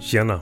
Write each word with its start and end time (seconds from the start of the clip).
Tjena 0.00 0.40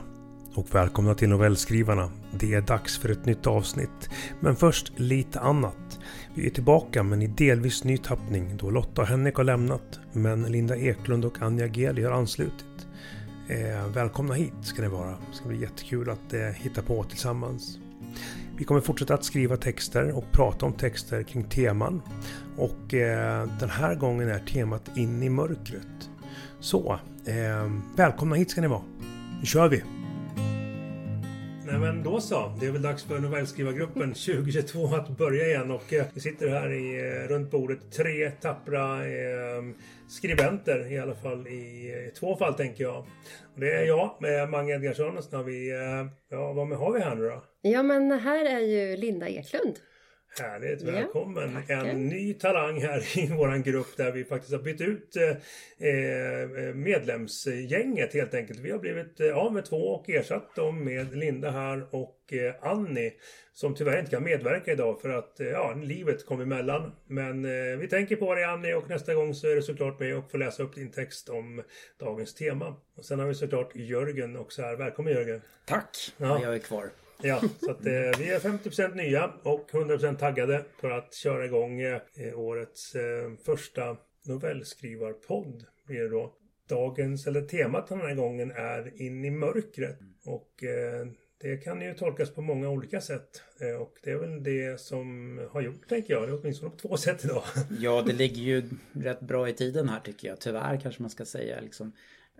och 0.53 0.75
välkomna 0.75 1.13
till 1.15 1.29
novellskrivarna. 1.29 2.11
Det 2.39 2.53
är 2.53 2.61
dags 2.61 2.97
för 2.97 3.09
ett 3.09 3.25
nytt 3.25 3.47
avsnitt. 3.47 4.09
Men 4.39 4.55
först 4.55 4.91
lite 4.95 5.39
annat. 5.39 5.99
Vi 6.33 6.45
är 6.45 6.49
tillbaka 6.49 7.03
men 7.03 7.21
i 7.21 7.27
delvis 7.27 7.83
ny 7.83 7.97
tappning 7.97 8.57
då 8.57 8.69
Lotta 8.69 9.01
och 9.01 9.07
Henrik 9.07 9.35
har 9.35 9.43
lämnat 9.43 9.99
men 10.13 10.43
Linda 10.43 10.77
Eklund 10.77 11.25
och 11.25 11.41
Anja 11.41 11.67
Geli 11.67 12.03
har 12.03 12.11
anslutit. 12.11 12.87
Eh, 13.47 13.87
välkomna 13.93 14.33
hit 14.33 14.53
ska 14.61 14.81
ni 14.81 14.87
vara. 14.87 15.09
Det 15.09 15.35
ska 15.35 15.47
bli 15.47 15.61
jättekul 15.61 16.09
att 16.09 16.33
eh, 16.33 16.41
hitta 16.41 16.81
på 16.81 17.03
tillsammans. 17.03 17.77
Vi 18.57 18.63
kommer 18.63 18.81
fortsätta 18.81 19.13
att 19.13 19.23
skriva 19.23 19.57
texter 19.57 20.11
och 20.11 20.31
prata 20.31 20.65
om 20.65 20.73
texter 20.73 21.23
kring 21.23 21.43
teman. 21.43 22.01
Och 22.57 22.93
eh, 22.93 23.49
den 23.59 23.69
här 23.69 23.95
gången 23.95 24.29
är 24.29 24.39
temat 24.39 24.97
In 24.97 25.23
i 25.23 25.29
mörkret. 25.29 26.09
Så, 26.59 26.99
eh, 27.25 27.71
välkomna 27.95 28.35
hit 28.35 28.51
ska 28.51 28.61
ni 28.61 28.67
vara. 28.67 28.83
Nu 29.39 29.45
kör 29.45 29.69
vi! 29.69 29.83
Nej 31.65 31.79
men 31.79 32.03
då 32.03 32.21
så. 32.21 32.51
Det 32.59 32.65
är 32.65 32.71
väl 32.71 32.81
dags 32.81 33.03
för 33.03 33.19
novellskrivargruppen 33.19 34.13
2022 34.13 34.87
att 34.95 35.17
börja 35.17 35.47
igen 35.47 35.71
och 35.71 35.93
eh, 35.93 36.05
vi 36.13 36.21
sitter 36.21 36.49
här 36.49 36.73
i, 36.73 36.99
eh, 36.99 37.27
runt 37.27 37.51
bordet 37.51 37.91
tre 37.91 38.31
tappra 38.31 39.05
eh, 39.05 39.63
skribenter 40.07 40.91
i 40.91 40.99
alla 40.99 41.15
fall 41.15 41.47
i, 41.47 41.51
i 42.07 42.11
två 42.19 42.35
fall 42.35 42.53
tänker 42.53 42.83
jag. 42.83 42.97
Och 43.53 43.59
det 43.59 43.71
är 43.71 43.85
jag 43.85 44.17
med 44.19 44.49
Mange 44.49 44.73
Edgarsson 44.73 45.17
och 45.17 45.23
så 45.23 45.37
har 45.37 45.43
vi, 45.43 45.71
eh, 45.71 46.07
ja 46.29 46.53
vad 46.53 46.67
har 46.77 46.93
vi 46.93 46.99
här 46.99 47.15
nu 47.15 47.23
då? 47.23 47.43
Ja 47.61 47.83
men 47.83 48.11
här 48.11 48.45
är 48.45 48.59
ju 48.59 48.97
Linda 48.97 49.27
Eklund. 49.27 49.75
Härligt, 50.39 50.81
välkommen! 50.81 51.57
Ja, 51.67 51.85
en 51.85 52.07
ny 52.07 52.33
talang 52.33 52.81
här 52.81 53.17
i 53.17 53.27
våran 53.27 53.63
grupp 53.63 53.97
där 53.97 54.11
vi 54.11 54.25
faktiskt 54.25 54.51
har 54.51 54.59
bytt 54.59 54.81
ut 54.81 55.15
eh, 55.15 55.87
eh, 55.89 56.73
medlemsgänget 56.75 58.13
helt 58.13 58.33
enkelt. 58.33 58.59
Vi 58.59 58.71
har 58.71 58.79
blivit 58.79 59.19
eh, 59.19 59.37
av 59.37 59.53
med 59.53 59.65
två 59.65 59.77
och 59.77 60.09
ersatt 60.09 60.55
dem 60.55 60.83
med 60.83 61.15
Linda 61.15 61.51
här 61.51 61.95
och 61.95 62.33
Annie 62.61 63.13
som 63.53 63.75
tyvärr 63.75 63.99
inte 63.99 64.11
kan 64.11 64.23
medverka 64.23 64.71
idag 64.71 65.01
för 65.01 65.09
att 65.09 65.35
ja, 65.37 65.73
livet 65.83 66.25
kom 66.25 66.41
emellan. 66.41 66.91
Men 67.07 67.43
vi 67.79 67.87
tänker 67.87 68.15
på 68.15 68.35
dig 68.35 68.43
Annie 68.43 68.73
och 68.73 68.89
nästa 68.89 69.13
gång 69.13 69.33
så 69.33 69.47
är 69.47 69.55
du 69.55 69.61
såklart 69.61 69.99
med 69.99 70.17
och 70.17 70.31
får 70.31 70.37
läsa 70.37 70.63
upp 70.63 70.75
din 70.75 70.91
text 70.91 71.29
om 71.29 71.63
dagens 71.99 72.33
tema. 72.33 72.75
Och 72.95 73.05
sen 73.05 73.19
har 73.19 73.27
vi 73.27 73.33
såklart 73.33 73.75
Jörgen 73.75 74.37
också 74.37 74.61
här. 74.61 74.75
Välkommen 74.75 75.13
Jörgen! 75.13 75.41
Tack! 75.65 75.97
Ja. 76.17 76.39
Jag 76.43 76.55
är 76.55 76.59
kvar. 76.59 76.89
Ja, 77.21 77.41
så 77.59 77.71
att, 77.71 77.85
eh, 77.85 78.19
vi 78.19 78.29
är 78.29 78.39
50% 78.39 78.95
nya 78.95 79.33
och 79.43 79.69
100% 79.71 80.19
taggade 80.19 80.65
för 80.81 80.91
att 80.91 81.13
köra 81.13 81.45
igång 81.45 81.81
eh, 81.81 81.99
årets 82.35 82.95
eh, 82.95 83.31
första 83.45 83.97
novellskrivarpodd. 84.25 85.63
Blir 85.87 85.99
det 85.99 86.09
då. 86.09 86.33
Dagens, 86.69 87.27
eller 87.27 87.41
temat 87.41 87.87
den 87.87 88.01
här 88.01 88.15
gången 88.15 88.51
är 88.51 89.01
In 89.01 89.25
i 89.25 89.31
mörkret. 89.31 89.99
Och 90.25 90.63
eh, 90.63 91.07
det 91.41 91.57
kan 91.57 91.81
ju 91.81 91.93
tolkas 91.93 92.29
på 92.29 92.41
många 92.41 92.69
olika 92.69 93.01
sätt. 93.01 93.41
Eh, 93.61 93.81
och 93.81 93.93
det 94.03 94.11
är 94.11 94.17
väl 94.17 94.43
det 94.43 94.81
som 94.81 95.39
har 95.51 95.61
gjort, 95.61 95.89
tänker 95.89 96.13
jag. 96.13 96.27
Det 96.27 96.31
är 96.31 96.39
åtminstone 96.41 96.71
på 96.71 96.77
två 96.77 96.97
sätt 96.97 97.25
idag. 97.25 97.43
Ja, 97.79 98.03
det 98.07 98.13
ligger 98.13 98.41
ju 98.41 98.63
rätt 98.91 99.19
bra 99.19 99.49
i 99.49 99.53
tiden 99.53 99.89
här 99.89 99.99
tycker 99.99 100.27
jag. 100.27 100.39
Tyvärr 100.39 100.79
kanske 100.83 101.01
man 101.01 101.09
ska 101.09 101.25
säga. 101.25 101.61
Liksom, 101.61 101.91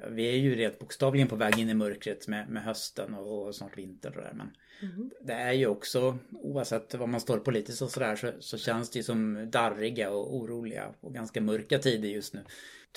vi 0.10 0.30
är 0.30 0.38
ju 0.38 0.56
rent 0.56 0.80
bokstavligen 0.80 1.28
på 1.28 1.36
väg 1.36 1.60
in 1.60 1.70
i 1.70 1.74
mörkret 1.74 2.28
med, 2.28 2.50
med 2.50 2.64
hösten 2.64 3.14
och, 3.14 3.48
och 3.48 3.56
snart 3.56 3.78
vinter 3.78 4.18
och 4.18 4.24
där. 4.24 4.34
Men 4.34 4.52
mm. 4.82 5.12
det 5.22 5.34
är 5.34 5.54
ju 5.54 5.68
också, 5.68 6.18
oavsett 6.32 6.94
vad 6.94 7.10
man 7.10 7.20
står 7.20 7.38
politiskt 7.38 7.82
och 7.82 7.92
sådär, 7.92 8.16
så, 8.16 8.32
så 8.40 8.58
känns 8.58 8.90
det 8.90 9.00
ju 9.00 9.04
som 9.04 9.52
darriga 9.52 10.12
och 10.12 10.36
oroliga 10.36 10.94
och 11.00 11.14
ganska 11.14 11.42
mörka 11.42 11.80
tider 11.80 12.10
just 12.10 12.34
nu. 12.34 12.44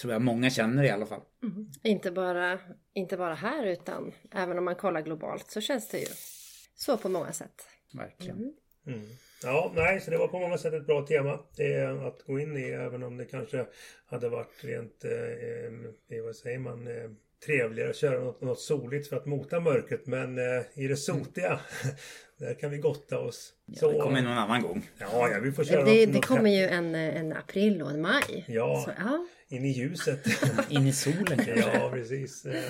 Tror 0.01 0.13
jag 0.13 0.23
många 0.23 0.51
känner 0.51 0.85
i 0.85 0.91
alla 0.91 1.07
fall. 1.07 1.23
Mm. 1.43 1.71
Inte, 1.83 2.11
bara, 2.11 2.59
inte 2.93 3.17
bara 3.17 3.35
här 3.35 3.67
utan 3.67 4.13
även 4.31 4.59
om 4.59 4.65
man 4.65 4.77
kollar 4.77 5.01
globalt 5.01 5.51
så 5.51 5.61
känns 5.61 5.89
det 5.89 5.99
ju 5.99 6.07
så 6.75 6.97
på 6.97 7.09
många 7.09 7.33
sätt. 7.33 7.69
Verkligen. 7.93 8.55
Mm. 8.87 9.07
Mm. 9.45 9.55
Ja, 9.55 9.73
nej, 9.75 10.01
så 10.01 10.11
det 10.11 10.19
var 10.19 10.29
på 10.29 10.39
många 10.39 10.59
sätt 10.59 10.75
ett 10.75 10.87
bra 10.87 11.07
tema 11.07 11.39
det 11.57 11.85
att 12.07 12.23
gå 12.23 12.39
in 12.41 12.57
i 12.57 12.71
även 12.71 13.03
om 13.03 13.17
det 13.17 13.25
kanske 13.25 13.67
hade 14.07 14.29
varit 14.29 14.65
rent, 14.65 15.05
eh, 15.05 16.19
eh 16.19 16.25
vad 16.25 16.37
säger 16.37 16.59
man, 16.59 16.87
eh, 16.87 17.11
trevligare 17.47 17.91
att 17.91 17.97
köra 17.97 18.21
något, 18.21 18.41
något 18.41 18.61
soligt 18.61 19.09
för 19.09 19.17
att 19.17 19.27
mota 19.27 19.61
mörkret. 19.61 20.07
Men 20.07 20.39
eh, 20.39 20.63
i 20.75 20.89
det 20.89 20.97
sotiga, 20.97 21.61
där 22.41 22.55
kan 22.55 22.71
vi 22.71 22.79
gotta 22.79 23.19
oss. 23.19 23.53
Ja, 23.67 23.81
så, 23.81 23.93
det 23.93 23.99
kommer 23.99 24.23
någon 24.23 24.39
annan 24.39 24.63
gång. 24.63 24.89
Ja, 24.99 25.29
ja 25.29 25.41
vi 25.41 25.53
får 25.53 25.65
köra 25.65 25.85
Det, 25.85 26.07
något, 26.07 26.15
det 26.15 26.21
kommer 26.21 26.51
ju 26.51 26.67
en, 26.67 26.95
en 26.95 27.33
april 27.33 27.83
och 27.83 27.91
en 27.91 28.01
maj. 28.01 28.45
Ja, 28.49 28.83
så, 28.85 28.93
ja. 28.99 29.27
in 29.49 29.65
i 29.65 29.69
ljuset. 29.69 30.27
in 30.69 30.87
i 30.87 30.93
solen 30.93 31.27
kanske. 31.27 31.79
Ja, 31.79 31.91
precis. 31.91 32.47
Eh, 32.47 32.63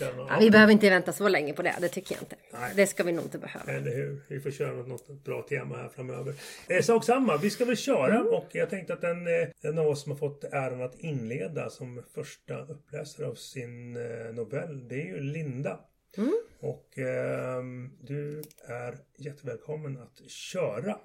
ja, 0.00 0.36
vi 0.40 0.50
behöver 0.50 0.72
inte 0.72 0.90
vänta 0.90 1.12
så 1.12 1.28
länge 1.28 1.52
på 1.52 1.62
det. 1.62 1.74
Det 1.80 1.88
tycker 1.88 2.14
jag 2.14 2.22
inte. 2.22 2.36
Nej. 2.52 2.72
Det 2.76 2.86
ska 2.86 3.02
vi 3.02 3.12
nog 3.12 3.24
inte 3.24 3.38
behöva. 3.38 3.72
Eller 3.72 3.96
hur. 3.96 4.22
Vi 4.28 4.40
får 4.40 4.50
köra 4.50 4.72
något, 4.72 4.88
något 4.88 5.24
bra 5.24 5.42
tema 5.42 5.76
här 5.76 5.88
framöver. 5.88 6.34
Eh, 6.68 6.82
sak 6.82 7.04
samma. 7.04 7.36
Vi 7.36 7.50
ska 7.50 7.64
väl 7.64 7.76
köra 7.76 8.14
mm. 8.14 8.26
och 8.26 8.48
jag 8.52 8.70
tänkte 8.70 8.92
att 8.92 9.00
den, 9.00 9.26
eh, 9.26 9.48
den 9.62 9.78
av 9.78 9.86
oss 9.86 10.02
som 10.02 10.12
har 10.12 10.18
fått 10.18 10.44
äran 10.44 10.82
att 10.82 10.98
inleda 10.98 11.70
som 11.70 12.02
första 12.14 12.58
uppläsare 12.58 13.26
av 13.26 13.34
sin 13.34 13.92
novell, 14.32 14.88
det 14.88 14.94
är 14.94 15.06
ju 15.06 15.20
Linda. 15.20 15.80
Mm. 16.16 16.34
Och 16.60 16.98
eh, 16.98 17.62
du 18.00 18.42
är 18.68 18.98
jättevälkommen 19.16 20.02
att 20.02 20.30
köra. 20.30 20.98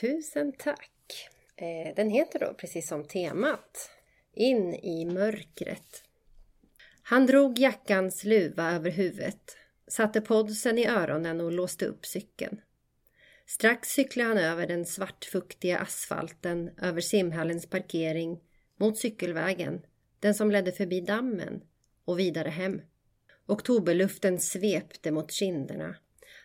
Tusen 0.00 0.52
tack. 0.58 1.30
Eh, 1.56 1.94
den 1.96 2.10
heter 2.10 2.38
då 2.38 2.54
precis 2.54 2.88
som 2.88 3.04
temat 3.04 3.90
In 4.34 4.74
i 4.74 5.04
mörkret. 5.04 6.04
Han 7.02 7.26
drog 7.26 7.58
jackans 7.58 8.24
luva 8.24 8.72
över 8.72 8.90
huvudet, 8.90 9.56
satte 9.88 10.20
podsen 10.20 10.78
i 10.78 10.86
öronen 10.86 11.40
och 11.40 11.52
låste 11.52 11.86
upp 11.86 12.06
cykeln. 12.06 12.60
Strax 13.46 13.88
cyklade 13.88 14.28
han 14.28 14.38
över 14.38 14.66
den 14.66 14.86
svartfuktiga 14.86 15.78
asfalten 15.78 16.70
över 16.82 17.00
simhallens 17.00 17.66
parkering 17.66 18.40
mot 18.76 18.98
cykelvägen, 18.98 19.82
den 20.20 20.34
som 20.34 20.50
ledde 20.50 20.72
förbi 20.72 21.00
dammen 21.00 21.62
och 22.04 22.18
vidare 22.18 22.48
hem. 22.48 22.80
Oktoberluften 23.46 24.38
svepte 24.38 25.10
mot 25.10 25.32
kinderna. 25.32 25.96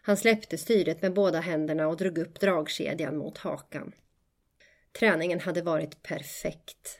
Han 0.02 0.18
släppte 0.18 0.58
styret 0.58 1.02
med 1.02 1.14
båda 1.14 1.40
händerna 1.40 1.88
och 1.88 1.98
drog 1.98 2.18
upp 2.18 2.40
dragkedjan 2.40 3.18
mot 3.18 3.38
hakan. 3.38 3.92
Träningen 5.00 5.40
hade 5.40 5.62
varit 5.62 6.04
perfekt. 6.04 7.00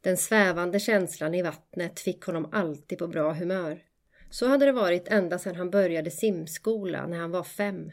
Den 0.00 0.16
svävande 0.16 0.80
känslan 0.80 1.34
i 1.34 1.42
vattnet 1.42 2.00
fick 2.00 2.22
honom 2.24 2.48
alltid 2.52 2.98
på 2.98 3.08
bra 3.08 3.32
humör. 3.32 3.82
Så 4.30 4.46
hade 4.46 4.66
det 4.66 4.72
varit 4.72 5.08
ända 5.08 5.38
sedan 5.38 5.56
han 5.56 5.70
började 5.70 6.10
simskola 6.10 7.06
när 7.06 7.18
han 7.18 7.30
var 7.30 7.44
fem. 7.44 7.92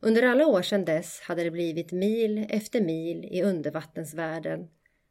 Under 0.00 0.22
alla 0.22 0.46
år 0.46 0.62
sedan 0.62 0.84
dess 0.84 1.20
hade 1.20 1.44
det 1.44 1.50
blivit 1.50 1.92
mil 1.92 2.46
efter 2.50 2.80
mil 2.80 3.24
i 3.24 3.42
undervattensvärlden 3.42 4.68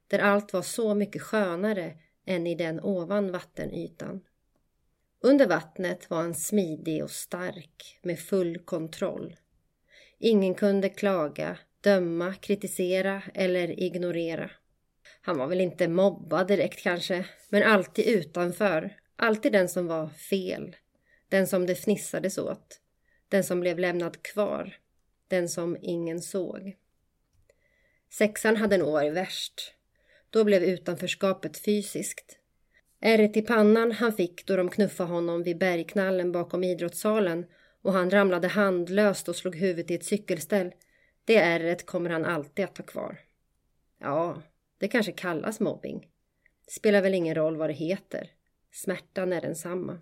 där 0.08 0.20
allt 0.20 0.54
var 0.54 0.62
så 0.62 0.94
mycket 0.96 1.22
skönare 1.22 1.94
än 2.26 2.48
i 2.48 2.56
den 2.56 2.80
ovan 2.80 3.32
vattenytan. 3.32 4.22
Under 5.22 5.48
vattnet 5.48 6.10
var 6.10 6.18
han 6.18 6.36
smidig 6.36 7.04
och 7.04 7.12
stark 7.12 8.00
med 8.02 8.20
full 8.20 8.60
kontroll. 8.60 9.36
Ingen 10.20 10.56
kunde 10.56 10.90
klaga, 10.90 11.58
döma, 11.82 12.34
kritisera 12.34 13.22
eller 13.34 13.80
ignorera. 13.80 14.52
Han 15.22 15.38
var 15.38 15.48
väl 15.48 15.62
inte 15.62 15.88
mobbad 15.88 16.48
direkt 16.48 16.80
kanske, 16.80 17.26
men 17.50 17.64
alltid 17.64 18.08
utanför. 18.08 18.98
Alltid 19.16 19.52
den 19.52 19.70
som 19.70 19.88
var 19.88 20.10
fel. 20.10 20.76
Den 21.30 21.48
som 21.48 21.66
det 21.66 21.76
fnissades 21.76 22.38
åt. 22.38 22.82
Den 23.30 23.44
som 23.44 23.60
blev 23.60 23.80
lämnad 23.80 24.24
kvar. 24.24 24.78
Den 25.28 25.50
som 25.50 25.78
ingen 25.82 26.22
såg. 26.22 26.76
Sexan 28.10 28.56
hade 28.56 28.78
nog 28.78 28.92
varit 28.92 29.14
värst. 29.14 29.74
Då 30.30 30.44
blev 30.44 30.64
utanförskapet 30.64 31.58
fysiskt. 31.58 32.40
Ärret 33.02 33.38
i 33.38 33.42
pannan 33.42 33.92
han 33.92 34.14
fick 34.14 34.46
då 34.46 34.56
de 34.56 34.70
knuffade 34.70 35.10
honom 35.10 35.44
vid 35.44 35.58
bergknallen 35.58 36.32
bakom 36.32 36.64
idrottssalen 36.64 37.46
och 37.82 37.94
han 37.94 38.10
ramlade 38.10 38.48
handlöst 38.48 39.30
och 39.30 39.36
slog 39.36 39.56
huvudet 39.56 39.92
i 39.92 39.96
ett 39.96 40.06
cykelställ. 40.06 40.72
Det 41.26 41.38
ärret 41.38 41.86
kommer 41.86 42.10
han 42.10 42.26
alltid 42.26 42.66
att 42.66 42.78
ha 42.78 42.86
kvar. 42.86 43.20
Ja, 44.00 44.42
det 44.78 44.88
kanske 44.88 45.12
kallas 45.12 45.60
mobbing. 45.60 46.08
Spelar 46.68 47.02
väl 47.02 47.14
ingen 47.14 47.36
roll 47.36 47.58
vad 47.58 47.70
det 47.70 47.74
heter. 47.74 48.32
Smärtan 48.72 49.34
är 49.34 49.42
densamma. 49.42 50.02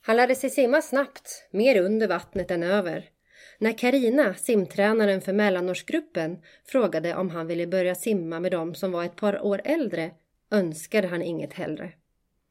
Han 0.00 0.16
lärde 0.16 0.34
sig 0.34 0.50
simma 0.50 0.82
snabbt, 0.82 1.48
mer 1.50 1.82
under 1.82 2.08
vattnet 2.08 2.50
än 2.50 2.62
över. 2.62 3.10
När 3.58 3.78
Karina, 3.78 4.34
simtränaren 4.34 5.20
för 5.20 5.32
mellanårsgruppen, 5.32 6.38
frågade 6.64 7.14
om 7.14 7.30
han 7.30 7.46
ville 7.46 7.66
börja 7.66 7.94
simma 7.94 8.40
med 8.40 8.52
dem 8.52 8.74
som 8.74 8.92
var 8.92 9.04
ett 9.04 9.16
par 9.16 9.44
år 9.44 9.60
äldre 9.64 10.10
önskade 10.54 11.08
han 11.08 11.22
inget 11.22 11.52
hellre. 11.52 11.92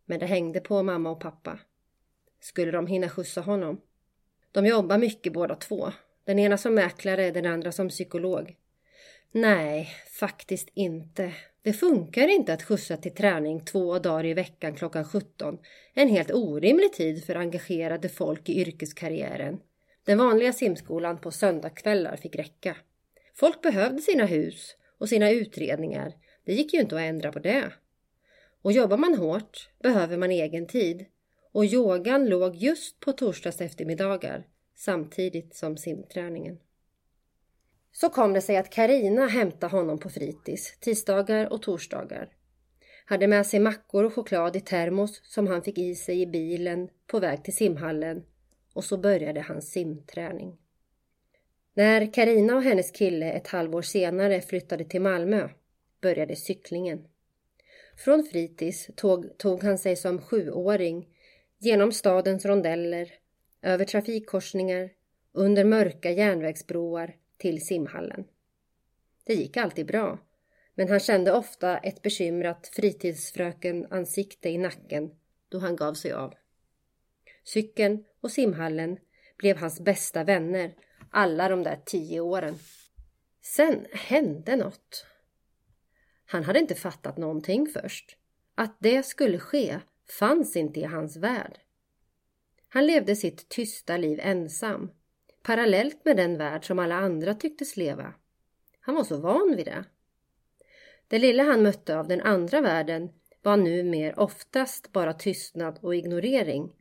Men 0.06 0.20
det 0.20 0.26
hängde 0.26 0.60
på 0.60 0.84
mamma 0.84 1.12
och 1.12 1.20
pappa. 1.20 1.60
Skulle 2.40 2.72
de 2.72 2.88
hinna 2.88 3.10
skjutsa 3.10 3.42
honom? 3.42 3.82
De 4.52 4.66
jobbar 4.66 4.98
mycket 4.98 5.34
båda 5.34 5.56
två. 5.56 5.92
Den 6.26 6.40
ena 6.40 6.58
som 6.58 6.76
mäklare, 6.76 7.32
den 7.32 7.46
andra 7.46 7.72
som 7.72 7.90
psykolog. 7.90 8.56
Nej, 9.32 9.90
faktiskt 10.20 10.70
inte. 10.74 11.34
Det 11.62 11.74
funkar 11.74 12.28
inte 12.28 12.54
att 12.54 12.64
skjutsa 12.64 12.98
till 12.98 13.16
träning 13.16 13.66
två 13.66 14.00
dagar 14.00 14.26
i 14.26 14.34
veckan 14.34 14.76
klockan 14.76 15.06
17. 15.06 15.58
En 15.94 16.10
helt 16.10 16.32
orimlig 16.32 16.94
tid 16.94 17.26
för 17.26 17.36
engagerade 17.36 18.10
folk 18.10 18.50
i 18.50 18.62
yrkeskarriären. 18.62 19.60
Den 20.06 20.18
vanliga 20.18 20.54
simskolan 20.54 21.18
på 21.18 21.32
söndagskvällar 21.32 22.16
fick 22.16 22.36
räcka. 22.36 22.78
Folk 23.36 23.62
behövde 23.62 24.02
sina 24.02 24.26
hus 24.26 24.76
och 24.98 25.10
sina 25.10 25.32
utredningar. 25.32 26.14
Det 26.46 26.54
gick 26.54 26.74
ju 26.74 26.80
inte 26.80 26.96
att 26.96 27.02
ändra 27.02 27.32
på 27.32 27.40
det. 27.40 27.72
Och 28.64 28.72
jobbar 28.72 28.98
man 28.98 29.16
hårt 29.16 29.70
behöver 29.80 30.18
man 30.18 30.32
egen 30.32 30.68
tid. 30.68 31.06
Och 31.52 31.66
yogan 31.66 32.30
låg 32.30 32.56
just 32.56 33.00
på 33.00 33.12
torsdags 33.12 33.62
eftermiddagar 33.62 34.48
samtidigt 34.76 35.56
som 35.56 35.78
simträningen. 35.78 36.60
Så 37.92 38.10
kom 38.10 38.34
det 38.34 38.42
sig 38.42 38.58
att 38.58 38.70
Karina 38.70 39.28
hämtade 39.28 39.76
honom 39.76 40.00
på 40.00 40.10
fritids 40.10 40.80
tisdagar 40.80 41.54
och 41.54 41.62
torsdagar. 41.62 42.30
Hade 43.06 43.28
med 43.28 43.48
sig 43.48 43.60
mackor 43.60 44.04
och 44.04 44.14
choklad 44.14 44.56
i 44.56 44.60
termos 44.60 45.22
som 45.24 45.48
han 45.48 45.62
fick 45.62 45.78
i 45.78 45.96
sig 45.96 46.22
i 46.22 46.28
bilen 46.28 46.90
på 47.08 47.20
väg 47.20 47.44
till 47.44 47.56
simhallen 47.56 48.24
och 48.74 48.84
så 48.84 48.98
började 48.98 49.42
hans 49.42 49.72
simträning. 49.72 50.58
När 51.74 52.14
Karina 52.14 52.56
och 52.56 52.64
hennes 52.64 52.92
kille 52.92 53.32
ett 53.32 53.48
halvår 53.48 53.82
senare 53.82 54.42
flyttade 54.42 54.86
till 54.86 55.02
Malmö 55.02 55.50
började 56.02 56.36
cyklingen. 56.36 57.08
Från 57.98 58.24
fritids 58.24 58.90
tog, 58.96 59.38
tog 59.38 59.64
han 59.64 59.78
sig 59.78 59.96
som 59.96 60.22
sjuåring 60.22 61.10
genom 61.60 61.92
stadens 61.92 62.46
rondeller, 62.46 63.12
över 63.62 63.86
trafikkorsningar, 63.86 64.90
under 65.32 65.64
mörka 65.64 66.12
järnvägsbroar 66.12 67.16
till 67.38 67.66
simhallen. 67.66 68.26
Det 69.24 69.34
gick 69.34 69.58
alltid 69.58 69.86
bra, 69.86 70.20
men 70.76 70.90
han 70.90 71.00
kände 71.00 71.34
ofta 71.34 71.78
ett 71.78 72.02
bekymrat 72.02 72.68
fritidsfröken-ansikte 72.74 74.50
i 74.50 74.58
nacken 74.58 75.12
då 75.50 75.60
han 75.60 75.76
gav 75.76 75.94
sig 75.94 76.12
av. 76.12 76.34
Cykeln 77.44 78.04
och 78.22 78.32
simhallen 78.32 78.98
blev 79.38 79.58
hans 79.58 79.80
bästa 79.80 80.24
vänner 80.24 80.74
alla 81.12 81.50
de 81.50 81.64
där 81.64 81.80
tio 81.86 82.20
åren. 82.20 82.56
Sen 83.42 83.86
hände 83.92 84.56
något. 84.56 85.06
Han 86.26 86.44
hade 86.44 86.60
inte 86.60 86.76
fattat 86.76 87.18
någonting 87.18 87.68
först. 87.68 88.18
Att 88.56 88.78
det 88.80 89.04
skulle 89.04 89.40
ske 89.40 89.80
fanns 90.20 90.56
inte 90.56 90.80
i 90.80 90.84
hans 90.84 91.18
värld. 91.18 91.60
Han 92.70 92.86
levde 92.86 93.16
sitt 93.16 93.50
tysta 93.50 93.98
liv 93.98 94.20
ensam, 94.22 94.92
parallellt 95.44 96.06
med 96.06 96.18
den 96.18 96.38
värld 96.38 96.68
som 96.68 96.80
alla 96.80 96.96
andra 96.96 97.34
tycktes 97.34 97.78
leva. 97.78 98.14
Han 98.80 98.96
var 98.96 99.04
så 99.04 99.18
van 99.18 99.54
vid 99.56 99.66
det. 99.66 99.86
Det 101.08 101.20
lilla 101.20 101.44
han 101.44 101.64
mötte 101.64 101.98
av 101.98 102.08
den 102.08 102.22
andra 102.22 102.62
världen 102.62 103.10
var 103.42 103.58
nu 103.58 103.84
mer 103.84 104.20
oftast 104.20 104.92
bara 104.92 105.14
tystnad 105.14 105.80
och 105.82 105.96
ignorering. 105.96 106.72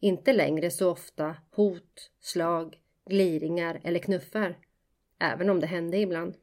Inte 0.00 0.32
längre 0.32 0.70
så 0.70 0.90
ofta 0.90 1.36
hot, 1.50 2.10
slag, 2.20 2.78
gliringar 3.06 3.80
eller 3.84 3.98
knuffar, 3.98 4.58
även 5.18 5.50
om 5.50 5.60
det 5.60 5.66
hände 5.66 5.98
ibland. 5.98 6.34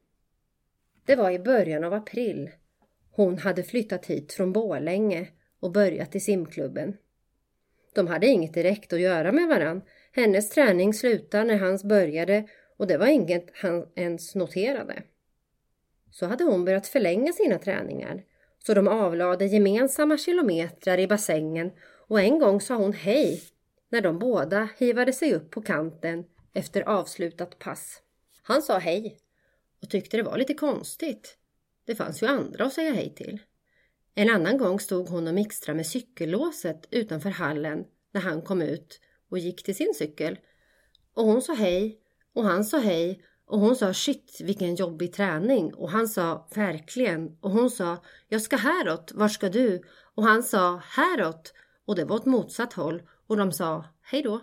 Det 1.08 1.16
var 1.16 1.32
i 1.32 1.40
början 1.40 1.84
av 1.84 1.94
april. 1.94 2.50
Hon 3.12 3.38
hade 3.38 3.64
flyttat 3.64 4.06
hit 4.06 4.34
från 4.34 4.54
Bålänge 4.54 5.28
och 5.60 5.72
börjat 5.72 6.16
i 6.16 6.20
simklubben. 6.20 6.98
De 7.94 8.08
hade 8.08 8.28
inget 8.28 8.54
direkt 8.54 8.94
att 8.94 9.00
göra 9.00 9.32
med 9.32 9.48
varann. 9.48 9.82
Hennes 10.12 10.50
träning 10.50 10.94
slutade 10.94 11.44
när 11.44 11.58
hans 11.58 11.84
började 11.84 12.48
och 12.78 12.88
det 12.88 12.98
var 12.98 13.08
inget 13.08 13.48
han 13.54 13.86
ens 13.96 14.36
noterade. 14.36 15.04
Så 16.12 16.26
hade 16.26 16.44
hon 16.44 16.66
börjat 16.66 16.88
förlänga 16.88 17.34
sina 17.34 17.60
träningar 17.60 18.24
så 18.66 18.74
de 18.74 18.88
avlade 18.88 19.46
gemensamma 19.46 20.18
kilometrar 20.18 20.98
i 20.98 21.08
bassängen 21.08 21.72
och 22.08 22.22
en 22.22 22.40
gång 22.40 22.62
sa 22.62 22.76
hon 22.76 22.94
hej 22.94 23.42
när 23.90 24.02
de 24.02 24.20
båda 24.20 24.70
hivade 24.78 25.14
sig 25.14 25.34
upp 25.34 25.52
på 25.52 25.62
kanten 25.62 26.26
efter 26.54 26.82
avslutat 26.82 27.60
pass. 27.60 28.02
Han 28.42 28.62
sa 28.62 28.78
hej 28.78 29.18
och 29.82 29.90
tyckte 29.90 30.18
det 30.18 30.24
var 30.24 30.38
lite 30.38 30.54
konstigt. 30.54 31.38
Det 31.86 31.96
fanns 31.96 32.24
ju 32.24 32.28
andra 32.28 32.66
att 32.66 32.74
säga 32.74 32.94
hej 32.94 33.16
till. 33.16 33.40
En 34.16 34.30
annan 34.30 34.58
gång 34.58 34.80
stod 34.80 35.10
hon 35.10 35.28
och 35.28 35.34
mixtrade 35.34 35.76
med 35.76 35.88
cykellåset 35.88 36.88
utanför 36.92 37.30
hallen 37.30 37.86
när 38.12 38.22
han 38.22 38.42
kom 38.42 38.62
ut 38.62 39.00
och 39.30 39.40
gick 39.40 39.64
till 39.64 39.76
sin 39.76 39.94
cykel. 39.94 40.40
Och 41.14 41.26
hon 41.26 41.42
sa 41.42 41.54
hej 41.54 42.00
och 42.34 42.44
han 42.44 42.66
sa 42.66 42.78
hej 42.78 43.24
och 43.46 43.60
hon 43.60 43.76
sa 43.76 43.94
shit 43.94 44.38
vilken 44.44 44.76
jobbig 44.76 45.14
träning 45.14 45.74
och 45.74 45.90
han 45.90 46.08
sa 46.08 46.48
verkligen 46.56 47.38
och 47.42 47.52
hon 47.52 47.70
sa 47.70 48.04
jag 48.28 48.42
ska 48.42 48.56
häråt, 48.58 49.12
var 49.16 49.28
ska 49.28 49.50
du? 49.50 49.82
Och 50.16 50.24
han 50.24 50.44
sa 50.44 50.78
häråt 50.78 51.54
och 51.86 51.96
det 51.96 52.06
var 52.06 52.16
åt 52.16 52.26
motsatt 52.26 52.74
håll 52.74 53.02
och 53.28 53.38
de 53.38 53.52
sa 53.52 53.86
hej 54.02 54.22
då. 54.22 54.42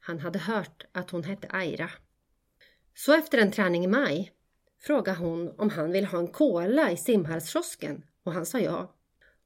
Han 0.00 0.18
hade 0.18 0.38
hört 0.38 0.84
att 0.92 1.10
hon 1.10 1.24
hette 1.24 1.48
Aira. 1.50 1.90
Så 2.98 3.12
efter 3.12 3.38
en 3.38 3.50
träning 3.50 3.84
i 3.84 3.86
maj 3.86 4.32
frågade 4.80 5.18
hon 5.18 5.54
om 5.58 5.70
han 5.70 5.92
ville 5.92 6.06
ha 6.06 6.18
en 6.18 6.28
cola 6.28 6.90
i 6.90 6.96
simhallskiosken 6.96 8.04
och 8.22 8.32
han 8.32 8.46
sa 8.46 8.60
ja. 8.60 8.94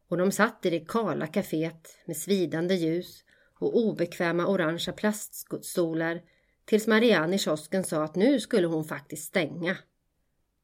Och 0.08 0.16
de 0.16 0.32
satt 0.32 0.66
i 0.66 0.70
det 0.70 0.88
kala 0.88 1.26
kaféet 1.26 1.98
med 2.04 2.16
svidande 2.16 2.74
ljus 2.74 3.24
och 3.58 3.76
obekväma 3.78 4.46
orangea 4.46 4.94
plaststolar 4.94 6.22
tills 6.64 6.86
Marianne 6.86 7.36
i 7.36 7.38
kiosken 7.38 7.84
sa 7.84 8.04
att 8.04 8.14
nu 8.14 8.40
skulle 8.40 8.66
hon 8.66 8.84
faktiskt 8.84 9.28
stänga. 9.28 9.76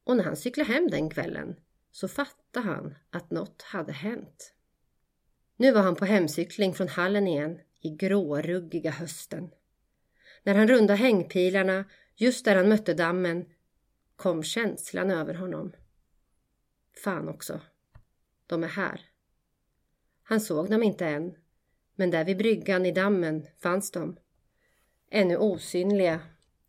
Och 0.04 0.16
när 0.16 0.24
han 0.24 0.36
cyklade 0.36 0.72
hem 0.72 0.90
den 0.90 1.10
kvällen 1.10 1.56
så 1.92 2.08
fattade 2.08 2.66
han 2.66 2.94
att 3.10 3.30
något 3.30 3.62
hade 3.62 3.92
hänt. 3.92 4.52
Nu 5.56 5.72
var 5.72 5.82
han 5.82 5.96
på 5.96 6.04
hemcykling 6.04 6.74
från 6.74 6.88
hallen 6.88 7.26
igen 7.26 7.60
i 7.80 7.90
gråruggiga 7.90 8.90
hösten. 8.90 9.50
När 10.42 10.54
han 10.54 10.68
rundade 10.68 10.98
hängpilarna 10.98 11.84
just 12.16 12.44
där 12.44 12.56
han 12.56 12.68
mötte 12.68 12.94
dammen 12.94 13.44
kom 14.16 14.42
känslan 14.42 15.10
över 15.10 15.34
honom. 15.34 15.72
Fan 17.04 17.28
också. 17.28 17.60
De 18.46 18.64
är 18.64 18.68
här. 18.68 19.00
Han 20.22 20.40
såg 20.40 20.70
dem 20.70 20.82
inte 20.82 21.06
än, 21.06 21.34
men 21.94 22.10
där 22.10 22.24
vid 22.24 22.38
bryggan 22.38 22.86
i 22.86 22.92
dammen 22.92 23.46
fanns 23.62 23.90
de. 23.90 24.16
Ännu 25.10 25.36
osynliga, 25.36 26.20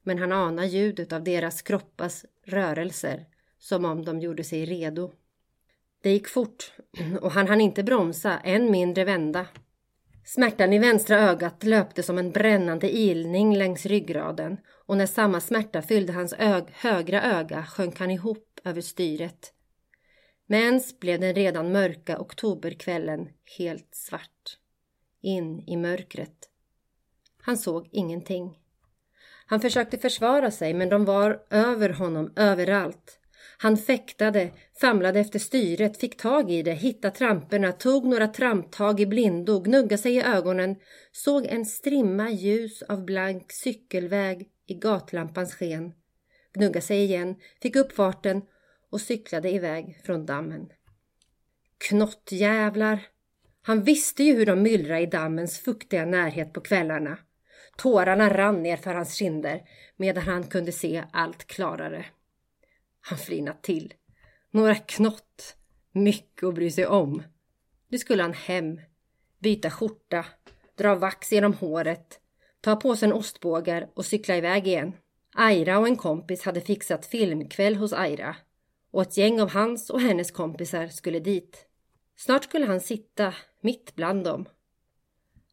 men 0.04 0.18
han 0.18 0.32
anar 0.32 0.66
ljudet 0.66 1.14
av 1.14 1.24
deras 1.24 1.62
kroppars 1.62 2.26
rörelser 2.44 3.26
som 3.60 3.86
om 3.86 4.06
de 4.06 4.20
gjorde 4.20 4.44
sig 4.44 4.66
redo. 4.66 5.14
Det 6.02 6.12
gick 6.12 6.28
fort 6.28 6.74
och 7.22 7.32
han 7.32 7.48
hann 7.48 7.62
inte 7.62 7.84
bromsa, 7.84 8.40
än 8.40 8.72
mindre 8.72 9.06
vända. 9.06 9.48
Smärtan 10.28 10.74
i 10.74 10.80
vänstra 10.80 11.20
ögat 11.20 11.64
löpte 11.64 12.04
som 12.04 12.18
en 12.18 12.32
brännande 12.32 12.98
ilning 12.98 13.56
längs 13.56 13.86
ryggraden 13.86 14.58
och 14.86 14.98
när 14.98 15.06
samma 15.06 15.40
smärta 15.40 15.82
fyllde 15.82 16.14
hans 16.14 16.34
ög 16.34 16.64
högra 16.72 17.22
öga 17.22 17.64
sjönk 17.64 18.00
han 18.00 18.12
ihop 18.12 18.60
över 18.64 18.82
styret. 18.82 19.54
Med 20.48 20.62
ens 20.62 21.00
blev 21.00 21.20
den 21.20 21.36
redan 21.36 21.72
mörka 21.72 22.20
oktoberkvällen 22.20 23.30
helt 23.58 23.96
svart. 23.96 24.58
In 25.22 25.64
i 25.68 25.78
mörkret. 25.78 26.50
Han 27.42 27.58
såg 27.58 27.90
ingenting. 27.92 28.58
Han 29.46 29.62
försökte 29.62 29.98
försvara 29.98 30.52
sig 30.52 30.74
men 30.74 30.90
de 30.90 31.06
var 31.06 31.46
över 31.50 31.90
honom 31.90 32.34
överallt. 32.36 33.20
Han 33.60 33.78
fäktade, 33.78 34.52
famlade 34.82 35.20
efter 35.20 35.40
styret, 35.40 35.98
fick 35.98 36.18
tag 36.18 36.52
i 36.52 36.64
det, 36.64 36.74
hittade 36.74 37.16
tramporna, 37.16 37.72
tog 37.72 38.06
några 38.06 38.28
tramptag 38.28 39.00
i 39.00 39.06
blindo, 39.06 39.60
gnuggade 39.60 39.98
sig 39.98 40.16
i 40.16 40.24
ögonen, 40.24 40.76
såg 41.12 41.46
en 41.46 41.66
strimma 41.66 42.30
ljus 42.30 42.82
av 42.82 43.06
blank 43.06 43.52
cykelväg 43.52 44.48
i 44.68 44.74
gatlampans 44.74 45.54
sken, 45.54 45.94
gnuggade 46.54 46.82
sig 46.82 47.04
igen, 47.04 47.36
fick 47.62 47.76
upp 47.76 47.92
farten 47.92 48.42
och 48.90 49.02
cyklade 49.02 49.52
iväg 49.52 50.02
från 50.06 50.26
dammen. 50.26 50.70
Knottjävlar! 51.78 53.08
Han 53.62 53.84
visste 53.84 54.24
ju 54.24 54.36
hur 54.36 54.46
de 54.46 54.62
myllrade 54.62 55.02
i 55.02 55.06
dammens 55.06 55.60
fuktiga 55.60 56.06
närhet 56.06 56.54
på 56.54 56.62
kvällarna. 56.62 57.18
Tårarna 57.78 58.30
rann 58.30 58.64
ner 58.64 58.78
för 58.78 58.94
hans 58.94 59.14
kinder 59.14 59.62
medan 59.98 60.24
han 60.24 60.44
kunde 60.44 60.72
se 60.72 61.04
allt 61.12 61.48
klarare. 61.48 62.06
Han 63.10 63.18
flinade 63.18 63.58
till. 63.62 63.94
Några 64.52 64.76
knott. 64.76 65.56
Mycket 65.92 66.44
att 66.44 66.54
bry 66.54 66.72
sig 66.72 66.88
om. 66.88 67.24
Nu 67.90 67.98
skulle 67.98 68.22
han 68.22 68.34
hem, 68.34 68.82
byta 69.40 69.70
skjorta, 69.70 70.26
dra 70.76 70.96
vax 70.96 71.32
genom 71.32 71.54
håret, 71.54 72.20
ta 72.62 72.76
på 72.76 72.96
sig 72.96 73.08
en 73.08 73.14
ostbågar 73.14 73.90
och 73.94 74.06
cykla 74.06 74.38
iväg 74.38 74.68
igen. 74.68 74.94
Aira 75.36 75.80
och 75.80 75.88
en 75.88 75.96
kompis 75.96 76.44
hade 76.44 76.62
fixat 76.62 77.06
filmkväll 77.06 77.76
hos 77.76 77.94
Aira 77.94 78.36
och 78.92 79.02
ett 79.02 79.18
gäng 79.18 79.42
av 79.42 79.52
hans 79.52 79.90
och 79.90 80.02
hennes 80.02 80.32
kompisar 80.32 80.88
skulle 80.88 81.20
dit. 81.20 81.66
Snart 82.16 82.44
skulle 82.44 82.66
han 82.66 82.82
sitta 82.82 83.34
mitt 83.62 83.96
bland 83.96 84.24
dem. 84.24 84.46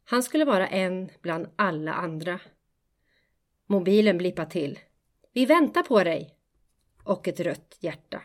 Han 0.04 0.22
skulle 0.22 0.44
vara 0.44 0.66
en 0.66 1.10
bland 1.22 1.46
alla 1.56 1.92
andra. 1.92 2.40
Mobilen 3.66 4.18
blippade 4.18 4.50
till. 4.50 4.78
Vi 5.32 5.46
väntar 5.46 5.82
på 5.82 6.04
dig! 6.04 6.33
Och 7.04 7.28
ett 7.28 7.40
rött 7.40 7.76
hjärta. 7.80 8.22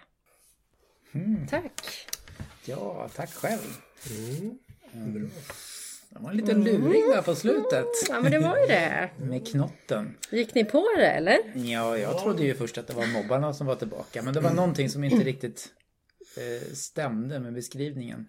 Mm. 1.11 1.47
Tack! 1.47 2.07
Ja, 2.65 3.09
tack 3.15 3.33
själv. 3.33 3.77
Mm. 4.11 5.13
Bra. 5.13 5.29
Det 6.09 6.19
var 6.19 6.31
en 6.31 6.37
liten 6.37 6.63
luring 6.63 7.09
där 7.09 7.21
på 7.21 7.35
slutet. 7.35 7.85
Ja 8.09 8.21
men 8.21 8.31
det 8.31 8.39
var 8.39 8.57
ju 8.57 8.65
det. 8.67 9.09
Med 9.17 9.47
knotten. 9.47 10.17
Gick 10.31 10.55
ni 10.55 10.65
på 10.65 10.85
det 10.97 11.07
eller? 11.07 11.37
Ja, 11.55 11.97
jag 11.97 12.19
trodde 12.19 12.43
ju 12.43 12.53
först 12.55 12.77
att 12.77 12.87
det 12.87 12.93
var 12.93 13.07
mobbarna 13.07 13.53
som 13.53 13.67
var 13.67 13.75
tillbaka. 13.75 14.21
Men 14.21 14.33
det 14.33 14.39
var 14.39 14.53
någonting 14.53 14.89
som 14.89 15.03
inte 15.03 15.23
riktigt 15.25 15.67
eh, 16.37 16.73
stämde 16.73 17.39
med 17.39 17.53
beskrivningen. 17.53 18.27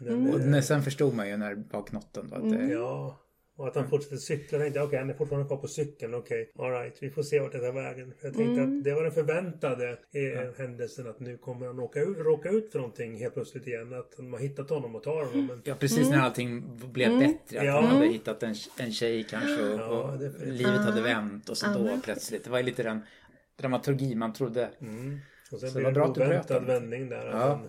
Men, 0.00 0.56
Och 0.56 0.64
sen 0.64 0.82
förstod 0.82 1.14
man 1.14 1.28
ju 1.28 1.36
när 1.36 1.54
det 1.54 1.64
var 1.72 1.86
knotten. 1.86 2.28
Då, 2.30 2.36
att 2.36 2.50
det, 2.50 2.66
Ja. 2.66 3.20
Och 3.58 3.68
att 3.68 3.74
han 3.76 3.88
fortsätter 3.90 4.16
cykla. 4.16 4.58
Jag 4.58 4.64
tänkte 4.64 4.80
okej 4.82 4.98
han 4.98 5.10
är 5.10 5.14
fortfarande 5.14 5.48
kvar 5.48 5.56
på 5.56 5.68
cykeln. 5.68 6.14
Okej, 6.14 6.50
alright. 6.58 6.96
Vi 7.02 7.10
får 7.10 7.22
se 7.22 7.40
vart 7.40 7.52
det 7.52 7.58
tar 7.58 7.72
vägen. 7.72 8.14
Jag 8.22 8.34
tänkte 8.34 8.62
att 8.62 8.84
det 8.84 8.94
var 8.94 9.02
den 9.02 9.12
förväntade 9.12 9.90
eh, 9.90 10.50
händelsen. 10.58 11.06
Att 11.06 11.20
nu 11.20 11.36
kommer 11.36 11.66
han 11.66 11.78
åka 11.80 12.00
ut, 12.00 12.18
råka 12.18 12.48
ut 12.48 12.72
för 12.72 12.78
någonting 12.78 13.16
helt 13.18 13.34
plötsligt 13.34 13.66
igen. 13.66 13.92
Att 13.92 14.16
de 14.16 14.32
har 14.32 14.40
hittat 14.40 14.70
honom 14.70 14.94
och 14.96 15.02
tar 15.02 15.24
honom. 15.24 15.46
Men 15.46 15.62
Ja, 15.64 15.74
precis 15.74 16.10
när 16.10 16.18
allting 16.18 16.78
blev 16.92 17.18
bättre. 17.18 17.58
Att 17.60 17.66
Ja. 17.66 17.72
han 17.80 17.84
hade 17.84 18.06
hittat 18.06 18.42
en, 18.42 18.54
en 18.78 18.92
tjej 18.92 19.24
kanske 19.30 19.62
och, 19.62 19.80
Ja, 19.80 19.86
och 19.86 20.20
livet 20.46 20.80
hade 20.80 21.02
vänt. 21.02 21.48
Och 21.48 21.56
så 21.56 21.66
då 21.66 21.98
plötsligt. 22.04 22.44
Det 22.44 22.50
var 22.50 22.58
ju 22.58 22.64
lite 22.64 22.82
den 22.82 23.00
dramaturgi 23.56 24.14
man 24.14 24.32
trodde. 24.32 24.70
Mm. 24.80 25.18
Och 25.52 25.60
sen 25.60 25.70
Så 25.70 25.78
det 25.78 25.84
blev 25.84 25.84
var 25.84 26.06
det 26.08 26.14
bra 26.14 26.24
en 26.24 26.30
oväntad 26.32 26.64
vändning 26.66 27.08
där. 27.08 27.26
Att, 27.26 27.34
Ja. 27.34 27.60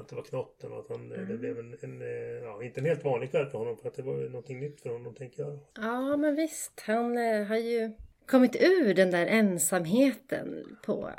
Att 0.00 0.08
det 0.08 0.16
var 0.16 0.22
knotten 0.22 0.72
och 0.72 0.78
att 0.78 0.88
han, 0.88 1.08
det 1.08 1.36
blev 1.38 1.58
en, 1.58 1.76
en, 1.80 2.02
eh, 2.02 2.08
ja, 2.42 2.62
inte 2.62 2.80
en 2.80 2.86
helt 2.86 3.04
vanlig 3.04 3.30
kväll 3.30 3.46
för 3.46 3.58
honom. 3.58 3.76
För 3.76 3.88
att 3.88 3.94
det 3.94 4.02
var 4.02 4.14
någonting 4.14 4.60
nytt 4.60 4.80
för 4.80 4.90
honom 4.90 5.14
tänker 5.14 5.42
jag. 5.42 5.58
Ja 5.74 6.16
men 6.16 6.36
visst, 6.36 6.80
han 6.86 7.18
eh, 7.18 7.44
har 7.44 7.56
ju 7.56 7.90
kommit 8.26 8.56
ur 8.56 8.94
den 8.94 9.10
där 9.10 9.26
ensamheten 9.26 10.76
på, 10.86 11.10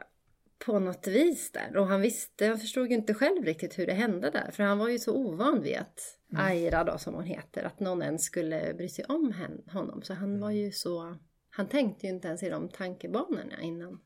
på 0.66 0.80
något 0.80 1.08
vis 1.08 1.52
där. 1.52 1.78
Och 1.78 1.88
han 1.88 2.02
visste, 2.02 2.48
han 2.48 2.60
förstod 2.60 2.88
ju 2.88 2.96
inte 2.96 3.14
själv 3.14 3.46
riktigt 3.46 3.80
hur 3.80 3.86
det 3.86 3.94
hände 3.94 4.30
där. 4.30 4.52
För 4.52 4.64
han 4.64 4.78
var 4.78 4.90
ju 4.90 5.00
så 5.00 5.16
ovan 5.16 5.62
vid 5.62 5.78
att 5.78 6.00
Aira 6.38 6.84
då 6.84 6.98
som 6.98 7.14
hon 7.14 7.24
heter, 7.24 7.64
att 7.64 7.80
någon 7.80 8.02
ens 8.02 8.24
skulle 8.24 8.74
bry 8.74 8.90
sig 8.90 9.06
om 9.06 9.34
honom. 9.72 10.02
Så 10.02 10.14
han 10.14 10.40
var 10.40 10.52
ju 10.52 10.72
så, 10.72 11.18
han 11.50 11.68
tänkte 11.68 12.08
ju 12.08 12.14
inte 12.14 12.28
ens 12.28 12.44
i 12.44 12.50
de 12.50 12.70
tankebanorna 12.70 13.62
innan, 13.62 14.00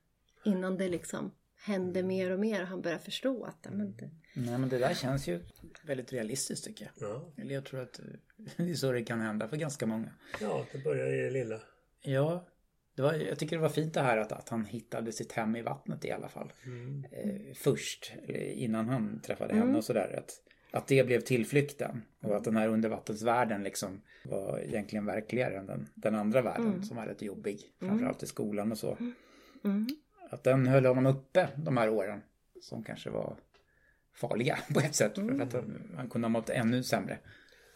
innan 0.46 0.78
det 0.78 0.90
liksom 0.90 1.32
hände 1.62 2.04
mer 2.04 2.32
och 2.32 2.40
mer 2.40 2.62
och 2.62 2.68
han 2.68 2.82
började 2.82 3.04
förstå 3.04 3.44
att 3.44 3.68
men 3.72 3.96
det, 3.96 4.10
Nej 4.34 4.58
men 4.58 4.70
det 4.70 4.78
där 4.78 4.94
känns 4.94 5.28
ju 5.28 5.44
väldigt 5.84 6.14
realistiskt 6.14 6.66
tycker 6.66 6.92
jag. 6.96 7.10
Ja, 7.10 7.34
Eller 7.38 7.56
jag 7.56 7.66
tror 7.66 7.82
att 7.82 8.00
eh, 8.00 8.06
det 8.58 8.72
är 8.72 8.76
så 8.76 8.92
det 8.92 9.04
kan 9.04 9.22
hända 9.22 9.48
för 9.48 9.58
ganska 9.58 9.86
många. 9.86 10.10
ja 10.42 10.66
det 10.72 10.84
börjar 10.84 11.14
i 11.14 11.22
det 11.22 11.30
lilla. 11.30 11.62
Ja, 12.02 12.48
det 12.96 13.02
var, 13.02 13.14
jag 13.14 13.40
tycker 13.40 13.56
det 13.56 13.62
var 13.62 13.70
fint 13.70 13.94
det 13.94 14.02
här 14.02 14.18
att, 14.18 14.32
att 14.32 14.50
han 14.50 14.66
hittade 14.66 15.12
sitt 15.12 15.32
hem 15.32 15.56
i 15.56 15.62
vattnet 15.62 16.06
i 16.06 16.12
alla 16.12 16.30
fall. 16.30 16.52
Mm. 16.66 17.06
Eh, 17.12 17.54
först, 17.56 18.14
eller 18.28 18.40
innan 18.40 18.90
han 18.90 19.20
träffade 19.22 19.54
henne 19.56 19.78
och 19.78 19.84
sådär. 19.84 20.16
Att, 20.18 20.42
att 20.72 20.88
det 20.88 21.06
blev 21.06 21.22
tillflykten. 21.22 22.02
Och 22.22 22.36
att 22.36 22.44
den 22.44 22.56
här 22.56 22.68
undervattensvärlden 22.68 23.64
liksom 23.64 24.02
var 24.24 24.60
egentligen 24.60 25.06
verkligare 25.06 25.58
än 25.58 25.66
den, 25.66 25.88
den 25.96 26.16
andra 26.16 26.42
världen 26.42 26.84
som 26.84 26.98
var 26.98 27.06
rätt 27.06 27.22
jobbig. 27.22 27.60
Framförallt 27.80 28.24
i 28.24 28.28
skolan 28.28 28.72
och 28.72 28.78
så. 28.78 28.98
mm, 29.64 29.88
Att 30.30 30.44
den 30.44 30.68
höll 30.68 30.86
honom 30.86 31.06
uppe 31.06 31.50
de 31.56 31.78
här 31.78 31.90
åren. 31.90 32.22
Som 32.62 32.84
kanske 32.84 33.10
var 33.10 33.38
farliga 34.14 34.60
på 34.74 34.80
ett 34.80 34.96
sätt. 34.96 35.16
För 35.16 35.42
att 35.42 35.54
han, 35.54 35.94
han 35.98 36.10
kunde 36.10 36.26
ha 36.26 36.30
mått 36.30 36.50
ännu 36.50 36.84
sämre. 36.84 37.20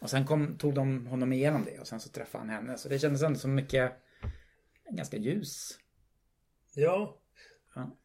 Och 0.00 0.10
sen 0.10 0.26
kom, 0.26 0.58
tog 0.58 0.74
de 0.74 1.06
honom 1.06 1.32
igenom 1.32 1.64
det 1.64 1.78
och 1.80 1.86
sen 1.86 2.00
så 2.00 2.08
träffade 2.08 2.44
han 2.44 2.50
henne. 2.50 2.78
Så 2.78 2.88
det 2.88 2.98
kändes 2.98 3.22
ändå 3.22 3.38
som 3.38 3.54
mycket, 3.54 3.92
ganska 4.90 5.16
ljus. 5.16 5.78
Ja, 6.74 7.20
Ja. 7.74 7.96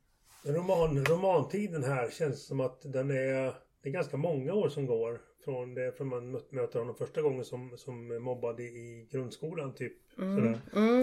roman, 0.43 1.05
romantiden 1.05 1.83
här 1.83 2.09
känns 2.09 2.45
som 2.45 2.59
att 2.59 2.81
den 2.81 3.11
är... 3.11 3.53
Det 3.81 3.89
är 3.89 3.93
ganska 3.93 4.17
många 4.17 4.53
år 4.53 4.69
som 4.69 4.85
går 4.85 5.21
från 5.45 5.73
det 5.73 5.97
från 5.97 6.07
man 6.07 6.35
mö- 6.35 6.43
möter 6.49 6.79
honom 6.79 6.95
första 6.95 7.21
gången 7.21 7.45
som, 7.45 7.77
som 7.77 8.23
mobbad 8.23 8.59
i, 8.59 9.07
grundskolan 9.11 9.73
typ. 9.73 9.93
Mm, 10.17 10.53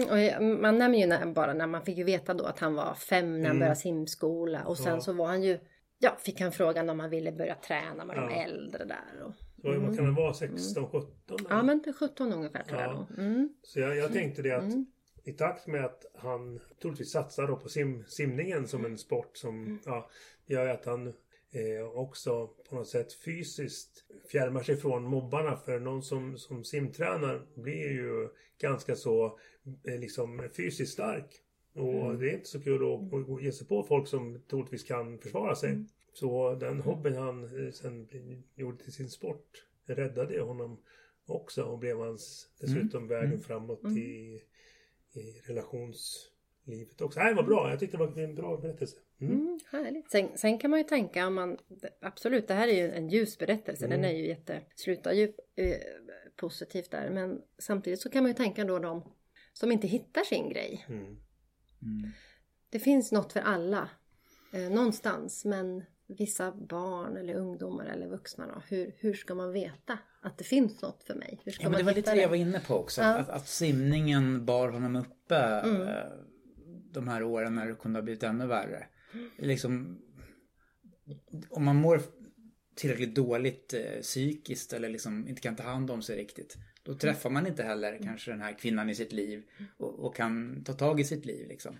och 0.09 0.19
jag- 0.19 0.43
man 0.43 0.77
nämner 0.77 0.99
ju 0.99 1.05
när, 1.07 1.25
bara 1.25 1.53
när 1.53 1.67
man 1.67 1.81
fick 1.81 1.97
ju 1.97 2.03
veta 2.03 2.33
då 2.33 2.43
att 2.45 2.59
han 2.59 2.75
var 2.75 2.93
fem 2.93 3.41
när 3.41 3.47
han 3.47 3.59
började 3.59 3.75
simskola 3.75 4.63
och 4.65 4.77
sen 4.77 4.93
Ja. 4.93 4.99
så 5.01 5.13
var 5.13 5.25
han 5.27 5.43
ju 5.43 5.59
Ja, 5.99 6.15
fick 6.19 6.41
han 6.41 6.51
frågan 6.51 6.89
om 6.89 6.99
han 6.99 7.09
ville 7.09 7.31
börja 7.31 7.55
träna 7.55 8.05
med 8.05 8.15
de 8.15 8.21
Ja. 8.31 8.43
äldre 8.43 8.85
där. 8.85 9.23
Och, 9.25 9.31
Så 9.61 9.79
vad 9.79 9.95
kan 9.95 10.05
det 10.05 10.11
vara? 10.11 10.33
16, 10.33 10.87
17? 10.87 11.11
ja, 11.49 11.63
men 11.63 11.83
till 11.83 11.93
17 11.93 12.33
ungefär 12.33 12.63
tror 12.63 12.81
jag 12.81 12.89
Ja. 12.91 12.93
nog. 13.09 13.19
Mm. 13.19 13.49
Så 13.63 13.79
jag, 13.79 13.97
jag 13.97 14.13
tänkte 14.13 14.41
det 14.41 14.51
att 14.51 14.73
i 15.23 15.31
takt 15.33 15.67
med 15.67 15.85
att 15.85 16.05
han 16.15 16.59
troligtvis 16.81 17.11
satsar 17.11 17.47
då 17.47 17.55
på 17.55 17.69
sim, 17.69 18.03
simningen 18.07 18.67
som 18.67 18.85
en 18.85 18.97
sport 18.97 19.37
som 19.37 19.79
ja, 19.85 20.09
gör 20.45 20.67
att 20.67 20.85
han 20.85 21.13
eh, 21.51 21.87
också 21.97 22.47
på 22.47 22.75
något 22.75 22.87
sätt 22.87 23.13
fysiskt 23.13 24.05
fjärmar 24.31 24.63
sig 24.63 24.77
från 24.77 25.03
mobbarna. 25.03 25.57
För 25.57 25.79
någon 25.79 26.03
som, 26.03 26.37
som 26.37 26.63
simtränar 26.63 27.45
blir 27.55 27.91
ju 27.91 28.29
ganska 28.61 28.95
så 28.95 29.39
eh, 29.87 29.99
liksom 29.99 30.49
fysiskt 30.53 30.93
stark. 30.93 31.41
Och 31.73 32.17
det 32.17 32.29
är 32.29 32.33
inte 32.33 32.49
så 32.49 32.61
kul 32.61 32.93
att, 32.93 33.13
att 33.13 33.43
ge 33.43 33.51
sig 33.51 33.67
på 33.67 33.83
folk 33.83 34.07
som 34.07 34.41
troligtvis 34.49 34.83
kan 34.83 35.19
försvara 35.19 35.55
sig. 35.55 35.85
Så 36.13 36.55
den 36.55 36.81
hobbyn 36.81 37.15
han 37.15 37.43
eh, 37.43 37.71
sen 37.71 38.07
gjorde 38.55 38.83
till 38.83 38.93
sin 38.93 39.09
sport 39.09 39.65
räddade 39.85 40.41
honom 40.41 40.79
också 41.25 41.63
och 41.63 41.79
blev 41.79 41.99
hans 41.99 42.49
dessutom 42.59 43.07
vägen 43.07 43.39
framåt 43.39 43.85
i, 43.85 44.41
i 45.13 45.41
relationslivet 45.43 47.01
också. 47.01 47.19
Nej, 47.19 47.33
vad 47.33 47.45
bra. 47.45 47.69
Jag 47.69 47.79
tyckte 47.79 47.97
det 47.97 48.05
var 48.05 48.17
en 48.17 48.35
bra 48.35 48.57
berättelse. 48.57 48.97
Mm. 49.21 49.33
Mm, 49.33 49.59
härligt. 49.71 50.11
Sen, 50.11 50.29
sen 50.35 50.57
kan 50.57 50.71
man 50.71 50.79
ju 50.79 50.83
tänka 50.83 51.27
om 51.27 51.35
man 51.35 51.57
Absolut, 52.01 52.47
det 52.47 52.53
här 52.53 52.67
är 52.67 52.73
ju 52.73 52.91
en 52.91 53.09
ljus 53.09 53.37
berättelse. 53.37 53.87
Den 53.87 54.03
är 54.03 54.11
ju 54.11 54.27
jätte 54.27 54.61
Slutar 54.75 55.11
ju 55.11 55.33
eh, 55.55 55.77
positivt 56.35 56.91
där. 56.91 57.09
Men 57.09 57.41
samtidigt 57.57 58.01
så 58.01 58.09
kan 58.09 58.23
man 58.23 58.29
ju 58.29 58.35
tänka 58.35 58.63
då 58.65 58.79
de 58.79 59.13
som 59.53 59.71
inte 59.71 59.87
hittar 59.87 60.23
sin 60.23 60.49
grej. 60.49 60.85
Mm. 60.89 61.17
Det 62.69 62.79
finns 62.79 63.11
något 63.11 63.33
för 63.33 63.39
alla. 63.39 63.89
Eh, 64.53 64.69
någonstans. 64.69 65.45
Men 65.45 65.83
vissa 66.07 66.51
barn 66.51 67.17
eller 67.17 67.35
ungdomar 67.35 67.85
eller 67.85 68.07
vuxna 68.07 68.47
då. 68.47 68.61
Hur, 68.67 68.95
hur 68.97 69.13
ska 69.13 69.35
man 69.35 69.51
veta 69.51 69.99
att 70.21 70.37
det 70.37 70.43
finns 70.43 70.81
något 70.81 71.03
för 71.03 71.15
mig? 71.15 71.41
Hur 71.43 71.51
ska 71.51 71.63
Ja, 71.63 71.69
men 71.69 71.71
man 71.71 71.79
det 71.79 71.85
var 71.85 71.93
lite 71.93 72.15
det 72.15 72.21
jag 72.21 72.29
var 72.29 72.35
inne 72.35 72.59
på 72.59 72.75
också. 72.75 73.01
Ja. 73.01 73.07
Att, 73.07 73.29
att 73.29 73.47
simningen 73.47 74.45
bar 74.45 74.69
honom 74.69 74.95
uppe 74.95 75.61
eh, 75.65 76.11
de 76.91 77.07
här 77.07 77.23
åren 77.23 77.55
när 77.55 77.67
det 77.67 77.75
kunde 77.75 77.99
ha 77.99 78.03
blivit 78.03 78.23
ännu 78.23 78.47
värre. 78.47 78.87
Liksom, 79.37 80.01
om 81.49 81.63
man 81.63 81.75
mår 81.75 82.01
tillräckligt 82.75 83.15
dåligt 83.15 83.73
eh, 83.73 84.01
psykiskt 84.01 84.73
eller 84.73 84.89
liksom 84.89 85.27
inte 85.27 85.41
kan 85.41 85.55
ta 85.55 85.63
hand 85.63 85.91
om 85.91 86.01
sig 86.01 86.17
riktigt. 86.17 86.57
Då 86.83 86.93
träffar 86.93 87.29
man 87.29 87.47
inte 87.47 87.63
heller 87.63 87.99
kanske 88.03 88.31
den 88.31 88.41
här 88.41 88.59
kvinnan 88.59 88.89
i 88.89 88.95
sitt 88.95 89.11
liv 89.13 89.43
och, 89.77 89.99
och 89.99 90.15
kan 90.15 90.63
ta 90.63 90.73
tag 90.73 90.99
i 90.99 91.03
sitt 91.03 91.25
liv 91.25 91.47
liksom. 91.47 91.75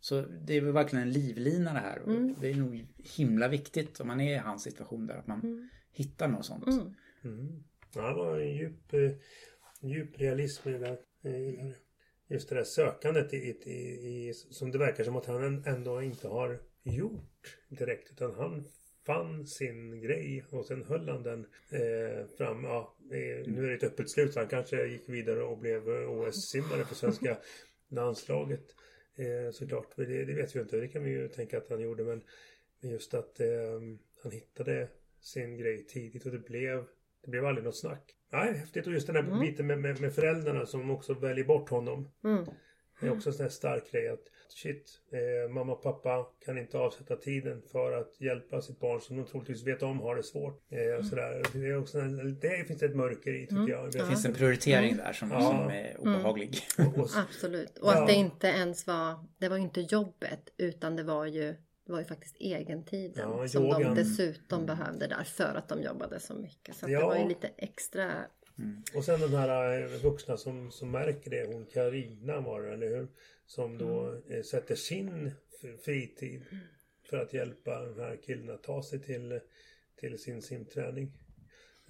Så 0.00 0.20
det 0.20 0.56
är 0.56 0.60
väl 0.60 0.72
verkligen 0.72 1.02
en 1.02 1.12
livlina 1.12 1.72
det 1.72 1.78
här. 1.78 1.98
Och 1.98 2.40
Det 2.40 2.50
är 2.50 2.54
nog 2.54 2.86
himla 3.16 3.48
viktigt 3.48 4.00
om 4.00 4.06
man 4.06 4.20
är 4.20 4.34
i 4.34 4.38
hans 4.38 4.62
situation 4.62 5.06
där 5.06 5.14
att 5.14 5.26
man 5.26 5.70
hittar 5.92 6.28
något 6.28 6.46
sånt. 6.46 6.66
Mm. 7.24 7.62
Ja, 7.94 8.08
det 8.08 8.14
var 8.14 8.38
en 8.40 8.54
djup, 8.56 8.92
eh, 8.92 9.10
djup 9.90 10.20
realism 10.20 10.68
i 10.68 10.72
det 10.72 10.78
där. 10.78 10.98
Jag 11.20 11.40
gillar 11.40 11.64
det. 11.64 11.74
Just 12.32 12.48
det 12.48 12.54
där 12.54 12.64
sökandet 12.64 13.34
i, 13.34 13.36
i, 13.36 13.72
i, 14.28 14.34
som 14.34 14.70
det 14.70 14.78
verkar 14.78 15.04
som 15.04 15.16
att 15.16 15.26
han 15.26 15.64
ändå 15.66 16.02
inte 16.02 16.28
har 16.28 16.58
gjort 16.82 17.58
direkt. 17.68 18.10
Utan 18.10 18.34
han 18.34 18.64
fann 19.06 19.46
sin 19.46 20.00
grej 20.00 20.44
och 20.50 20.66
sen 20.66 20.84
höll 20.84 21.08
han 21.08 21.22
den 21.22 21.46
eh, 21.70 22.26
fram. 22.36 22.64
Ja, 22.64 22.94
eh, 23.10 23.46
nu 23.46 23.64
är 23.64 23.68
det 23.68 23.74
ett 23.74 23.84
öppet 23.84 24.10
slut 24.10 24.36
han 24.36 24.48
kanske 24.48 24.86
gick 24.86 25.08
vidare 25.08 25.42
och 25.42 25.58
blev 25.58 25.88
eh, 25.88 26.10
OS-simmare 26.10 26.84
för 26.84 26.94
svenska 26.94 27.38
landslaget. 27.88 28.74
Eh, 29.16 29.52
såklart, 29.52 29.96
det, 29.96 30.24
det 30.24 30.34
vet 30.34 30.56
vi 30.56 30.60
inte. 30.60 30.76
Det 30.76 30.88
kan 30.88 31.04
vi 31.04 31.10
ju 31.10 31.28
tänka 31.28 31.58
att 31.58 31.68
han 31.68 31.80
gjorde. 31.80 32.04
Men 32.04 32.22
just 32.80 33.14
att 33.14 33.40
eh, 33.40 33.80
han 34.22 34.32
hittade 34.32 34.88
sin 35.20 35.56
grej 35.56 35.86
tidigt 35.86 36.26
och 36.26 36.32
det 36.32 36.38
blev 36.48 36.84
det 37.22 37.30
blev 37.30 37.46
aldrig 37.46 37.64
något 37.64 37.76
snack. 37.76 38.14
Nej, 38.32 38.54
häftigt. 38.54 38.86
Och 38.86 38.92
just 38.92 39.06
den 39.06 39.16
här 39.16 39.40
biten 39.40 39.66
med, 39.66 39.78
med, 39.78 40.00
med 40.00 40.14
föräldrarna 40.14 40.66
som 40.66 40.90
också 40.90 41.14
väljer 41.14 41.44
bort 41.44 41.68
honom. 41.68 42.08
Mm. 42.24 42.44
Det 43.00 43.06
är 43.06 43.12
också 43.12 43.28
en 43.28 43.34
sån 43.34 43.44
här 43.44 43.50
stark 43.50 43.92
grej 43.92 44.08
att 44.08 44.22
shit, 44.48 44.90
eh, 45.12 45.50
mamma 45.52 45.72
och 45.72 45.82
pappa 45.82 46.26
kan 46.44 46.58
inte 46.58 46.78
avsätta 46.78 47.16
tiden 47.16 47.62
för 47.72 47.92
att 47.92 48.20
hjälpa 48.20 48.60
sitt 48.62 48.80
barn 48.80 49.00
som 49.00 49.16
de 49.16 49.26
troligtvis 49.26 49.66
vet 49.66 49.82
om 49.82 50.00
har 50.00 50.16
det 50.16 50.22
svårt. 50.22 50.62
Eh, 50.70 50.98
och 50.98 51.04
sådär. 51.04 51.42
Det, 51.52 51.66
är 51.66 51.78
också 51.78 51.98
en, 51.98 52.40
det 52.40 52.66
finns 52.68 52.82
ett 52.82 52.96
mörker 52.96 53.34
i 53.34 53.46
tycker 53.46 53.68
jag. 53.68 53.92
Det 53.92 54.06
finns 54.06 54.24
en 54.24 54.34
prioritering 54.34 54.96
där 54.96 55.12
som, 55.12 55.30
Ja. 55.30 55.40
som 55.40 55.70
är 55.70 55.96
obehaglig. 56.00 56.58
Och, 56.78 56.98
och, 56.98 57.08
Absolut. 57.16 57.78
Och 57.78 57.88
Ja. 57.88 58.00
att 58.00 58.06
det 58.08 58.14
inte 58.14 58.46
ens 58.46 58.86
var, 58.86 59.26
det 59.38 59.48
var 59.48 59.56
inte 59.56 59.80
jobbet 59.80 60.52
utan 60.56 60.96
det 60.96 61.02
var 61.02 61.26
ju, 61.26 61.54
var 61.92 61.98
ju 61.98 62.04
faktiskt 62.04 62.36
egentiden 62.40 63.30
Ja, 63.30 63.48
som 63.48 63.62
de 63.62 63.68
yogan. 63.82 63.94
dessutom 63.94 64.66
behövde 64.66 65.06
där 65.06 65.24
för 65.24 65.54
att 65.54 65.68
de 65.68 65.82
jobbade 65.82 66.20
så 66.20 66.34
mycket. 66.34 66.76
Så 66.76 66.90
Ja. 66.90 67.00
det 67.00 67.06
var 67.06 67.16
ju 67.16 67.28
lite 67.28 67.50
extra 67.56 68.12
och 68.94 69.04
sen 69.04 69.20
den 69.20 69.34
här 69.34 69.80
eh, 69.82 69.86
vuxna 70.02 70.36
som, 70.36 70.70
som 70.70 70.90
märker 70.90 71.30
det. 71.30 71.46
Hon 71.54 71.66
Karina 71.66 72.40
var 72.40 72.62
det, 72.62 72.72
eller 72.72 72.88
hur? 72.88 73.08
Som 73.46 73.78
då 73.78 74.00
Mm. 74.08 74.22
eh, 74.28 74.42
sätter 74.42 74.74
sin 74.74 75.32
fritid 75.84 76.42
för 77.10 77.16
att 77.16 77.32
hjälpa 77.32 77.80
den 77.80 78.00
här 78.00 78.16
killen 78.22 78.50
att 78.50 78.62
ta 78.62 78.82
sig 78.82 79.00
till, 79.00 79.40
till 80.00 80.18
sin 80.18 80.42
simträning. 80.42 81.12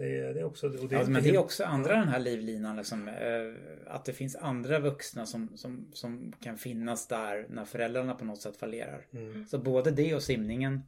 Det 0.02 0.18
är, 0.18 0.34
det 0.34 0.40
är 0.40 0.44
också... 0.44 0.66
Och 0.66 0.88
det, 0.88 0.94
ja, 0.94 1.06
men 1.08 1.22
det 1.22 1.28
är 1.28 1.38
också 1.38 1.64
andra 1.64 1.96
den 1.96 2.08
här 2.08 2.20
livlinan 2.20 2.76
liksom. 2.76 3.08
Eh, 3.08 3.94
att 3.94 4.04
det 4.04 4.12
finns 4.12 4.36
andra 4.36 4.78
vuxna 4.78 5.26
som, 5.26 5.56
som, 5.56 5.90
som 5.92 6.32
kan 6.40 6.58
finnas 6.58 7.08
där 7.08 7.46
när 7.48 7.64
föräldrarna 7.64 8.14
på 8.14 8.24
något 8.24 8.40
sätt 8.40 8.56
fallerar. 8.56 9.06
Mm. 9.12 9.46
Så 9.46 9.58
både 9.58 9.90
det 9.90 10.14
och 10.14 10.22
simningen 10.22 10.82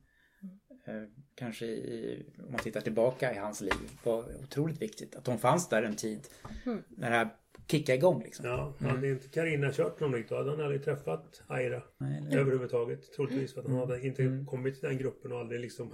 eh, 0.87 1.03
kanske 1.35 1.67
i, 1.67 2.27
om 2.39 2.53
man 2.53 2.61
tittar 2.61 2.81
tillbaka 2.81 3.35
i 3.35 3.39
hans 3.39 3.61
liv 3.61 3.73
var 4.05 4.25
otroligt 4.43 4.83
viktigt. 4.83 5.17
Att 5.17 5.27
hon 5.27 5.39
fanns 5.39 5.69
där 5.69 5.83
en 5.83 5.97
tid. 5.97 6.21
Mm. 6.67 6.83
När 6.89 7.11
det 7.11 7.17
här 7.17 7.29
kickade 7.67 7.99
igång 7.99 8.23
liksom. 8.23 8.47
Ja, 8.47 8.75
hade 8.81 8.99
mm. 8.99 9.11
inte 9.11 9.29
Karina 9.29 9.73
kört 9.73 10.01
honom 10.01 10.13
dit 10.21 10.29
då 10.29 10.37
hade 10.37 10.51
han 10.51 10.61
aldrig 10.61 10.85
träffat 10.85 11.43
Aira. 11.47 11.83
Nej, 11.99 12.39
överhuvudtaget. 12.39 13.13
Troligtvis 13.17 13.55
för 13.55 13.61
att 13.61 13.67
han 13.67 13.77
hade 13.77 14.07
inte 14.07 14.23
mm. 14.23 14.47
kommit 14.47 14.81
till 14.81 14.89
den 14.89 14.99
gruppen 14.99 15.33
och 15.33 15.41
aldrig 15.41 15.61
liksom 15.61 15.93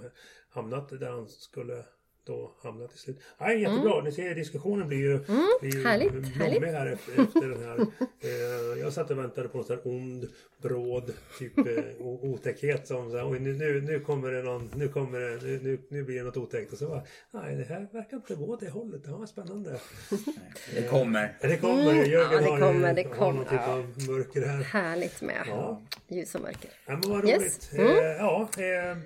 hamnat 0.49 0.89
där 0.89 1.11
han 1.11 1.27
skulle 1.27 1.83
då 2.25 2.51
hamnar 2.63 2.87
till 2.87 2.99
slut. 2.99 3.21
Nej, 3.39 3.61
jättebra. 3.61 3.93
Mm. 3.93 4.05
Ni 4.05 4.11
ser 4.11 4.35
diskussionen 4.35 4.87
blir 4.87 4.97
ju, 4.97 5.13
mm. 5.13 5.47
blir 5.61 5.75
ju 5.75 5.83
härligt, 5.83 6.35
härligt. 6.35 6.63
här 6.63 6.87
efter, 6.87 7.23
efter 7.23 7.47
den 7.47 7.63
här. 7.63 7.79
Eh, 8.23 8.79
jag 8.79 8.93
satt 8.93 9.11
och 9.11 9.17
väntade 9.17 9.47
på 9.49 9.57
någon 9.57 9.67
sån 9.67 9.75
här 9.75 9.87
ond, 9.87 10.27
bråd, 10.61 11.13
typ 11.39 11.57
eh, 11.57 12.01
otäckhet 12.01 12.87
som 12.87 13.11
så 13.11 13.17
här, 13.17 13.39
nu, 13.39 13.53
nu, 13.53 13.81
nu 13.81 13.99
kommer 13.99 14.31
det 14.31 14.43
någon, 14.43 14.71
nu 14.75 14.87
kommer 14.87 15.19
det, 15.19 15.63
nu, 15.63 15.79
nu 15.89 16.03
blir 16.03 16.15
det 16.17 16.23
något 16.23 16.37
otäckt. 16.37 16.73
Och 16.73 16.77
så 16.77 16.87
bara, 16.87 17.03
nej 17.31 17.55
det 17.55 17.63
här 17.63 17.87
verkar 17.91 18.17
inte 18.17 18.35
gå 18.35 18.55
det 18.55 18.69
hållet. 18.69 19.03
Det 19.03 19.11
var 19.11 19.25
spännande. 19.25 19.79
det 20.75 20.89
kommer. 20.89 21.37
Det 21.41 21.57
kommer. 21.57 21.91
Mm. 21.91 22.11
Jörgen 22.11 22.31
ja, 22.31 22.39
det 22.39 22.45
kommer, 22.45 22.87
har, 22.87 22.93
det 22.93 23.03
kommer. 23.03 23.25
har 23.25 23.33
någon 23.33 23.45
typ 23.45 23.67
av 23.67 24.13
mörker 24.15 24.41
här. 24.41 24.63
Härligt 24.63 25.21
med 25.21 25.45
ja. 25.47 25.81
ljus 26.07 26.35
och 26.35 26.41
mörker. 26.41 26.69
Ja, 26.85 26.91
men 26.91 27.09
vad 27.09 27.23
roligt. 27.23 27.41
Yes. 27.41 27.73
Mm. 27.73 27.87
Eh, 27.87 28.03
ja, 28.03 28.49
eh, 28.57 28.97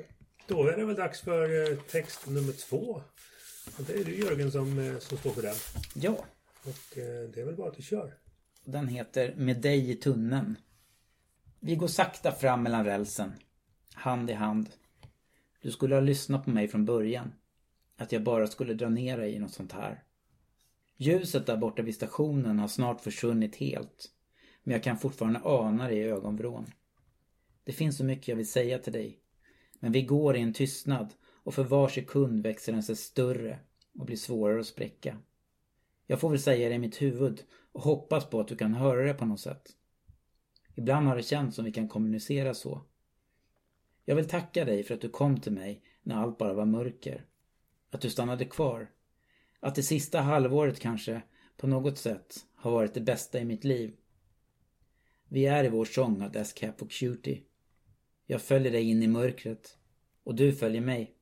då 0.47 0.67
är 0.67 0.77
det 0.77 0.85
väl 0.85 0.95
dags 0.95 1.21
för 1.21 1.71
eh, 1.71 1.77
text 1.77 2.27
nummer 2.27 2.53
två. 2.53 3.01
Och 3.77 3.83
det 3.87 3.93
är 3.93 4.03
du 4.03 4.19
Jörgen 4.19 4.51
som, 4.51 4.79
eh, 4.79 4.99
som 4.99 5.17
står 5.17 5.31
för 5.31 5.41
den. 5.41 5.55
Ja. 5.93 6.25
Och 6.63 6.97
eh, 6.97 7.29
det 7.29 7.41
är 7.41 7.45
väl 7.45 7.55
bara 7.55 7.67
att 7.67 7.77
du 7.77 7.83
kör. 7.83 8.13
Den 8.63 8.87
heter 8.87 9.35
Med 9.35 9.61
dig 9.61 9.91
i 9.91 9.95
tunneln. 9.95 10.55
Vi 11.59 11.75
går 11.75 11.87
sakta 11.87 12.31
fram 12.31 12.63
mellan 12.63 12.85
rälsen. 12.85 13.33
Hand 13.93 14.29
i 14.29 14.33
hand. 14.33 14.69
Du 15.61 15.71
skulle 15.71 15.95
ha 15.95 16.01
lyssnat 16.01 16.45
på 16.45 16.49
mig 16.49 16.67
från 16.67 16.85
början. 16.85 17.33
Att 17.97 18.11
jag 18.11 18.23
bara 18.23 18.47
skulle 18.47 18.73
dra 18.73 18.89
ner 18.89 19.17
dig 19.17 19.33
i 19.33 19.39
något 19.39 19.53
sånt 19.53 19.71
här. 19.71 20.03
Ljuset 20.97 21.45
där 21.45 21.57
borta 21.57 21.81
vid 21.81 21.95
stationen 21.95 22.59
har 22.59 22.67
snart 22.67 23.01
försvunnit 23.01 23.55
helt. 23.55 24.11
Men 24.63 24.73
jag 24.73 24.83
kan 24.83 24.97
fortfarande 24.97 25.39
ana 25.43 25.87
det 25.87 25.95
i 25.95 26.03
ögonvrån. 26.03 26.65
Det 27.63 27.73
finns 27.73 27.97
så 27.97 28.03
mycket 28.03 28.27
jag 28.27 28.35
vill 28.35 28.51
säga 28.51 28.79
till 28.79 28.93
dig. 28.93 29.19
Men 29.85 29.91
vi 29.91 30.01
går 30.01 30.35
i 30.35 30.41
en 30.41 30.53
tystnad 30.53 31.13
och 31.43 31.53
för 31.53 31.63
var 31.63 31.87
sekund 31.87 32.43
växer 32.43 32.71
den 32.71 32.83
sig 32.83 32.95
större 32.95 33.59
och 33.99 34.05
blir 34.05 34.17
svårare 34.17 34.59
att 34.59 34.65
spräcka. 34.65 35.17
Jag 36.07 36.19
får 36.19 36.29
väl 36.29 36.39
säga 36.39 36.69
det 36.69 36.75
i 36.75 36.79
mitt 36.79 37.01
huvud 37.01 37.43
och 37.71 37.81
hoppas 37.81 38.29
på 38.29 38.39
att 38.39 38.47
du 38.47 38.55
kan 38.55 38.73
höra 38.73 39.03
det 39.03 39.13
på 39.13 39.25
något 39.25 39.39
sätt. 39.39 39.69
Ibland 40.75 41.07
har 41.07 41.15
det 41.15 41.23
känts 41.23 41.55
som 41.55 41.65
vi 41.65 41.71
kan 41.71 41.87
kommunicera 41.87 42.53
så. 42.53 42.81
Jag 44.05 44.15
vill 44.15 44.27
tacka 44.27 44.65
dig 44.65 44.83
för 44.83 44.93
att 44.93 45.01
du 45.01 45.09
kom 45.09 45.39
till 45.39 45.53
mig 45.53 45.83
när 46.03 46.15
allt 46.15 46.37
bara 46.37 46.53
var 46.53 46.65
mörker. 46.65 47.25
Att 47.91 48.01
du 48.01 48.09
stannade 48.09 48.45
kvar. 48.45 48.91
Att 49.59 49.75
det 49.75 49.83
sista 49.83 50.21
halvåret 50.21 50.79
kanske, 50.79 51.21
på 51.57 51.67
något 51.67 51.97
sätt, 51.97 52.45
har 52.55 52.71
varit 52.71 52.93
det 52.93 53.01
bästa 53.01 53.39
i 53.39 53.45
mitt 53.45 53.63
liv. 53.63 53.95
Vi 55.27 55.45
är 55.45 55.63
i 55.63 55.69
vår 55.69 55.85
sång 55.85 56.21
av 56.21 56.31
Death 56.31 56.53
Cap 56.53 56.81
och 56.81 56.91
Cutie. 56.91 57.41
Jag 58.27 58.41
följer 58.41 58.71
dig 58.71 58.89
in 58.89 59.03
i 59.03 59.07
mörkret. 59.07 59.77
Och 60.23 60.35
du 60.35 60.53
följer 60.53 60.81
mig. 60.81 61.15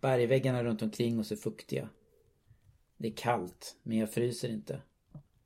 Bergväggarna 0.00 0.64
runt 0.64 0.82
omkring 0.82 1.20
oss 1.20 1.32
är 1.32 1.36
fuktiga. 1.36 1.88
Det 2.96 3.08
är 3.08 3.16
kallt, 3.16 3.76
men 3.82 3.98
jag 3.98 4.10
fryser 4.10 4.48
inte. 4.48 4.82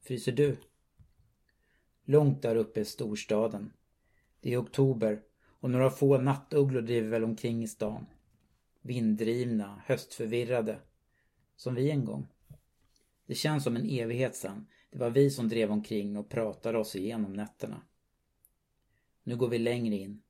Fryser 0.01 0.33
du? 0.33 0.57
Långt 2.05 2.43
där 2.43 2.57
uppe 2.57 2.81
är 2.81 2.85
storstaden. 2.85 3.73
Det 4.41 4.53
är 4.53 4.63
oktober 4.63 5.23
och 5.61 5.71
några 5.71 5.91
få 5.91 6.19
nattugglor 6.19 6.83
driver 6.83 7.09
väl 7.09 7.25
omkring 7.25 7.63
i 7.63 7.69
stan. 7.69 8.07
Vinddrivna, 8.83 9.83
höstförvirrade. 9.87 10.79
Som 11.57 11.75
vi 11.75 11.91
en 11.91 12.05
gång. 12.05 12.27
Det 13.27 13.35
känns 13.35 13.65
som 13.65 13.77
en 13.77 13.87
evighet 13.91 14.37
sen. 14.37 14.67
Det 14.91 14.99
var 14.99 15.11
vi 15.11 15.31
som 15.31 15.49
drev 15.49 15.71
omkring 15.71 16.17
och 16.17 16.29
pratade 16.29 16.79
oss 16.79 16.97
igenom 16.97 17.33
nätterna. 17.33 17.83
Nu 19.23 19.37
går 19.37 19.49
vi 19.49 19.59
längre 19.59 19.97
in. 19.97 20.23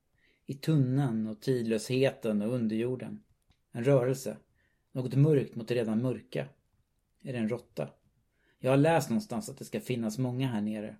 I 0.46 0.54
tunneln 0.54 1.26
och 1.26 1.40
tidlösheten 1.40 2.42
och 2.42 2.54
underjorden. 2.54 3.22
En 3.72 3.84
rörelse. 3.84 4.36
Något 4.92 5.14
mörkt 5.14 5.54
mot 5.54 5.68
det 5.68 5.74
redan 5.74 6.02
mörka. 6.02 6.48
Är 7.22 7.32
det 7.32 7.38
en 7.38 7.48
råtta? 7.48 7.90
Jag 8.58 8.70
har 8.70 8.76
läst 8.76 9.10
någonstans 9.10 9.48
att 9.48 9.58
det 9.58 9.64
ska 9.64 9.80
finnas 9.80 10.18
många 10.18 10.48
här 10.48 10.60
nere. 10.60 10.96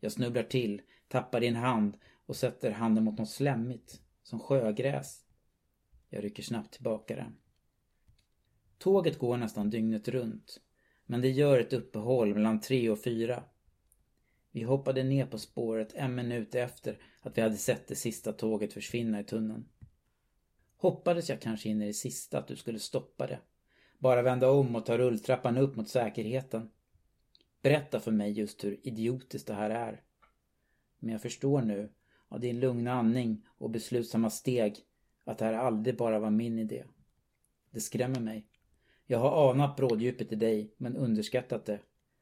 Jag 0.00 0.12
snubblar 0.12 0.42
till, 0.42 0.82
tappar 1.08 1.40
din 1.40 1.56
hand 1.56 1.98
och 2.26 2.36
sätter 2.36 2.70
handen 2.70 3.04
mot 3.04 3.18
något 3.18 3.30
slemmigt. 3.30 4.00
Som 4.22 4.40
sjögräs. 4.40 5.24
Jag 6.08 6.24
rycker 6.24 6.42
snabbt 6.42 6.72
tillbaka 6.72 7.16
den. 7.16 7.36
Tåget 8.78 9.18
går 9.18 9.36
nästan 9.36 9.70
dygnet 9.70 10.08
runt. 10.08 10.60
Men 11.06 11.20
det 11.20 11.30
gör 11.30 11.58
ett 11.58 11.72
uppehåll 11.72 12.34
mellan 12.34 12.60
tre 12.60 12.90
och 12.90 13.02
fyra. 13.02 13.44
Vi 14.50 14.62
hoppade 14.62 15.02
ner 15.02 15.26
på 15.26 15.38
spåret 15.38 15.94
en 15.94 16.14
minut 16.14 16.54
efter 16.54 16.98
att 17.22 17.38
vi 17.38 17.42
hade 17.42 17.56
sett 17.56 17.88
det 17.88 17.94
sista 17.94 18.32
tåget 18.32 18.72
försvinna 18.72 19.20
i 19.20 19.24
tunneln. 19.24 19.64
Hoppades 20.76 21.28
jag 21.28 21.40
kanske 21.40 21.68
in 21.68 21.82
i 21.82 21.86
det 21.86 21.92
sista 21.92 22.38
att 22.38 22.48
du 22.48 22.56
skulle 22.56 22.78
stoppa 22.78 23.26
det. 23.26 23.38
Bara 23.98 24.22
vända 24.22 24.50
om 24.50 24.76
och 24.76 24.86
ta 24.86 24.98
rulltrappan 24.98 25.56
upp 25.56 25.76
mot 25.76 25.88
säkerheten. 25.88 26.70
Berätta 27.62 28.00
för 28.00 28.12
mig 28.12 28.32
just 28.32 28.64
hur 28.64 28.80
idiotiskt 28.82 29.46
det 29.46 29.54
här 29.54 29.70
är. 29.70 30.02
Men 30.98 31.12
jag 31.12 31.22
förstår 31.22 31.62
nu, 31.62 31.92
av 32.28 32.40
din 32.40 32.60
lugna 32.60 32.92
andning 32.92 33.46
och 33.58 33.70
beslutsamma 33.70 34.30
steg, 34.30 34.76
att 35.24 35.38
det 35.38 35.44
här 35.44 35.54
aldrig 35.54 35.96
bara 35.96 36.18
var 36.18 36.30
min 36.30 36.58
idé. 36.58 36.84
Det 37.70 37.80
skrämmer 37.80 38.20
mig. 38.20 38.46
Jag 39.06 39.18
har 39.18 39.50
anat 39.50 39.76
bråddjupet 39.76 40.32
i 40.32 40.36
dig, 40.36 40.74
men 40.76 40.96
underskattat 40.96 41.66
det. 41.66 41.80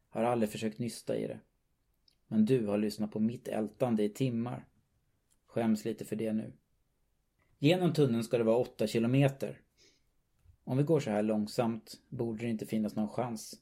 Har 0.08 0.24
aldrig 0.24 0.50
försökt 0.50 0.78
nysta 0.78 1.16
i 1.16 1.26
det. 1.26 1.40
Men 2.26 2.44
du 2.44 2.66
har 2.66 2.78
lyssnat 2.78 3.12
på 3.12 3.20
mitt 3.20 3.48
ältande 3.48 4.02
i 4.02 4.08
timmar. 4.08 4.66
Skäms 5.50 5.84
lite 5.84 6.04
för 6.04 6.16
det 6.16 6.32
nu. 6.32 6.52
Genom 7.58 7.92
tunneln 7.92 8.24
ska 8.24 8.38
det 8.38 8.44
vara 8.44 8.56
8 8.56 8.86
kilometer. 8.86 9.60
Om 10.64 10.76
vi 10.76 10.82
går 10.82 11.00
så 11.00 11.10
här 11.10 11.22
långsamt 11.22 12.00
borde 12.08 12.38
det 12.38 12.50
inte 12.50 12.66
finnas 12.66 12.96
någon 12.96 13.08
chans. 13.08 13.54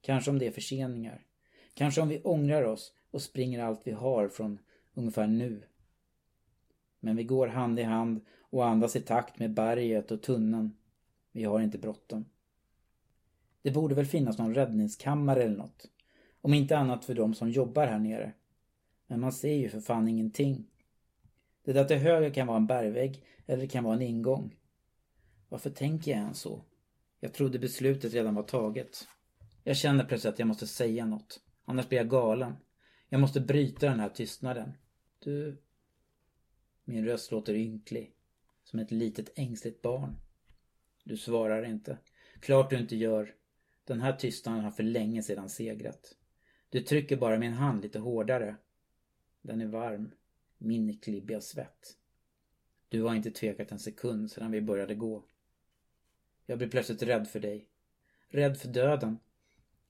Kanske 0.00 0.30
om 0.30 0.38
det 0.38 0.46
är 0.46 0.50
förseningar. 0.50 1.26
Kanske 1.74 2.00
om 2.00 2.08
vi 2.08 2.22
ångrar 2.22 2.62
oss 2.62 2.92
och 3.10 3.22
springer 3.22 3.64
allt 3.64 3.80
vi 3.84 3.92
har 3.92 4.28
från 4.28 4.58
ungefär 4.94 5.26
nu. 5.26 5.62
Men 7.00 7.16
vi 7.16 7.24
går 7.24 7.46
hand 7.46 7.80
i 7.80 7.82
hand 7.82 8.20
och 8.40 8.66
andas 8.66 8.96
i 8.96 9.00
takt 9.00 9.38
med 9.38 9.54
berget 9.54 10.10
och 10.10 10.22
tunneln. 10.22 10.76
Vi 11.32 11.44
har 11.44 11.60
inte 11.60 11.78
bråttom. 11.78 12.24
Det 13.62 13.70
borde 13.70 13.94
väl 13.94 14.06
finnas 14.06 14.38
någon 14.38 14.54
räddningskammare 14.54 15.42
eller 15.42 15.56
något. 15.56 15.90
Om 16.40 16.54
inte 16.54 16.78
annat 16.78 17.04
för 17.04 17.14
de 17.14 17.34
som 17.34 17.50
jobbar 17.50 17.86
här 17.86 17.98
nere. 17.98 18.32
Men 19.06 19.20
man 19.20 19.32
ser 19.32 19.54
ju 19.54 19.68
för 19.68 19.80
fan 19.80 20.08
ingenting. 20.08 20.66
Det 21.68 21.74
där 21.74 21.84
till 21.84 21.96
höger 21.96 22.30
kan 22.30 22.46
vara 22.46 22.56
en 22.56 22.66
bergvägg 22.66 23.24
eller 23.46 23.62
det 23.62 23.68
kan 23.68 23.84
vara 23.84 23.94
en 23.94 24.02
ingång. 24.02 24.56
Varför 25.48 25.70
tänker 25.70 26.10
jag 26.10 26.20
ens 26.20 26.40
så? 26.40 26.64
Jag 27.20 27.34
trodde 27.34 27.58
beslutet 27.58 28.14
redan 28.14 28.34
var 28.34 28.42
taget. 28.42 29.08
Jag 29.64 29.76
känner 29.76 30.04
plötsligt 30.04 30.32
att 30.32 30.38
jag 30.38 30.48
måste 30.48 30.66
säga 30.66 31.06
något. 31.06 31.40
Annars 31.64 31.88
blir 31.88 31.98
jag 31.98 32.10
galen. 32.10 32.56
Jag 33.08 33.20
måste 33.20 33.40
bryta 33.40 33.88
den 33.88 34.00
här 34.00 34.08
tystnaden. 34.08 34.72
Du... 35.18 35.62
Min 36.84 37.04
röst 37.04 37.32
låter 37.32 37.54
ynklig. 37.54 38.12
Som 38.64 38.78
ett 38.78 38.90
litet 38.90 39.38
ängsligt 39.38 39.82
barn. 39.82 40.16
Du 41.04 41.16
svarar 41.16 41.64
inte. 41.64 41.98
Klart 42.40 42.70
du 42.70 42.78
inte 42.78 42.96
gör. 42.96 43.34
Den 43.84 44.00
här 44.00 44.12
tystnaden 44.12 44.64
har 44.64 44.70
för 44.70 44.82
länge 44.82 45.22
sedan 45.22 45.48
segrat. 45.48 46.16
Du 46.70 46.80
trycker 46.80 47.16
bara 47.16 47.38
min 47.38 47.52
hand 47.52 47.82
lite 47.82 47.98
hårdare. 47.98 48.56
Den 49.42 49.60
är 49.60 49.66
varm 49.66 50.10
min 50.58 50.98
klibbiga 50.98 51.40
svett. 51.40 51.96
Du 52.88 53.02
har 53.02 53.14
inte 53.14 53.30
tvekat 53.30 53.72
en 53.72 53.78
sekund 53.78 54.30
sedan 54.30 54.50
vi 54.50 54.60
började 54.60 54.94
gå. 54.94 55.24
Jag 56.46 56.58
blir 56.58 56.68
plötsligt 56.68 57.02
rädd 57.02 57.28
för 57.28 57.40
dig. 57.40 57.68
Rädd 58.28 58.58
för 58.58 58.68
döden. 58.68 59.18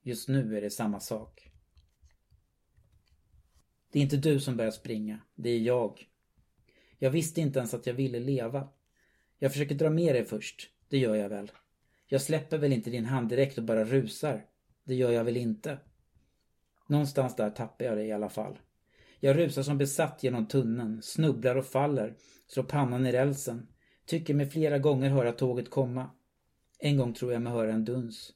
Just 0.02 0.28
nu 0.28 0.56
är 0.56 0.60
det 0.60 0.70
samma 0.70 1.00
sak. 1.00 1.50
Det 3.90 3.98
är 3.98 4.02
inte 4.02 4.16
du 4.16 4.40
som 4.40 4.56
börjar 4.56 4.70
springa, 4.70 5.20
det 5.34 5.50
är 5.50 5.58
jag. 5.58 6.08
Jag 6.98 7.10
visste 7.10 7.40
inte 7.40 7.58
ens 7.58 7.74
att 7.74 7.86
jag 7.86 7.94
ville 7.94 8.20
leva. 8.20 8.68
Jag 9.38 9.52
försöker 9.52 9.74
dra 9.74 9.90
med 9.90 10.14
dig 10.14 10.24
först, 10.24 10.70
det 10.88 10.98
gör 10.98 11.14
jag 11.14 11.28
väl. 11.28 11.52
Jag 12.06 12.22
släpper 12.22 12.58
väl 12.58 12.72
inte 12.72 12.90
din 12.90 13.04
hand 13.04 13.28
direkt 13.28 13.58
och 13.58 13.64
bara 13.64 13.84
rusar. 13.84 14.46
Det 14.84 14.94
gör 14.94 15.10
jag 15.10 15.24
väl 15.24 15.36
inte. 15.36 15.78
Någonstans 16.86 17.36
där 17.36 17.50
tappar 17.50 17.84
jag 17.84 17.96
dig 17.96 18.06
i 18.06 18.12
alla 18.12 18.28
fall. 18.28 18.58
Jag 19.20 19.38
rusar 19.38 19.62
som 19.62 19.78
besatt 19.78 20.22
genom 20.22 20.46
tunneln, 20.46 21.02
snubblar 21.02 21.56
och 21.56 21.66
faller, 21.66 22.16
slår 22.46 22.64
pannan 22.64 23.06
i 23.06 23.12
rälsen. 23.12 23.68
Tycker 24.06 24.34
mig 24.34 24.50
flera 24.50 24.78
gånger 24.78 25.10
höra 25.10 25.32
tåget 25.32 25.70
komma. 25.70 26.10
En 26.78 26.96
gång 26.96 27.14
tror 27.14 27.32
jag 27.32 27.42
mig 27.42 27.52
höra 27.52 27.72
en 27.72 27.84
duns. 27.84 28.32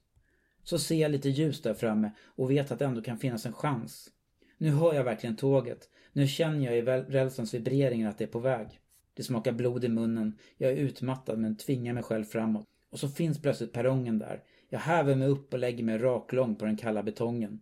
Så 0.62 0.78
ser 0.78 0.96
jag 0.96 1.10
lite 1.10 1.28
ljus 1.28 1.62
där 1.62 1.74
framme 1.74 2.10
och 2.24 2.50
vet 2.50 2.70
att 2.70 2.78
det 2.78 2.84
ändå 2.84 3.02
kan 3.02 3.18
finnas 3.18 3.46
en 3.46 3.52
chans. 3.52 4.10
Nu 4.58 4.70
hör 4.70 4.94
jag 4.94 5.04
verkligen 5.04 5.36
tåget. 5.36 5.88
Nu 6.12 6.28
känner 6.28 6.64
jag 6.64 6.78
i 6.78 6.82
rälsens 7.12 7.54
vibreringar 7.54 8.10
att 8.10 8.18
det 8.18 8.24
är 8.24 8.28
på 8.28 8.38
väg. 8.38 8.80
Det 9.14 9.22
smakar 9.22 9.52
blod 9.52 9.84
i 9.84 9.88
munnen. 9.88 10.38
Jag 10.56 10.72
är 10.72 10.76
utmattad 10.76 11.38
men 11.38 11.56
tvingar 11.56 11.92
mig 11.92 12.02
själv 12.02 12.24
framåt. 12.24 12.66
Och 12.90 12.98
så 12.98 13.08
finns 13.08 13.42
plötsligt 13.42 13.72
perrongen 13.72 14.18
där. 14.18 14.42
Jag 14.68 14.78
häver 14.78 15.14
mig 15.14 15.28
upp 15.28 15.52
och 15.52 15.58
lägger 15.58 15.84
mig 15.84 15.98
raklång 15.98 16.56
på 16.56 16.64
den 16.64 16.76
kalla 16.76 17.02
betongen. 17.02 17.60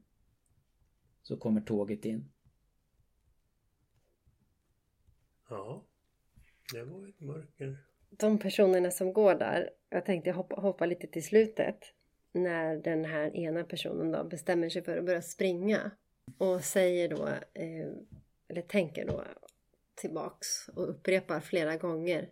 Så 1.22 1.36
kommer 1.36 1.60
tåget 1.60 2.04
in. 2.04 2.30
Ja, 5.48 5.84
det 6.72 6.82
var 6.82 7.08
ett 7.08 7.20
mörker. 7.20 7.78
De 8.10 8.38
personerna 8.38 8.90
som 8.90 9.12
går 9.12 9.34
där, 9.34 9.70
jag 9.90 10.04
tänkte 10.04 10.30
hoppa, 10.30 10.60
hoppa 10.60 10.86
lite 10.86 11.06
till 11.06 11.24
slutet. 11.24 11.78
När 12.32 12.76
den 12.76 13.04
här 13.04 13.36
ena 13.36 13.64
personen 13.64 14.12
då 14.12 14.24
bestämmer 14.24 14.68
sig 14.68 14.82
för 14.82 14.98
att 14.98 15.04
börja 15.04 15.22
springa. 15.22 15.90
Och 16.38 16.64
säger 16.64 17.08
då, 17.08 17.26
eh, 17.54 17.88
eller 18.48 18.62
tänker 18.62 19.06
då 19.06 19.24
tillbaks 19.94 20.68
och 20.68 20.90
upprepar 20.90 21.40
flera 21.40 21.76
gånger. 21.76 22.30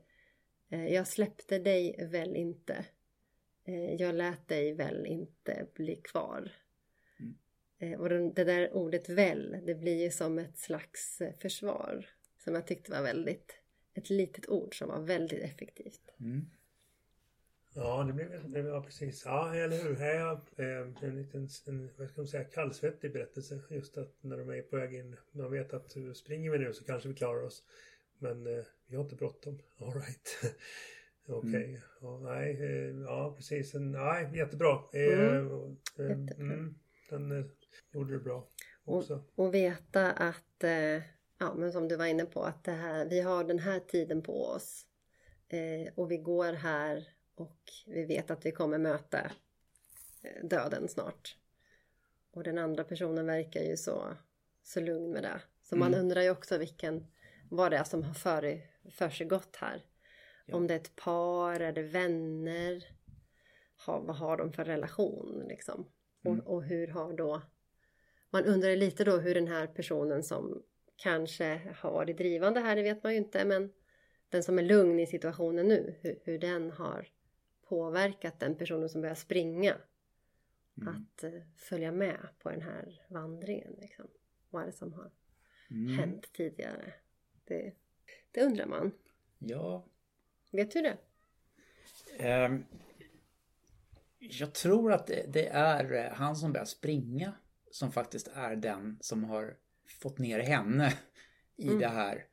Eh, 0.70 0.88
jag 0.88 1.07
släppte 1.07 1.59
dig 1.59 2.09
väl 2.11 2.37
inte. 2.37 2.85
Eh, 3.64 3.94
jag 3.94 4.14
lät 4.14 4.48
dig 4.48 4.74
väl 4.74 5.07
inte 5.07 5.66
bli 5.74 5.96
kvar. 5.96 6.53
Mm. 7.81 8.01
Och 8.01 8.09
det 8.09 8.44
där 8.44 8.72
ordet 8.77 9.09
väl, 9.09 9.57
det 9.66 9.74
blir 9.74 10.03
ju 10.03 10.11
som 10.11 10.38
ett 10.38 10.59
slags 10.59 11.22
försvar. 11.38 12.07
Som 12.38 12.55
jag 12.55 12.66
tyckte 12.66 12.90
var 12.90 13.03
väldigt, 13.03 13.57
ett 13.98 14.11
litet 14.11 14.48
ord 14.48 14.78
som 14.78 14.88
var 14.88 15.00
väldigt 15.00 15.42
effektivt. 15.42 16.14
Mm. 16.20 16.46
Ja, 17.74 18.04
det 18.04 18.12
blev, 18.12 18.66
ja 18.66 18.82
precis. 18.82 19.22
Ja, 19.24 19.54
eller 19.54 19.84
hur. 19.84 19.96
Här 19.96 20.40
är 20.56 21.04
en 21.04 21.16
liten, 21.16 21.48
en, 21.66 21.90
vad 21.98 22.08
ska 22.08 22.20
man 22.20 22.28
säga, 22.28 22.44
kallsvettig 22.44 23.12
berättelse. 23.12 23.61
Just 23.70 23.98
att 23.98 24.14
när 24.20 24.38
de 24.38 24.50
är 24.50 24.62
på 24.62 24.76
väg 24.76 24.94
in. 24.94 25.16
Man 25.32 25.50
vet 25.50 25.72
att 25.72 25.96
springer 26.14 26.50
vi 26.50 26.58
nu 26.58 26.72
så 26.72 26.84
kanske 26.84 27.08
vi 27.08 27.14
klarar 27.14 27.42
oss. 27.42 27.62
Men 28.18 28.46
eh, 28.46 28.64
vi 28.87 28.96
har 28.96 29.04
inte 29.04 29.16
bråttom. 29.16 29.58
Alright. 29.78 30.38
Okej. 31.26 31.48
Okay. 31.48 31.64
Mm. 31.64 31.80
Ja, 32.00 32.18
nej, 32.18 32.50
eh, 32.62 32.96
ja 33.00 33.34
precis. 33.37 33.74
Nej, 33.74 34.30
jättebra. 34.34 34.78
Eh, 34.92 35.37
mm. 35.98 36.28
Mm, 36.38 36.74
den 37.11 37.32
eh, 37.32 37.44
gjorde 37.92 38.12
det 38.12 38.20
bra 38.20 38.48
också. 38.84 39.14
Och, 39.14 39.44
och 39.44 39.54
veta 39.54 40.12
att, 40.12 40.64
eh, 40.64 41.02
ja 41.38 41.55
men 41.55 41.72
som 41.72 41.88
du 41.88 41.96
var 41.96 42.07
inne 42.07 42.24
på, 42.24 42.42
att 42.42 42.64
det 42.64 42.72
här, 42.72 43.05
vi 43.05 43.20
har 43.20 43.44
den 43.44 43.59
här 43.59 43.81
tiden 43.81 44.22
på 44.22 44.44
oss. 44.44 44.87
Eh, 45.48 45.92
och 45.94 46.11
vi 46.11 46.16
går 46.16 46.53
här 46.53 47.09
och 47.35 47.59
vi 47.87 48.05
vet 48.05 48.31
att 48.31 48.46
vi 48.46 48.53
kommer 48.53 48.79
möta 48.79 49.20
eh, 50.22 50.44
döden 50.44 50.88
snart. 50.88 51.37
Och 52.31 52.42
den 52.42 52.59
andra 52.59 52.85
personen 52.85 53.27
verkar 53.27 53.61
ju 53.61 53.77
så, 53.77 54.16
så 54.62 54.81
lugn 54.81 55.12
med 55.12 55.22
det. 55.22 55.40
Så 55.62 55.74
mm. 55.74 55.90
man 55.90 56.01
undrar 56.01 56.22
ju 56.22 56.31
också 56.31 56.59
vilken, 56.59 57.07
vad 57.51 57.70
det 57.70 57.77
är 57.77 57.85
som 57.85 58.03
har 58.03 58.14
för, 58.14 58.61
för 58.90 59.11
sig 59.11 59.27
gott 59.27 59.57
här. 59.57 59.85
Ja. 60.46 60.57
Om 60.57 60.66
det 60.66 60.74
är 60.74 60.79
ett 60.79 60.96
par, 60.96 61.61
är 61.61 61.72
det 61.72 61.83
vänner? 61.83 62.85
Ha, 63.87 64.01
vad 64.01 64.16
har 64.16 64.37
de 64.37 64.53
för 64.53 64.64
relation 64.64 65.44
liksom? 65.48 65.88
Mm. 66.24 66.40
Och, 66.40 66.55
och 66.55 66.64
hur 66.64 66.87
har 66.87 67.12
då... 67.12 67.42
Man 68.31 68.44
undrar 68.44 68.77
lite 68.77 69.05
då 69.05 69.16
hur 69.16 69.35
den 69.35 69.48
här 69.48 69.66
personen 69.66 70.22
som 70.22 70.62
kanske 70.98 71.74
har 71.76 71.92
varit 71.92 72.18
drivande 72.18 72.61
här, 72.61 72.76
det 72.76 72.82
vet 72.82 73.02
man 73.02 73.12
ju 73.12 73.18
inte, 73.18 73.44
men 73.44 73.72
den 74.28 74.42
som 74.42 74.58
är 74.58 74.62
lugn 74.62 75.00
i 75.00 75.06
situationen 75.06 75.68
nu, 75.68 75.94
hur, 76.00 76.18
hur 76.24 76.38
den 76.38 76.70
har 76.70 77.08
påverkat 77.68 78.40
den 78.40 78.56
personen 78.56 78.88
som 78.88 79.00
börjar 79.00 79.14
springa 79.14 79.76
mm. 80.76 80.88
att 80.88 81.24
uh, 81.24 81.40
följa 81.56 81.92
med 81.92 82.28
på 82.38 82.50
den 82.50 82.62
här 82.62 83.02
vandringen. 83.08 83.76
Liksom. 83.80 84.06
Vad 84.50 84.62
är 84.62 84.66
det 84.66 84.72
som 84.72 84.92
har 84.92 85.11
mm. 85.70 85.98
hänt 85.98 86.32
tidigare? 86.32 86.92
Det, 87.44 87.74
det 88.30 88.42
undrar 88.42 88.66
man. 88.66 88.92
Ja. 89.38 89.84
Vet 90.52 90.70
du 90.70 90.82
det? 90.82 90.98
Um, 92.46 92.64
jag 94.18 94.54
tror 94.54 94.92
att 94.92 95.06
det, 95.06 95.32
det, 95.32 95.48
är 95.48 95.92
eh, 95.92 96.12
han 96.12 96.37
som 96.37 96.52
börjar 96.52 96.64
springa 96.64 97.32
som 97.70 97.92
faktiskt 97.92 98.28
är 98.34 98.56
den 98.56 98.98
som 99.00 99.24
har 99.24 99.56
fått 99.88 100.18
ner 100.18 100.38
henne 100.38 100.92
i 101.57 101.66
mm. 101.66 101.79
det 101.79 101.88
här. 101.88 102.27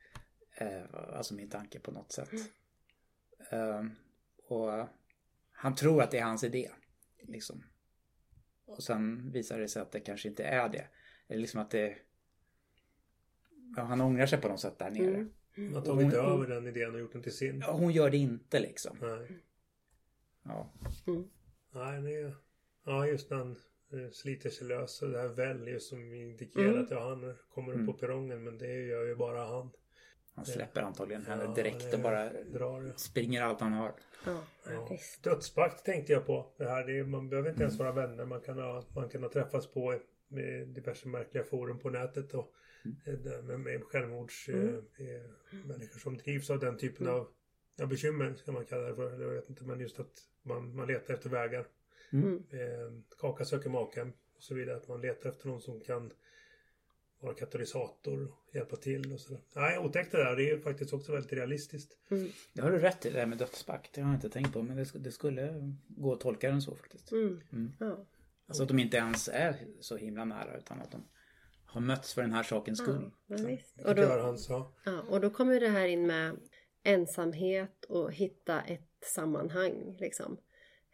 Uh, 0.62 1.16
alltså 1.18 1.34
min 1.34 1.50
tanke 1.50 1.80
på 1.80 1.92
något 1.92 2.12
sätt. 2.12 2.32
Uh, 3.54 3.84
och 4.48 4.88
han 5.52 5.76
tror 5.76 6.02
att 6.02 6.12
det 6.12 6.18
är 6.18 6.24
hans 6.24 6.44
idé. 6.44 6.72
Liksom. 7.22 7.64
Och 8.66 8.84
sen 8.84 9.32
visar 9.32 9.60
det 9.60 9.68
sig 9.68 9.82
att 9.82 9.92
det 9.92 10.00
kanske 10.00 10.30
inte 10.30 10.44
är 10.44 10.70
det. 10.70 10.88
Eller 11.28 11.42
liksom 11.42 11.62
att 11.62 11.72
det... 11.72 11.98
Ja, 13.76 13.84
han 13.84 14.02
ångrar 14.02 14.26
sig 14.26 14.42
på 14.42 14.48
något 14.48 14.60
sätt 14.60 14.80
där 14.80 14.92
nere. 14.92 15.16
Mm. 15.16 15.34
Han 15.56 15.74
har 15.74 15.82
tagit 15.82 16.06
hon, 16.06 16.14
över 16.14 16.48
den 16.48 16.68
idén 16.68 16.94
och 16.94 17.00
gjort 17.00 17.14
den 17.14 17.24
till 17.24 17.38
sin. 17.38 17.60
Ja, 17.60 17.72
hon 17.72 17.92
gör 17.92 18.10
det 18.10 18.18
inte 18.18 18.60
liksom. 18.60 18.98
Nej. 19.02 19.44
Ja. 20.44 20.74
Mm. 21.08 21.30
Nej, 21.72 22.02
det 22.02 22.16
är... 22.16 22.36
Ja, 22.86 23.08
just 23.08 23.32
eh, 23.32 23.54
sliter 24.12 24.50
sig 24.50 24.68
lös 24.68 25.02
och 25.02 25.10
det 25.10 25.20
här 25.20 25.28
väl 25.28 25.68
just 25.68 25.90
som 25.90 26.14
indikerar 26.14 26.66
mm. 26.66 26.84
att 26.84 26.92
ja, 26.92 27.10
han 27.10 27.36
kommer 27.50 27.70
upp 27.70 27.76
mm. 27.76 27.88
på 27.88 27.94
perrongen 27.94 28.44
men 28.44 28.58
det 28.58 28.68
gör 28.68 29.06
ju 29.06 29.16
bara 29.16 29.46
han. 29.46 29.72
Han 30.36 30.46
släpper 30.46 30.82
antagligen 30.82 31.26
henne 31.26 31.44
ja, 31.44 31.54
direkt 31.54 31.94
och 31.94 32.00
bara 32.00 32.30
drar. 32.44 32.94
springer 32.96 33.42
allt 33.42 33.60
han 33.60 33.74
har. 33.74 33.94
Ja, 34.26 34.44
ja. 34.70 34.98
Dödspakt 35.24 35.86
tänkte 35.86 36.14
jag 36.14 36.26
på. 36.26 36.54
Det 36.58 36.70
här, 36.70 36.86
det 36.86 37.00
är, 37.00 37.04
man 37.04 37.30
behöver 37.30 37.50
inte 37.50 37.64
ens 37.64 37.80
vara 37.80 37.92
vänner. 37.92 38.26
Man 38.26 38.42
kan 38.42 38.60
ha, 38.60 38.84
man 38.96 39.10
kan 39.10 39.24
ha 39.24 39.30
träffats 39.30 39.68
på 39.68 40.00
med 40.28 40.68
diverse 40.68 41.08
märkliga 41.08 41.44
forum 41.44 41.80
på 41.80 41.90
nätet 41.90 42.34
och 42.34 42.52
mm. 42.86 42.98
Eh, 43.06 43.44
med, 43.44 43.60
med 43.60 43.84
självmordsmänniskor 43.84 44.84
mm. 45.00 45.82
eh, 45.82 45.98
som 46.02 46.18
drivs 46.18 46.50
av 46.50 46.60
den 46.60 46.78
typen 46.78 47.08
mm. 47.08 47.20
av 47.20 47.28
ja, 47.76 47.86
bekymmer 47.86 48.34
ska 48.34 48.52
man 48.52 48.66
kalla 48.66 48.88
det 48.88 48.96
för. 48.96 49.14
Eller 49.14 49.26
jag 49.26 49.34
vet 49.34 49.50
inte 49.50 49.64
men 49.64 49.80
just 49.80 50.00
att 50.00 50.14
man, 50.44 50.76
man 50.76 50.88
letar 50.88 51.14
efter 51.14 51.30
vägar. 51.30 51.68
Mm. 52.14 52.44
Eh, 52.50 53.18
kaka 53.18 53.46
söker 53.46 53.70
make 53.70 54.02
och 54.36 54.44
så 54.44 54.56
vidare. 54.56 54.76
Att 54.78 54.88
man 54.88 55.02
letar 55.02 55.30
efter 55.30 55.48
någon 55.48 55.62
som 55.62 55.82
kan 55.82 56.12
vara 57.20 57.34
katalysator 57.34 58.24
och 58.24 58.56
hjälpa 58.56 58.76
till 58.76 59.14
och 59.14 59.20
sådär. 59.20 59.42
Nej, 59.56 59.80
otäckt 59.80 60.12
det 60.12 60.18
där. 60.18 60.36
Det 60.36 60.50
är 60.50 60.60
faktiskt 60.60 60.94
också 60.94 61.12
väldigt 61.12 61.34
realistiskt. 61.34 61.98
Mm. 62.12 62.28
Det 62.54 62.62
har 62.62 62.72
du 62.72 62.80
rätt 62.80 63.06
i, 63.06 63.10
det 63.10 63.20
där 63.20 63.26
med 63.26 63.38
dödspakt. 63.38 63.94
Det 63.94 64.02
har 64.02 64.10
jag 64.10 64.18
inte 64.18 64.30
tänkt 64.30 64.54
på. 64.54 64.62
Men 64.62 64.78
det, 64.78 64.92
det 64.94 65.12
skulle 65.12 65.74
gå 65.88 66.14
att 66.14 66.20
tolka 66.20 66.50
den 66.50 66.62
så 66.62 66.76
faktiskt. 66.76 67.12
Mm. 67.12 67.42
Mm. 67.52 67.72
Ja. 67.80 68.06
Alltså 68.48 68.64
att 68.64 68.70
de 68.70 68.80
inte 68.80 68.98
ens 68.98 69.28
är 69.28 69.56
så 69.80 69.98
himla 69.98 70.26
nära 70.26 70.58
utan 70.58 70.82
att 70.82 70.92
de 70.92 71.08
har 71.66 71.82
mötts 71.82 72.14
för 72.14 72.22
den 72.22 72.34
här 72.34 72.44
sakens 72.44 72.80
skull. 72.80 73.12
Ja, 73.28 73.38
visst. 73.48 73.82
Och, 73.86 73.96
då, 73.96 74.08
han. 74.08 74.38
Ja, 74.86 75.02
och 75.10 75.22
då 75.22 75.30
kommer 75.30 75.60
det 75.60 75.70
här 75.70 75.88
in 75.88 76.08
med 76.08 76.38
ensamhet 76.84 77.86
och 77.90 78.14
hitta 78.14 78.62
ett 78.62 78.92
sammanhang. 79.02 79.98
Liksom. 80.00 80.38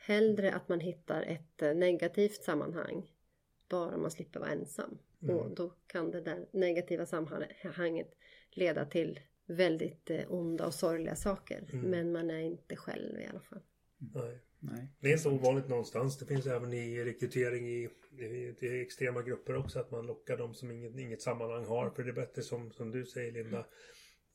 Hellre 0.03 0.53
att 0.53 0.69
man 0.69 0.79
hittar 0.79 1.21
ett 1.21 1.61
eh, 1.61 1.73
negativt 1.73 2.43
sammanhang. 2.43 3.11
Bara 3.69 3.97
man 3.97 4.11
slipper 4.11 4.39
vara 4.39 4.49
ensam. 4.49 4.97
Mm. 5.23 5.37
Och 5.37 5.55
då 5.55 5.73
kan 5.87 6.11
det 6.11 6.21
där 6.21 6.47
negativa 6.51 7.05
sammanhanget 7.05 8.15
leda 8.51 8.85
till 8.85 9.19
väldigt 9.45 10.09
eh, 10.09 10.21
onda 10.27 10.65
och 10.65 10.73
sorgliga 10.73 11.15
saker. 11.15 11.69
Mm. 11.73 11.89
Men 11.89 12.11
man 12.11 12.29
är 12.29 12.39
inte 12.39 12.75
själv 12.75 13.19
i 13.19 13.25
alla 13.25 13.41
fall. 13.41 13.61
Nej. 13.97 14.39
Nej. 14.59 14.87
Det 14.99 15.11
är 15.11 15.17
inte 15.17 15.29
ovanligt 15.29 15.67
någonstans. 15.67 16.17
Det 16.17 16.25
finns 16.25 16.47
även 16.47 16.73
i 16.73 17.03
rekrytering 17.03 17.67
i, 17.67 17.89
i, 18.19 18.55
i 18.59 18.81
extrema 18.81 19.21
grupper 19.21 19.55
också 19.55 19.79
att 19.79 19.91
man 19.91 20.05
lockar 20.05 20.37
de 20.37 20.53
som 20.53 20.71
inget, 20.71 20.97
inget 20.97 21.21
sammanhang 21.21 21.65
har. 21.65 21.89
För 21.89 22.03
det 22.03 22.09
är 22.09 22.13
bättre 22.13 22.41
som, 22.41 22.71
som 22.71 22.91
du 22.91 23.05
säger 23.05 23.31
Linda. 23.31 23.65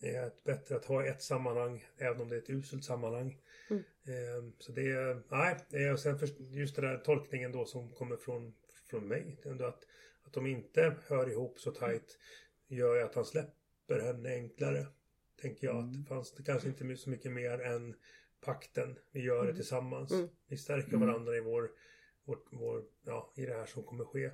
Det 0.01 0.09
är 0.09 0.31
bättre 0.45 0.77
att 0.77 0.85
ha 0.85 1.07
ett 1.07 1.23
sammanhang 1.23 1.85
även 1.99 2.21
om 2.21 2.29
det 2.29 2.37
är 2.37 2.41
ett 2.41 2.51
uselt 2.51 2.85
sammanhang. 2.85 3.41
Mm. 3.71 3.83
Eh, 4.05 4.53
så 4.59 4.73
det 4.73 4.91
är, 4.91 5.23
nej, 5.71 5.93
och 5.93 6.01
sen 6.01 6.19
för, 6.19 6.29
just 6.39 6.77
den 6.77 6.85
där 6.85 6.99
tolkningen 6.99 7.53
då 7.53 7.65
som 7.65 7.91
kommer 7.91 8.17
från, 8.17 8.55
från 8.91 9.09
mig. 9.09 9.41
Ändå 9.45 9.65
att 9.65 9.85
att 10.27 10.33
de 10.33 10.47
inte 10.47 10.97
hör 11.07 11.31
ihop 11.31 11.61
så 11.61 11.71
tajt 11.71 12.19
gör 12.69 12.97
ju 12.97 13.03
att 13.03 13.15
han 13.15 13.25
släpper 13.25 14.01
henne 14.01 14.29
enklare. 14.29 14.87
Tänker 15.41 15.67
jag. 15.67 15.77
Mm. 15.77 15.89
Att 15.89 15.95
det 15.95 16.09
fanns 16.09 16.33
det 16.33 16.43
kanske 16.43 16.69
inte 16.69 16.97
så 16.97 17.11
mycket 17.11 17.33
mer 17.33 17.61
än 17.61 17.95
pakten. 18.41 18.99
Vi 19.11 19.23
gör 19.23 19.41
mm. 19.41 19.47
det 19.47 19.55
tillsammans. 19.55 20.13
Mm. 20.13 20.29
Vi 20.49 20.57
stärker 20.57 20.95
mm. 20.95 21.09
varandra 21.09 21.37
i 21.37 21.41
vår, 21.41 21.71
vår, 22.25 22.39
vår, 22.51 22.85
ja, 23.05 23.33
i 23.37 23.47
det 23.47 23.55
här 23.55 23.67
som 23.67 23.83
kommer 23.83 24.05
ske. 24.05 24.31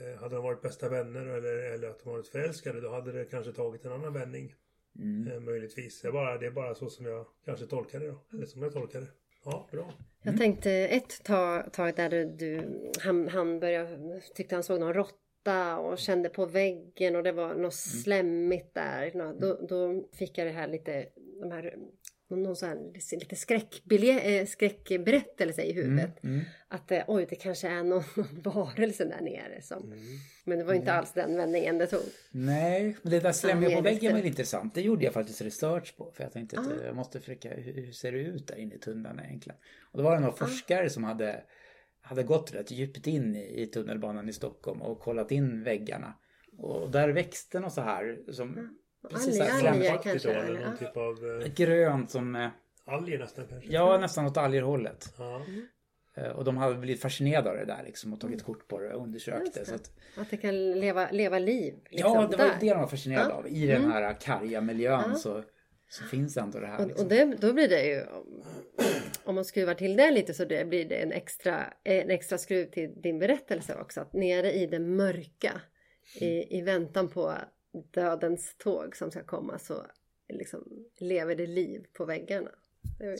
Eh, 0.00 0.20
hade 0.20 0.34
de 0.34 0.44
varit 0.44 0.62
bästa 0.62 0.88
vänner 0.88 1.26
eller, 1.26 1.56
eller 1.56 1.88
att 1.88 1.98
de 1.98 2.08
varit 2.08 2.28
förälskade 2.28 2.80
då 2.80 2.90
hade 2.90 3.12
det 3.12 3.24
kanske 3.24 3.52
tagit 3.52 3.84
en 3.84 3.92
annan 3.92 4.12
vändning. 4.12 4.54
Mm. 4.98 5.32
Eh, 5.32 5.40
möjligtvis. 5.40 6.00
Det 6.00 6.08
är, 6.08 6.12
bara, 6.12 6.38
det 6.38 6.46
är 6.46 6.50
bara 6.50 6.74
så 6.74 6.90
som 6.90 7.06
jag 7.06 7.26
kanske 7.44 7.66
tolkar 7.66 8.00
det 8.00 8.06
då. 8.06 8.18
Eller 8.32 8.46
som 8.46 8.62
jag 8.62 8.72
tolkar 8.72 9.00
det. 9.00 9.06
Ja, 9.44 9.68
bra. 9.72 9.92
Jag 10.22 10.38
tänkte 10.38 10.70
ett 10.72 11.24
tag, 11.24 11.72
tag 11.72 11.96
där 11.96 12.24
du, 12.24 12.62
han, 13.00 13.28
han 13.28 13.60
började, 13.60 14.20
tyckte 14.34 14.54
han 14.54 14.62
såg 14.62 14.80
någon 14.80 14.94
råtta 14.94 15.78
och 15.78 15.98
kände 15.98 16.28
på 16.28 16.46
väggen 16.46 17.16
och 17.16 17.22
det 17.22 17.32
var 17.32 17.54
något 17.54 17.74
slemmigt 17.74 18.74
där. 18.74 19.34
Då, 19.40 19.66
då 19.68 20.08
fick 20.12 20.38
jag 20.38 20.46
det 20.46 20.52
här 20.52 20.68
lite, 20.68 21.06
de 21.40 21.50
här, 21.50 21.76
någon 22.36 22.56
sån 22.56 22.68
här 22.68 22.76
lite 23.12 23.34
skräckbilje- 23.36 24.40
eh, 24.40 24.46
skräckberättelse 24.46 25.62
i 25.62 25.72
huvudet. 25.72 26.24
Mm. 26.24 26.40
Att 26.68 26.92
eh, 26.92 27.02
oj, 27.06 27.26
det 27.30 27.36
kanske 27.36 27.68
är 27.68 27.82
någon, 27.82 28.02
någon 28.16 28.42
varelse 28.42 29.04
där 29.04 29.20
nere 29.20 29.62
som... 29.62 29.82
Mm. 29.82 29.98
Men 30.44 30.58
det 30.58 30.64
var 30.64 30.74
inte 30.74 30.92
alls 30.92 31.12
den 31.12 31.36
vändningen 31.36 31.78
det 31.78 31.86
tog. 31.86 32.00
Nej, 32.30 32.96
men 33.02 33.10
det 33.12 33.20
där 33.20 33.32
slemmiga 33.32 33.70
Ja, 33.70 33.76
på 33.76 33.82
väggen 33.82 34.12
var 34.12 34.18
lite. 34.18 34.28
intressant. 34.28 34.74
Det 34.74 34.80
gjorde 34.82 35.04
jag 35.04 35.14
faktiskt 35.14 35.42
research 35.42 35.96
på. 35.96 36.10
För 36.14 36.22
jag 36.24 36.32
tänkte 36.32 36.60
att 36.60 36.66
Ah. 36.66 36.84
jag 36.86 36.96
måste 36.96 37.20
försöka, 37.20 37.54
hur, 37.54 37.92
ser 37.92 38.12
det 38.12 38.18
ut 38.18 38.46
där 38.46 38.56
inne 38.56 38.74
i 38.74 38.78
tunnlarna 38.78 39.24
egentligen? 39.26 39.58
Och 39.92 39.98
då 39.98 40.04
var 40.04 40.14
det 40.14 40.20
några 40.20 40.36
forskare 40.36 40.90
som 40.90 41.04
hade, 41.04 41.42
hade 42.00 42.22
gått 42.22 42.54
rätt 42.54 42.70
djupt 42.70 43.06
in 43.06 43.36
i, 43.36 43.62
i 43.62 43.66
tunnelbanan 43.66 44.28
i 44.28 44.32
Stockholm 44.32 44.82
och 44.82 45.00
kollat 45.00 45.30
in 45.32 45.62
väggarna. 45.64 46.14
Och 46.58 46.90
där 46.90 47.08
växte 47.08 47.60
något 47.60 47.72
så 47.72 47.80
här 47.80 48.18
som 48.32 48.78
precis 49.10 49.40
Alger, 49.40 49.98
kanske. 50.02 50.28
då, 50.32 50.40
eller 50.40 50.60
någon 50.60 50.76
Ja. 50.80 50.86
typ 50.86 50.96
av 50.96 51.40
eh, 51.42 51.52
grönt 51.54 52.10
som, 52.10 52.48
alger 52.84 53.18
nästan 53.18 53.46
kanske. 53.48 53.68
ja 53.72 53.98
nästan 53.98 54.26
åt 54.26 54.36
algerhållet. 54.36 55.14
Ja. 55.18 55.42
Eh, 56.16 56.26
Och 56.30 56.44
de 56.44 56.56
hade 56.56 56.74
blivit 56.74 57.02
fascinerade 57.02 57.50
av 57.50 57.56
det 57.56 57.64
där 57.64 57.82
liksom 57.84 58.12
och 58.12 58.20
tagit 58.20 58.42
kort 58.44 58.68
på 58.68 58.80
det 58.80 58.94
och 58.94 59.02
undersökt 59.02 59.54
det. 59.54 59.64
Så 59.64 59.74
att, 59.74 59.90
Att 60.16 60.30
det 60.30 60.36
kan 60.36 60.72
leva, 60.72 61.10
leva 61.10 61.38
liv. 61.38 61.74
Liksom, 61.90 62.12
ja, 62.14 62.26
det 62.30 62.36
var 62.36 62.44
där. 62.44 62.56
det 62.60 62.68
de 62.70 62.80
var 62.80 62.86
fascinerade 62.86 63.28
Ja. 63.30 63.34
av. 63.34 63.48
I 63.48 63.66
den 63.66 63.76
Mm. 63.76 63.90
här 63.90 64.20
karga 64.20 64.60
miljön 64.60 65.02
Ja. 65.08 65.14
så, 65.14 65.42
så 65.88 66.04
finns 66.04 66.36
ändå 66.36 66.58
det 66.60 66.66
här. 66.66 66.80
Och, 66.80 66.86
Liksom. 66.86 67.04
och 67.06 67.10
det, 67.10 67.24
då 67.24 67.52
blir 67.52 67.68
det 67.68 67.84
ju, 67.86 68.02
om 69.24 69.34
man 69.34 69.44
skruvar 69.44 69.74
till 69.74 69.96
det 69.96 70.10
lite 70.10 70.34
så 70.34 70.44
det 70.44 70.68
blir 70.68 70.88
det 70.88 70.94
en 71.02 71.12
extra, 71.12 71.64
en 71.84 72.10
extra 72.10 72.38
skruv 72.38 72.70
till 72.70 73.00
din 73.02 73.18
berättelse 73.18 73.74
också. 73.80 74.00
Att 74.00 74.12
nere 74.12 74.52
i 74.52 74.66
det 74.66 74.78
mörka, 74.78 75.60
i, 76.20 76.58
i 76.58 76.62
väntan 76.62 77.08
på 77.08 77.34
dödens 77.72 78.54
tåg 78.58 78.96
som 78.96 79.10
ska 79.10 79.22
komma 79.22 79.58
så 79.58 79.86
liksom 80.28 80.84
lever 80.98 81.34
det 81.34 81.46
liv 81.46 81.86
på 81.92 82.04
väggarna. 82.04 82.50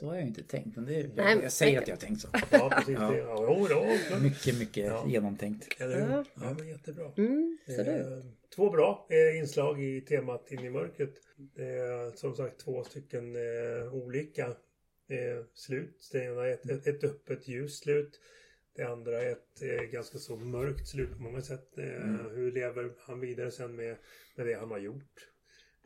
Så 0.01 0.07
har 0.07 0.15
jag 0.15 0.27
inte 0.27 0.43
tänkt, 0.43 0.77
men 0.77 0.85
det 0.85 0.95
är, 0.95 1.01
jag, 1.03 1.11
Nej, 1.17 1.39
jag 1.43 1.53
säger 1.53 1.73
men- 1.73 1.83
att 1.83 1.89
jag 1.89 1.97
har 1.97 2.01
tänkt 2.01 2.21
så. 2.21 2.29
Ja, 2.51 2.71
precis. 2.77 2.95
Ja. 3.01 3.11
Det. 3.11 3.19
Ja, 3.19 3.67
då. 4.11 4.19
Mycket, 4.23 4.59
mycket 4.59 4.87
Ja. 4.87 5.05
genomtänkt. 5.09 5.81
Eller 5.81 6.01
hur? 6.01 6.11
Ja. 6.13 6.25
Ja, 6.35 6.55
men 6.59 6.69
jättebra. 6.69 7.13
Mm. 7.17 7.59
Eh, 7.67 8.25
Två 8.55 8.71
bra 8.71 9.07
eh, 9.11 9.39
inslag 9.39 9.83
i 9.83 10.01
temat 10.01 10.51
In 10.53 10.65
i 10.65 10.71
mörkret. 10.71 11.15
Eh, 11.57 12.15
som 12.15 12.37
sagt 12.37 12.61
två 12.61 12.85
stycken 12.85 13.37
eh, 13.37 13.95
olika 13.95 14.47
eh, 15.09 15.45
slut. 15.55 16.09
Det 16.13 16.25
ena 16.25 16.47
är 16.47 16.53
ett, 16.53 16.71
ett, 16.71 16.87
ett 16.87 17.05
öppet 17.05 17.49
ljust 17.49 17.83
slut. 17.83 18.21
Det 18.75 18.83
andra 18.83 19.23
är 19.23 19.33
ett 19.33 19.63
eh, 19.63 19.83
ganska 19.91 20.19
så 20.19 20.37
mörkt 20.37 20.89
slut 20.89 21.13
på 21.17 21.23
många 21.23 21.43
sätt. 21.43 21.79
Eh, 21.79 22.27
Hur 22.35 22.53
lever 22.53 22.93
han 22.99 23.21
vidare 23.21 23.51
sen 23.51 23.77
med, 23.77 23.97
med 24.37 24.47
det 24.47 24.55
han 24.55 24.71
har 24.71 24.79
gjort? 24.79 25.29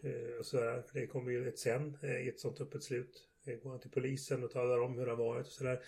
Eh, 0.03 0.39
och 0.39 0.47
så 0.47 0.57
där. 0.61 0.83
För 0.83 1.01
det 1.01 1.07
kommer 1.07 1.33
ju 1.33 1.49
ett 1.49 1.59
sen 1.59 1.97
eh, 2.03 2.17
i 2.27 2.29
ett 2.29 2.41
sånt 2.41 2.61
öppet 2.61 2.83
slut. 2.83 3.29
Eh, 3.47 3.55
går 3.55 3.71
han 3.71 3.81
till 3.81 3.91
polisen 3.91 4.45
och 4.45 4.51
talar 4.51 4.81
om 4.81 4.99
hur 4.99 5.07
han 5.07 5.19
varit 5.19 5.47
och 5.47 5.53
sådär. 5.53 5.81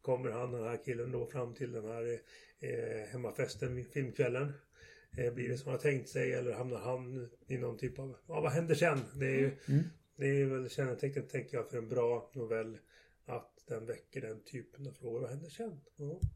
Kommer 0.00 0.30
han, 0.30 0.52
den 0.52 0.64
här 0.64 0.84
killen 0.84 1.12
då 1.12 1.26
fram 1.26 1.54
till 1.54 1.72
den 1.72 1.84
här 1.84 2.18
eh, 2.60 3.06
hemmafesten, 3.08 3.84
filmkvällen. 3.84 4.52
Blir 5.34 5.48
det 5.48 5.56
som 5.58 5.66
han 5.70 5.74
har 5.78 5.82
tänkt 5.82 6.08
sig 6.08 6.32
eller 6.32 6.52
hamnar 6.52 6.78
han 6.78 7.30
i 7.46 7.58
någon 7.58 7.78
typ 7.78 7.98
av, 7.98 8.16
ja 8.26 8.40
vad 8.40 8.52
händer 8.52 8.74
sen? 8.74 8.98
Det 9.14 9.26
är 9.26 9.38
ju 9.38 9.50
Mm. 9.68 9.82
det 10.16 10.26
är 10.26 10.46
väl 10.46 10.70
kännetecknet 10.70 11.28
tänker 11.30 11.56
jag 11.56 11.70
för 11.70 11.78
en 11.78 11.88
bra 11.88 12.30
novell. 12.34 12.78
Att 13.62 13.68
den 13.68 13.86
väcker 13.86 14.20
den 14.20 14.42
typen 14.44 14.86
av 14.86 14.92
frågor. 14.92 15.20
Vad 15.20 15.30
händer 15.30 15.50
sen? 15.50 15.80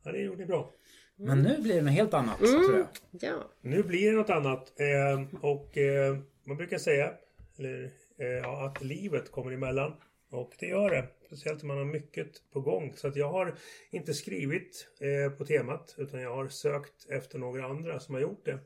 Ja, 0.04 0.12
det 0.12 0.18
gjorde 0.18 0.38
ni 0.38 0.46
bra. 0.46 0.74
Men 1.16 1.42
nu 1.42 1.62
blir 1.62 1.74
det 1.74 1.82
något 1.82 1.92
helt 1.92 2.14
annat, 2.14 2.40
Mm. 2.40 2.52
tror 2.64 2.76
jag. 2.78 2.86
Ja, 3.10 3.50
Nu 3.60 3.82
blir 3.82 4.10
det 4.10 4.16
något 4.16 4.30
annat. 4.30 4.80
Eh, 4.80 5.40
och 5.44 5.78
eh, 5.78 6.18
man 6.44 6.56
brukar 6.56 6.78
säga 6.78 7.12
eller, 7.58 7.90
eh, 8.18 8.48
att 8.48 8.84
livet 8.84 9.30
kommer 9.30 9.52
emellan. 9.52 9.92
Och 10.30 10.52
det 10.58 10.66
gör 10.66 10.90
det. 10.90 11.08
Speciellt 11.26 11.62
om 11.62 11.68
man 11.68 11.78
har 11.78 11.84
mycket 11.84 12.50
på 12.52 12.60
gång. 12.60 12.92
Så 12.96 13.08
att 13.08 13.16
jag 13.16 13.28
har 13.30 13.54
inte 13.90 14.14
skrivit 14.14 14.88
eh, 15.00 15.32
på 15.38 15.44
temat. 15.46 15.94
Utan 15.98 16.20
jag 16.20 16.34
har 16.34 16.48
sökt 16.48 17.10
efter 17.10 17.38
några 17.38 17.64
andra 17.66 18.00
som 18.00 18.14
har 18.14 18.22
gjort 18.22 18.44
det. 18.44 18.58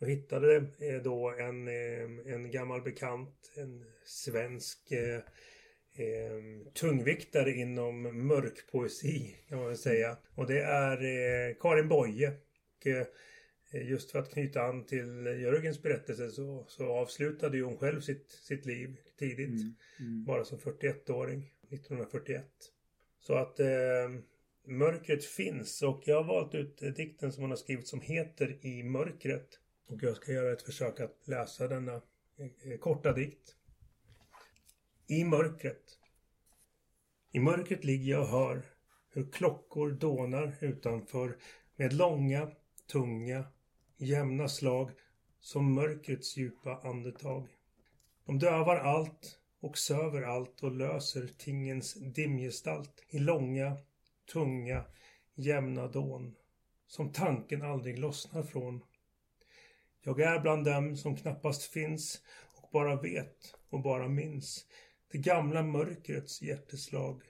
Och 0.00 0.06
hittade 0.06 0.56
eh, 0.56 1.02
då 1.04 1.30
en, 1.38 1.68
eh, 1.68 2.34
en 2.34 2.50
gammal 2.50 2.82
bekant. 2.82 3.52
En 3.56 3.84
svensk 4.04 4.92
eh, 5.96 6.72
tungviktare 6.72 7.52
inom 7.52 8.26
mörkpoesi 8.26 9.36
kan 9.48 9.58
man 9.58 9.66
väl 9.66 9.76
säga. 9.76 10.16
Och 10.34 10.46
det 10.46 10.60
är 10.60 10.96
eh, 11.04 11.54
Karin 11.60 11.88
Boye. 11.88 12.28
Och, 12.28 12.86
eh, 12.86 13.06
Just 13.72 14.10
för 14.10 14.18
att 14.18 14.32
knyta 14.32 14.62
an 14.62 14.84
till 14.84 15.26
Jörgens 15.26 15.82
berättelse 15.82 16.30
så, 16.30 16.64
så 16.68 16.86
avslutade 16.86 17.56
ju 17.56 17.64
hon 17.64 17.78
själv 17.78 18.00
sitt, 18.00 18.30
sitt 18.30 18.66
liv 18.66 18.96
tidigt. 19.18 19.48
Mm. 19.48 19.74
Mm. 20.00 20.24
Bara 20.24 20.44
som 20.44 20.58
41-åring 20.58 21.52
1941. 21.70 22.44
Så 23.20 23.34
att 23.34 23.60
eh, 23.60 23.66
mörkret 24.66 25.24
finns 25.24 25.82
och 25.82 26.02
jag 26.04 26.22
har 26.22 26.24
valt 26.24 26.54
ut 26.54 26.96
dikten 26.96 27.32
som 27.32 27.42
hon 27.42 27.50
har 27.50 27.56
skrivit 27.56 27.88
som 27.88 28.00
heter 28.00 28.66
I 28.66 28.82
mörkret. 28.82 29.48
Och 29.88 30.02
jag 30.02 30.16
ska 30.16 30.32
göra 30.32 30.52
ett 30.52 30.62
försök 30.62 31.00
att 31.00 31.28
läsa 31.28 31.68
denna 31.68 31.94
eh, 31.94 32.78
korta 32.80 33.12
dikt. 33.12 33.56
I 35.08 35.24
mörkret. 35.24 35.98
I 37.32 37.40
mörkret 37.40 37.84
ligger 37.84 38.12
jag 38.12 38.22
och 38.22 38.28
hör 38.28 38.62
hur 39.10 39.32
klockor 39.32 39.90
dånar 39.90 40.56
utanför 40.60 41.36
med 41.76 41.92
långa, 41.92 42.50
tunga, 42.92 43.44
jämna 43.96 44.48
slag 44.48 44.90
som 45.40 45.74
mörkrets 45.74 46.36
djupa 46.36 46.80
andetag. 46.82 47.48
De 48.24 48.38
dövar 48.38 48.76
allt 48.76 49.38
och 49.60 49.78
söver 49.78 50.22
allt 50.22 50.62
och 50.62 50.72
löser 50.72 51.30
tingens 51.38 51.94
dimgestalt 51.94 53.04
i 53.08 53.18
långa, 53.18 53.76
tunga, 54.32 54.84
jämna 55.34 55.86
dån 55.86 56.34
som 56.86 57.12
tanken 57.12 57.62
aldrig 57.62 57.98
lossnar 57.98 58.42
från. 58.42 58.84
Jag 60.02 60.20
är 60.20 60.40
bland 60.40 60.64
dem 60.64 60.96
som 60.96 61.16
knappast 61.16 61.62
finns 61.62 62.22
och 62.62 62.68
bara 62.72 63.02
vet 63.02 63.54
och 63.70 63.82
bara 63.82 64.08
minns 64.08 64.66
det 65.08 65.18
gamla 65.18 65.62
mörkrets 65.62 66.42
hjärteslag 66.42 67.22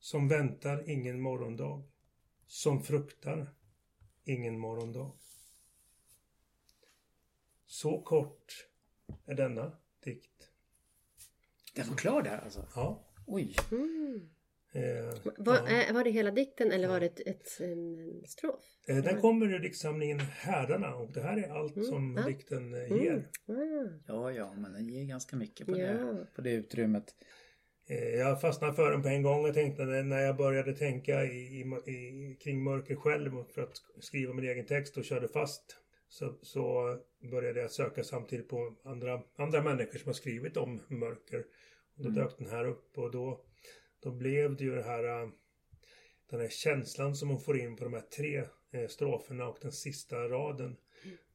som 0.00 0.28
väntar 0.28 0.90
ingen 0.90 1.20
morgondag, 1.20 1.82
som 2.46 2.82
fruktar 2.82 3.54
ingen 4.24 4.58
morgondag. 4.58 5.12
Så 7.66 8.02
kort 8.02 8.68
är 9.26 9.34
denna 9.34 9.72
dikt. 10.04 10.50
Den 11.74 11.88
var 11.88 11.96
klar 11.96 12.22
där 12.22 12.38
alltså? 12.38 12.66
Ja. 12.74 13.04
Oj. 13.26 13.56
mm. 13.70 14.30
Eh, 14.72 15.32
var, 15.36 15.54
ja. 15.54 15.68
eh, 15.88 15.94
var 15.94 16.04
det 16.04 16.10
hela 16.10 16.30
dikten 16.30 16.72
eller 16.72 16.88
var 16.88 17.00
det 17.00 17.06
ett, 17.06 17.20
ett, 17.26 17.60
en, 17.60 18.22
strof? 18.26 18.60
Eh, 18.88 18.96
Den 18.96 19.20
kommer 19.20 19.46
ur 19.54 19.58
diktsamlingen 19.58 20.20
Härdarna 20.20 20.94
och 20.94 21.12
det 21.12 21.20
här 21.20 21.36
är 21.36 21.50
allt 21.52 21.76
Mm, 21.76 21.88
som 21.88 22.16
ja. 22.16 22.26
dikten 22.26 22.74
eh, 22.74 23.02
ger. 23.02 23.28
Ah, 23.48 23.52
Ja, 24.06 24.32
ja, 24.32 24.54
men 24.54 24.72
den 24.72 24.88
ger 24.88 25.04
ganska 25.04 25.36
mycket 25.36 25.66
på, 25.66 25.78
Ja. 25.78 25.86
det, 25.92 26.26
på 26.34 26.40
det 26.42 26.50
utrymmet. 26.52 27.14
Eh, 27.88 28.08
Jag 28.08 28.40
fastnade 28.40 28.72
för 28.74 28.90
den 28.90 29.02
på 29.02 29.08
en 29.08 29.22
gång 29.22 29.44
och 29.48 29.54
tänkte 29.54 29.84
när 29.84 30.02
när 30.02 30.20
jag 30.20 30.36
började 30.36 30.72
tänka 30.72 31.24
i, 31.24 31.28
i, 31.60 31.90
i, 31.90 32.36
kring 32.40 32.62
mörker 32.64 32.96
själv 32.96 33.44
för 33.54 33.62
att 33.62 33.76
skriva 34.00 34.34
min 34.34 34.44
egen 34.44 34.66
text 34.66 34.96
och 34.96 35.04
körde 35.04 35.28
fast 35.28 35.76
så, 36.08 36.38
så 36.42 36.96
började 37.30 37.60
jag 37.60 37.70
söka 37.70 38.04
samtidigt 38.04 38.48
på 38.48 38.74
andra, 38.84 39.22
andra 39.36 39.62
människor 39.62 39.98
som 39.98 40.08
har 40.08 40.12
skrivit 40.14 40.56
om 40.56 40.80
mörker. 40.88 41.44
Och 41.96 42.02
då 42.04 42.08
Mm. 42.08 42.14
dök 42.22 42.38
den 42.38 42.50
här 42.50 42.64
upp 42.64 42.98
och 42.98 43.10
då, 43.10 43.40
då 44.00 44.10
blev 44.10 44.56
det 44.56 44.64
ju 44.64 44.74
det 44.74 44.82
här 44.82 45.04
eh, 45.22 45.28
den 46.30 46.40
här 46.40 46.48
känslan 46.48 47.16
som 47.16 47.28
hon 47.28 47.40
får 47.40 47.58
in 47.58 47.76
på 47.76 47.84
de 47.84 47.92
här 47.92 48.00
tre 48.16 48.44
eh, 48.72 48.88
stroferna 48.88 49.48
och 49.48 49.58
den 49.62 49.72
sista 49.72 50.16
raden. 50.16 50.76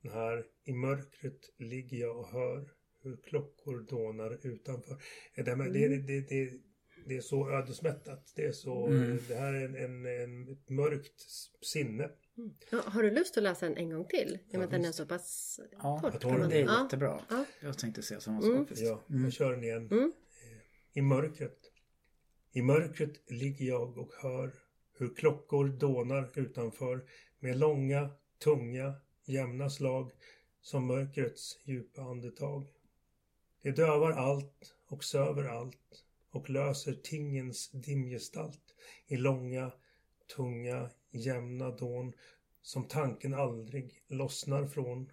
Den 0.01 0.11
här 0.11 0.45
i 0.65 0.73
mörkret 0.73 1.39
ligger 1.57 1.97
jag 1.97 2.17
och 2.17 2.27
hör 2.27 2.69
hur 3.03 3.17
klockor 3.17 3.79
dånar 3.89 4.47
utanför. 4.47 4.93
Eh, 5.33 5.45
Det, 5.45 5.55
det, 5.55 5.87
det, 5.87 5.97
det, 5.97 6.21
det, 6.29 6.51
det 7.07 7.17
är 7.17 7.21
så 7.21 7.49
ödesmättat. 7.51 8.33
Det 8.35 8.45
är 8.45 8.51
så, 8.51 8.87
Mm. 8.87 9.19
det 9.27 9.35
här 9.35 9.53
är 9.53 9.65
en, 9.65 9.75
en, 9.75 10.05
en, 10.05 10.47
ett 10.53 10.69
mörkt 10.69 11.21
sinne. 11.61 12.09
ja, 12.71 12.81
har 12.85 13.03
du 13.03 13.11
lust 13.11 13.37
att 13.37 13.43
läsa 13.43 13.65
den 13.69 13.77
en 13.77 13.89
gång 13.89 14.05
till? 14.05 14.39
I 14.49 14.55
och 14.55 14.59
med 14.59 14.65
att 14.65 14.71
den 14.71 14.85
är 14.85 14.91
så 14.91 15.05
pass 15.05 15.59
Ja, 15.71 15.99
kort. 16.03 16.23
jag 16.23 16.49
det 16.49 16.57
är 16.61 16.83
jättebra. 16.83 17.21
Ja. 17.29 17.45
Jag 17.61 17.77
tänkte 17.77 18.01
säga 18.01 18.19
samma 18.19 18.45
Mm. 18.47 18.65
Ja, 18.75 19.05
Mm. 19.09 19.23
jag 19.23 19.33
kör 19.33 19.51
den 19.51 19.63
igen. 19.63 19.87
Mm. 19.91 20.13
I 20.93 21.01
mörkret. 21.01 21.64
I 22.57 22.61
mörkret 22.61 23.31
ligger 23.31 23.65
jag 23.65 23.97
och 23.97 24.11
hör 24.21 24.53
hur 24.97 25.15
klockor 25.15 25.67
dånar 25.67 26.31
utanför 26.35 27.03
med 27.39 27.57
långa, 27.57 28.09
tunga, 28.43 28.93
jämna 29.25 29.69
slag 29.69 30.11
som 30.61 30.87
mörkrets 30.87 31.59
djupa 31.63 32.01
andetag. 32.01 32.67
Det 33.61 33.71
dövar 33.71 34.11
allt 34.11 34.75
och 34.87 35.03
söver 35.03 35.43
allt 35.43 36.03
och 36.31 36.49
löser 36.49 36.93
tingens 36.93 37.71
dimgestalt 37.71 38.75
i 39.07 39.17
långa, 39.17 39.71
tunga, 40.35 40.89
jämna 41.11 41.69
dån 41.71 42.13
som 42.61 42.87
tanken 42.87 43.33
aldrig 43.33 44.03
lossnar 44.07 44.67
från. 44.67 45.11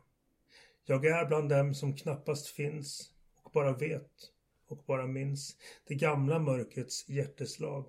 Jag 0.84 1.06
är 1.06 1.26
bland 1.26 1.48
dem 1.48 1.74
som 1.74 1.96
knappast 1.96 2.46
finns 2.46 3.10
och 3.42 3.50
bara 3.52 3.72
vet 3.72 4.32
och 4.72 4.84
bara 4.86 5.06
minns 5.06 5.56
det 5.84 5.94
gamla 5.94 6.38
mörkrets 6.38 7.08
hjärteslag 7.08 7.86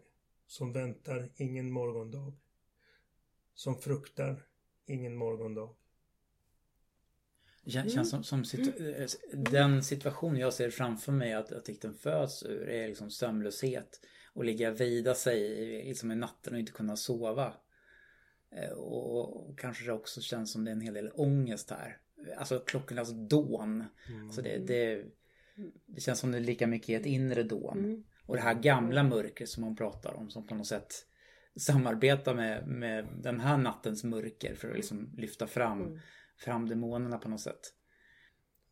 som 0.48 0.74
väntar 0.74 1.30
ingen 1.36 1.72
morgondag. 1.72 2.34
Som 3.56 3.78
fruktar 3.78 4.46
ingen 4.86 5.16
morgondag. 5.16 5.76
Det 7.64 7.72
känns, 7.72 7.94
känns 7.94 8.10
som, 8.10 8.24
som 8.24 8.46
situ 8.46 8.94
eh, 8.96 9.08
den 9.34 9.84
situation 9.84 10.38
jag 10.38 10.54
ser 10.54 10.70
framför 10.70 11.12
mig 11.12 11.34
att, 11.34 11.52
att 11.52 11.66
dikten 11.66 11.94
föds 11.94 12.44
ur 12.44 12.70
är 12.70 12.88
liksom 12.88 13.12
sömnlöshet 13.12 14.00
och 14.34 14.46
ligga 14.46 14.72
vida 14.72 15.16
sig 15.16 15.50
liksom 15.88 16.12
i 16.12 16.16
natten 16.16 16.54
och 16.54 16.60
inte 16.60 16.72
kunna 16.72 16.98
sova. 16.98 17.54
Eh, 18.52 18.72
och, 18.72 19.50
och 19.50 19.60
kanske 19.60 19.86
det 19.86 19.94
också 19.94 20.22
känns 20.22 20.52
som 20.52 20.66
det 20.66 20.72
är 20.72 20.76
en 20.76 20.82
hel 20.82 20.94
del 20.94 21.12
ångest 21.14 21.70
här. 21.70 21.98
Alltså 22.38 22.60
klockornas 22.60 23.12
dån. 23.30 23.84
Mm. 24.10 24.26
Alltså 24.26 24.42
det, 24.42 24.58
det, 24.58 25.06
det, 25.86 26.02
känns 26.02 26.20
som 26.20 26.32
det 26.32 26.38
är 26.38 26.42
lika 26.42 26.68
mycket 26.68 27.02
ett 27.02 27.06
inre 27.06 27.44
dån. 27.44 27.78
Mm. 27.78 28.04
Och 28.26 28.36
det 28.36 28.42
här 28.42 28.54
gamla 28.54 29.04
mörkret 29.04 29.50
som 29.50 29.64
hon 29.64 29.76
pratar 29.76 30.14
om 30.14 30.30
som 30.30 30.48
på 30.48 30.56
något 30.56 30.68
sätt 30.68 30.94
samarbetar 31.56 32.36
med, 32.36 32.68
med 32.68 33.08
den 33.24 33.40
här 33.40 33.58
nattens 33.58 34.04
mörker 34.04 34.56
för 34.56 34.70
att 34.70 34.76
liksom 34.76 35.14
lyfta 35.18 35.48
fram 35.48 35.82
mm 35.82 36.00
fram 36.38 36.70
demonerna 36.70 37.18
på 37.18 37.30
något 37.30 37.42
sätt. 37.42 37.74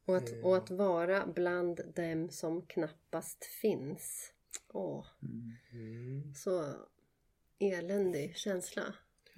Och 0.06 0.18
att, 0.18 0.44
och 0.44 0.58
att 0.58 0.70
vara 0.70 1.28
bland 1.28 1.82
dem 1.96 2.30
som 2.30 2.66
knappast 2.66 3.46
finns. 3.46 4.34
Åh. 4.68 5.06
Mm. 5.72 6.34
Så 6.36 6.74
eländig 7.60 8.36
känsla. 8.38 8.84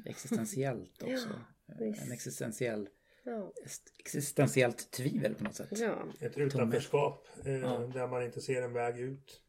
Existentiellt 0.06 1.04
också. 1.04 1.42
ja, 1.66 1.76
en 1.80 2.12
existentiell 2.12 2.90
ja. 3.24 3.52
existentiellt 4.00 4.92
tvivel 4.92 5.36
på 5.36 5.44
något 5.44 5.56
sätt. 5.56 5.70
Ja. 5.72 6.06
Ett 6.20 6.38
utanförskap 6.38 7.28
eh, 7.46 7.58
ja. 7.58 7.78
där 7.94 8.08
man 8.08 8.24
inte 8.24 8.42
ser 8.42 8.62
en 8.62 8.74
väg 8.74 9.00
ut. 9.00 9.42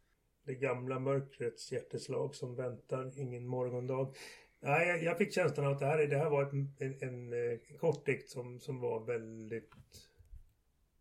Det 0.44 0.54
gamla 0.54 0.98
mörkrets 0.98 1.72
hjärteslag 1.72 2.34
som 2.34 2.56
väntar 2.56 3.18
ingen 3.18 3.46
morgondag. 3.46 4.14
Nej, 4.60 4.88
jag, 4.88 5.02
jag 5.02 5.18
fick 5.18 5.32
känslan 5.32 5.66
av 5.66 5.72
att 5.72 5.80
det 5.80 5.86
här, 5.86 6.06
det 6.06 6.18
här 6.18 6.30
var 6.30 6.42
ett, 6.42 6.52
en, 6.52 6.96
en, 7.00 7.32
en 7.32 7.78
kort 7.78 8.06
dikt 8.06 8.30
som, 8.30 8.60
som 8.60 8.80
var 8.80 9.04
väldigt 9.04 9.74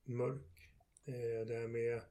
mörk. 0.04 0.70
Eh, 1.06 1.48
det 1.48 1.56
här 1.56 1.68
med 1.68 2.02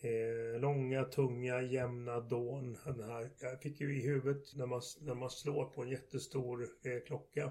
eh, 0.00 0.60
långa, 0.60 1.04
tunga, 1.04 1.62
jämna 1.62 2.20
dån. 2.20 2.78
Den 2.84 3.10
här, 3.10 3.30
jag 3.40 3.62
fick 3.62 3.80
ju 3.80 3.98
i 3.98 4.06
huvudet 4.06 4.56
när 4.56 4.66
man, 4.66 4.82
när 5.00 5.14
man 5.14 5.30
slår 5.30 5.64
på 5.64 5.82
en 5.82 5.88
jättestor 5.88 6.68
eh, 6.82 7.06
klocka. 7.06 7.50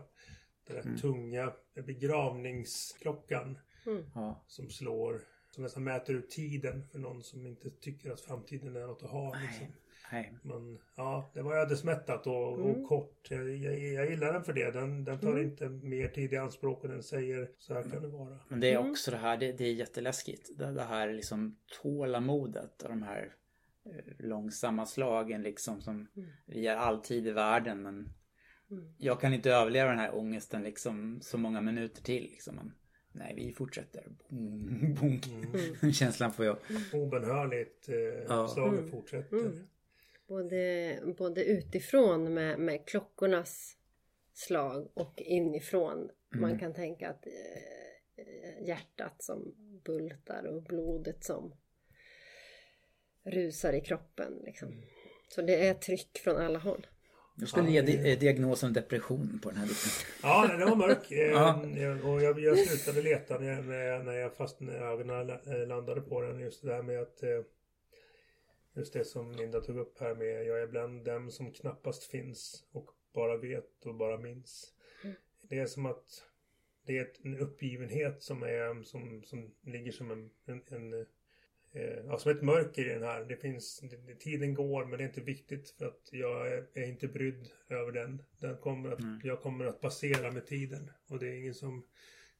Den 0.69 0.77
där 0.77 0.85
mm. 0.85 0.97
tunga 0.97 1.53
begravningsklockan. 1.73 3.57
Mm. 3.85 4.03
Som 4.47 4.69
slår, 4.69 5.21
som 5.51 5.63
nästan 5.63 5.83
mäter 5.83 6.15
ut 6.15 6.29
tiden 6.29 6.87
för 6.91 6.99
någon 6.99 7.23
som 7.23 7.47
inte 7.47 7.69
tycker 7.69 8.11
att 8.11 8.21
framtiden 8.21 8.75
är 8.75 8.87
något 8.87 9.03
att 9.03 9.09
ha. 9.09 9.35
Liksom. 9.41 9.67
Nej. 10.11 10.37
Men 10.41 10.79
ja, 10.95 11.31
det 11.33 11.41
var 11.41 11.55
ödesmättat 11.55 12.27
och, 12.27 12.59
mm. 12.59 12.65
och 12.65 12.87
kort. 12.87 13.27
Jag, 13.29 13.49
jag, 13.49 13.79
jag, 13.79 14.09
gillar 14.09 14.33
den 14.33 14.43
för 14.43 14.53
det. 14.53 14.71
Den, 14.71 15.03
den 15.03 15.19
tar 15.19 15.31
mm. 15.31 15.43
inte 15.43 15.69
mer 15.69 16.07
tid 16.07 16.33
i 16.33 16.37
anspråk 16.37 16.83
än 16.83 16.91
den 16.91 17.03
säger 17.03 17.51
så 17.57 17.73
här 17.73 17.83
kan 17.83 18.01
det 18.01 18.07
vara. 18.07 18.39
Men 18.47 18.59
det 18.59 18.71
är 18.71 18.79
mm. 18.79 18.91
också 18.91 19.11
det 19.11 19.17
här, 19.17 19.37
det, 19.37 19.51
det 19.51 19.65
är 19.65 19.73
jätteläskigt. 19.73 20.49
Det, 20.57 20.71
det 20.71 20.83
här 20.83 21.13
liksom 21.13 21.57
tålamodet 21.81 22.81
och 22.81 22.89
de 22.89 23.03
här 23.03 23.33
eh, 23.85 24.25
långsamma 24.25 24.85
slagen 24.85 25.43
liksom 25.43 25.81
som 25.81 26.07
mm. 26.15 26.29
vi 26.45 26.67
har 26.67 26.75
alltid 26.75 27.27
i 27.27 27.31
världen 27.31 27.81
men 27.81 27.95
mm. 27.95 28.09
Jag 28.97 29.21
kan 29.21 29.33
inte 29.33 29.51
överleva 29.51 29.89
den 29.89 29.99
här 29.99 30.15
ångesten 30.15 30.63
liksom 30.63 31.19
så 31.21 31.37
många 31.37 31.61
minuter 31.61 32.03
till 32.03 32.23
liksom. 32.23 32.55
Men, 32.55 32.73
nej, 33.11 33.33
vi 33.35 33.53
fortsätter. 33.53 34.03
Bonk. 34.99 35.25
Mm. 35.81 35.93
Känslan 35.93 36.33
får 36.33 36.45
jag. 36.45 36.57
Obenhörligt 36.93 37.89
eh, 37.89 37.95
ja. 38.27 38.47
slaget 38.47 38.79
mm. 38.79 38.91
fortsätter. 38.91 39.51
Både, 40.27 40.99
både 41.17 41.43
utifrån 41.43 42.33
med, 42.33 42.59
med 42.59 42.87
klockornas 42.87 43.77
slag 44.33 44.91
och 44.93 45.21
inifrån. 45.21 45.97
Mm. 45.97 46.41
Man 46.41 46.59
kan 46.59 46.73
tänka 46.73 47.09
att 47.09 47.27
eh, 47.27 48.67
hjärtat 48.67 49.23
som 49.23 49.55
bultar 49.85 50.43
och 50.43 50.63
blodet 50.63 51.23
som 51.23 51.55
rusar 53.23 53.73
i 53.73 53.81
kroppen. 53.81 54.41
Liksom. 54.45 54.81
Så 55.29 55.41
det 55.41 55.67
är 55.67 55.73
tryck 55.73 56.17
från 56.23 56.37
alla 56.37 56.59
håll. 56.59 56.87
Du 57.39 57.45
skulle 57.45 57.69
ja, 57.69 57.83
ge 57.83 58.15
diagnosen 58.15 58.73
depression 58.73 59.39
på 59.43 59.49
den 59.49 59.57
här 59.59 59.67
dikten. 59.67 59.91
Ja, 60.23 60.47
den 60.47 60.69
var 60.69 60.75
mörk. 60.75 61.05
ja. 61.09 61.65
Eh, 61.77 62.09
och 62.09 62.21
jag, 62.21 62.39
jag 62.39 62.57
slutade 62.57 63.01
leta 63.01 63.39
när, 63.39 63.61
när, 63.61 64.03
när 64.03 64.13
jag 64.13 64.35
fast 64.35 64.59
när 64.59 64.73
ögonen 64.73 65.29
eh, 65.29 65.67
landade 65.67 66.01
på 66.01 66.21
den. 66.21 66.39
Just 66.39 66.61
det 66.61 66.67
där 66.67 66.83
med 66.83 67.01
att 67.01 67.23
eh, 67.23 67.41
Just 68.73 68.93
det 68.93 69.05
som 69.05 69.31
Linda 69.31 69.61
tog 69.61 69.77
upp 69.77 69.99
här 69.99 70.15
med 70.15 70.45
jag 70.45 70.61
är 70.61 70.67
bland 70.67 71.05
dem 71.05 71.31
som 71.31 71.51
knappast 71.51 72.03
finns 72.03 72.63
och 72.71 72.91
bara 73.13 73.37
vet 73.37 73.85
och 73.85 73.95
bara 73.95 74.17
minns. 74.17 74.73
Mm. 75.03 75.15
Det 75.41 75.59
är 75.59 75.65
som 75.65 75.85
att 75.85 76.23
det 76.85 76.97
är 76.97 77.11
en 77.23 77.37
uppgivenhet 77.37 78.23
som, 78.23 78.43
är, 78.43 78.83
som, 78.83 79.23
som 79.23 79.51
ligger 79.61 79.91
som 79.91 80.11
en, 80.11 80.29
en, 80.45 80.61
en 80.67 80.93
eh, 80.93 81.05
ja, 82.07 82.17
som 82.17 82.31
ett 82.31 82.41
mörker 82.41 82.85
i 82.85 82.93
den 82.93 83.03
här. 83.03 83.25
Det 83.25 83.35
finns, 83.35 83.83
tiden 84.19 84.53
går 84.53 84.85
men 84.85 84.97
det 84.97 85.03
är 85.03 85.07
inte 85.07 85.21
viktigt 85.21 85.69
för 85.77 85.85
att 85.85 86.09
jag 86.11 86.47
är, 86.47 86.65
är 86.73 86.87
inte 86.87 87.07
brydd 87.07 87.47
över 87.69 87.91
den. 87.91 88.21
den 88.39 88.57
kommer 88.57 88.91
att, 88.91 88.99
mm. 88.99 89.21
Jag 89.23 89.41
kommer 89.41 89.65
att 89.65 89.81
passera 89.81 90.31
med 90.31 90.47
tiden 90.47 90.91
och 91.09 91.19
det 91.19 91.27
är 91.27 91.33
ingen 91.33 91.53
som 91.53 91.85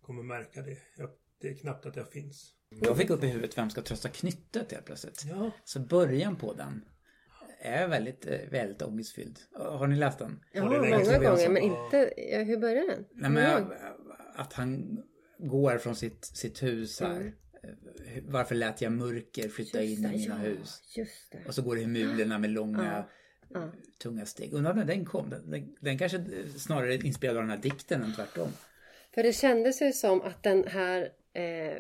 kommer 0.02 0.24
märka 0.24 0.62
det. 0.62 0.78
Jag, 0.98 1.10
det 1.42 1.50
är 1.50 1.56
knappt 1.56 1.86
att 1.86 1.96
jag 1.96 2.12
finns. 2.12 2.54
Jag 2.70 2.98
fick 2.98 3.10
upp 3.10 3.24
i 3.24 3.28
huvudet 3.28 3.58
Vem 3.58 3.70
ska 3.70 3.82
trösta 3.82 4.10
knyttet 4.10 4.72
helt 4.72 4.86
plötsligt. 4.86 5.26
Ja. 5.30 5.52
Så 5.63 5.80
början 5.80 6.36
på 6.36 6.54
den 6.54 6.86
är 7.62 7.88
väldigt, 7.88 8.26
eh, 8.26 8.39
väldigt 8.52 8.82
ångestfylld. 8.82 9.39
Har 9.54 9.88
ni 9.88 9.96
läst 9.96 10.20
den? 10.20 10.44
Ja, 10.54 10.63
många 10.63 10.78
gånger 10.78 11.50
men 11.50 11.63
inte... 11.63 12.13
Ja, 12.18 12.39
hur 12.39 12.58
börjar 12.58 12.88
den? 12.88 13.06
Nej, 13.12 13.32
men, 13.32 13.74
att 14.36 14.54
han 14.54 14.98
går 15.38 15.78
från 15.78 15.96
sitt, 15.96 16.26
sitt 16.26 16.63
hus 16.63 17.02
här. 17.02 17.22
Mm. 17.22 17.34
Varför 18.22 18.56
lät 18.56 18.82
jag 18.82 18.91
mörker 18.91 19.50
flytta 19.50 19.82
in 19.82 20.06
i 20.06 20.17
mina 20.17 20.45
ja, 20.45 20.50
hus? 20.50 20.82
Och 21.48 21.56
så 21.56 21.62
går 21.62 21.76
det 21.76 21.82
i 21.82 21.88
mulorna 21.88 22.38
med 22.38 22.50
långa 22.50 23.06
ja. 23.54 23.72
tunga 24.02 24.26
steg. 24.26 24.54
Undrar 24.54 24.74
när 24.74 24.86
den 24.86 25.06
kom. 25.06 25.30
Den, 25.30 25.76
den 25.80 25.98
kanske 25.98 26.24
snarare 26.58 26.93
är 26.93 27.06
inspirerad 27.06 27.38
av 27.38 27.43
den 27.43 27.52
här 27.52 27.58
dikten 27.58 28.04
än 28.04 28.15
tvärtom. 28.15 28.50
För 29.13 29.24
det 29.24 29.34
kändes 29.34 29.82
ju 29.82 29.91
som 29.91 30.22
att 30.22 30.43
den 30.43 30.67
här 30.67 31.12
eh, 31.34 31.78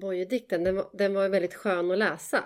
Boye-dikten, 0.00 0.64
den, 0.64 0.74
var, 0.76 0.90
den 0.92 1.14
var 1.14 1.28
väldigt 1.28 1.54
skön 1.54 1.90
att 1.90 1.98
läsa. 1.98 2.44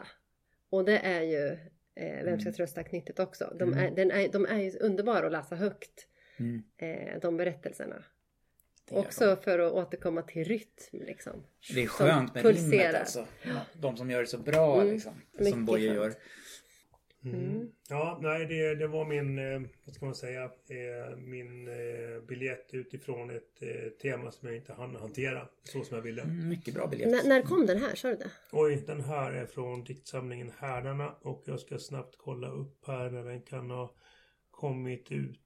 Och 0.71 0.85
det 0.85 0.99
är 0.99 1.23
ju 1.23 1.47
eh, 1.95 2.25
Vem 2.25 2.41
ska 2.41 2.49
mm. 2.49 2.53
trösta 2.55 2.83
knyttet 2.83 3.19
också. 3.19 3.57
De 3.59 3.73
är, 3.73 3.89
mm. 3.89 4.11
är, 4.11 4.33
de 4.33 4.47
är 4.47 4.59
ju 4.59 4.79
underbara 4.79 5.27
att 5.27 5.33
läsa 5.33 5.57
högt. 5.57 6.07
Mm. 6.39 6.63
Eh, 6.77 7.21
de 7.21 7.37
berättelserna. 7.37 8.05
Också 8.91 9.27
de. 9.27 9.43
för 9.43 9.59
att 9.59 9.73
återkomma 9.73 10.23
till 10.23 10.45
rytm 10.45 11.03
liksom. 11.07 11.45
Det 11.75 11.83
är 11.83 11.87
skönt 11.87 12.35
med 12.35 12.47
rimmet 12.47 12.95
alltså. 12.95 13.27
De 13.73 13.97
som 13.97 14.11
gör 14.11 14.21
det 14.21 14.27
så 14.27 14.39
bra 14.39 14.81
mm. 14.81 14.93
liksom. 14.93 15.13
Som 15.51 15.65
Boye 15.65 15.95
gör. 15.95 16.15
Mm. 17.25 17.41
mm. 17.41 17.73
Ja, 17.89 18.19
nej 18.23 18.47
det, 18.47 18.75
det 18.75 18.87
var 18.87 19.05
min, 19.05 19.39
eh, 19.39 19.61
vad 19.85 19.95
ska 19.95 20.05
man 20.05 20.15
säga, 20.15 20.45
eh, 20.45 21.17
min 21.17 21.69
eh, 21.69 22.23
biljett 22.29 22.69
utifrån 22.73 23.31
ett 23.31 23.63
tema 24.03 24.31
som 24.31 24.49
jag 24.49 24.57
inte 24.57 24.73
hann 24.73 24.97
hantera 24.97 25.49
så 25.63 25.85
som 25.85 25.97
jag 25.97 26.03
ville. 26.03 26.23
Mm, 26.23 26.49
mycket 26.49 26.75
bra 26.75 26.87
biljett. 26.87 27.09
N 27.09 27.21
när 27.25 27.43
kom 27.43 27.67
den 27.67 27.79
här, 27.79 27.95
sa 27.95 28.09
du 28.09 28.17
det? 28.17 28.31
Oj, 28.53 28.83
den 28.87 29.01
här 29.01 29.33
är 29.33 29.47
från 29.47 29.85
diktsamlingen 29.85 30.53
Härdarna 30.59 31.15
och 31.21 31.43
jag 31.45 31.61
ska 31.61 31.79
snabbt 31.79 32.15
kolla 32.19 32.49
upp 32.49 32.87
här 32.87 33.11
när 33.11 33.25
den 33.25 33.43
kan 33.43 33.71
ha 33.71 33.95
kommit 34.51 35.13
ut. 35.13 35.41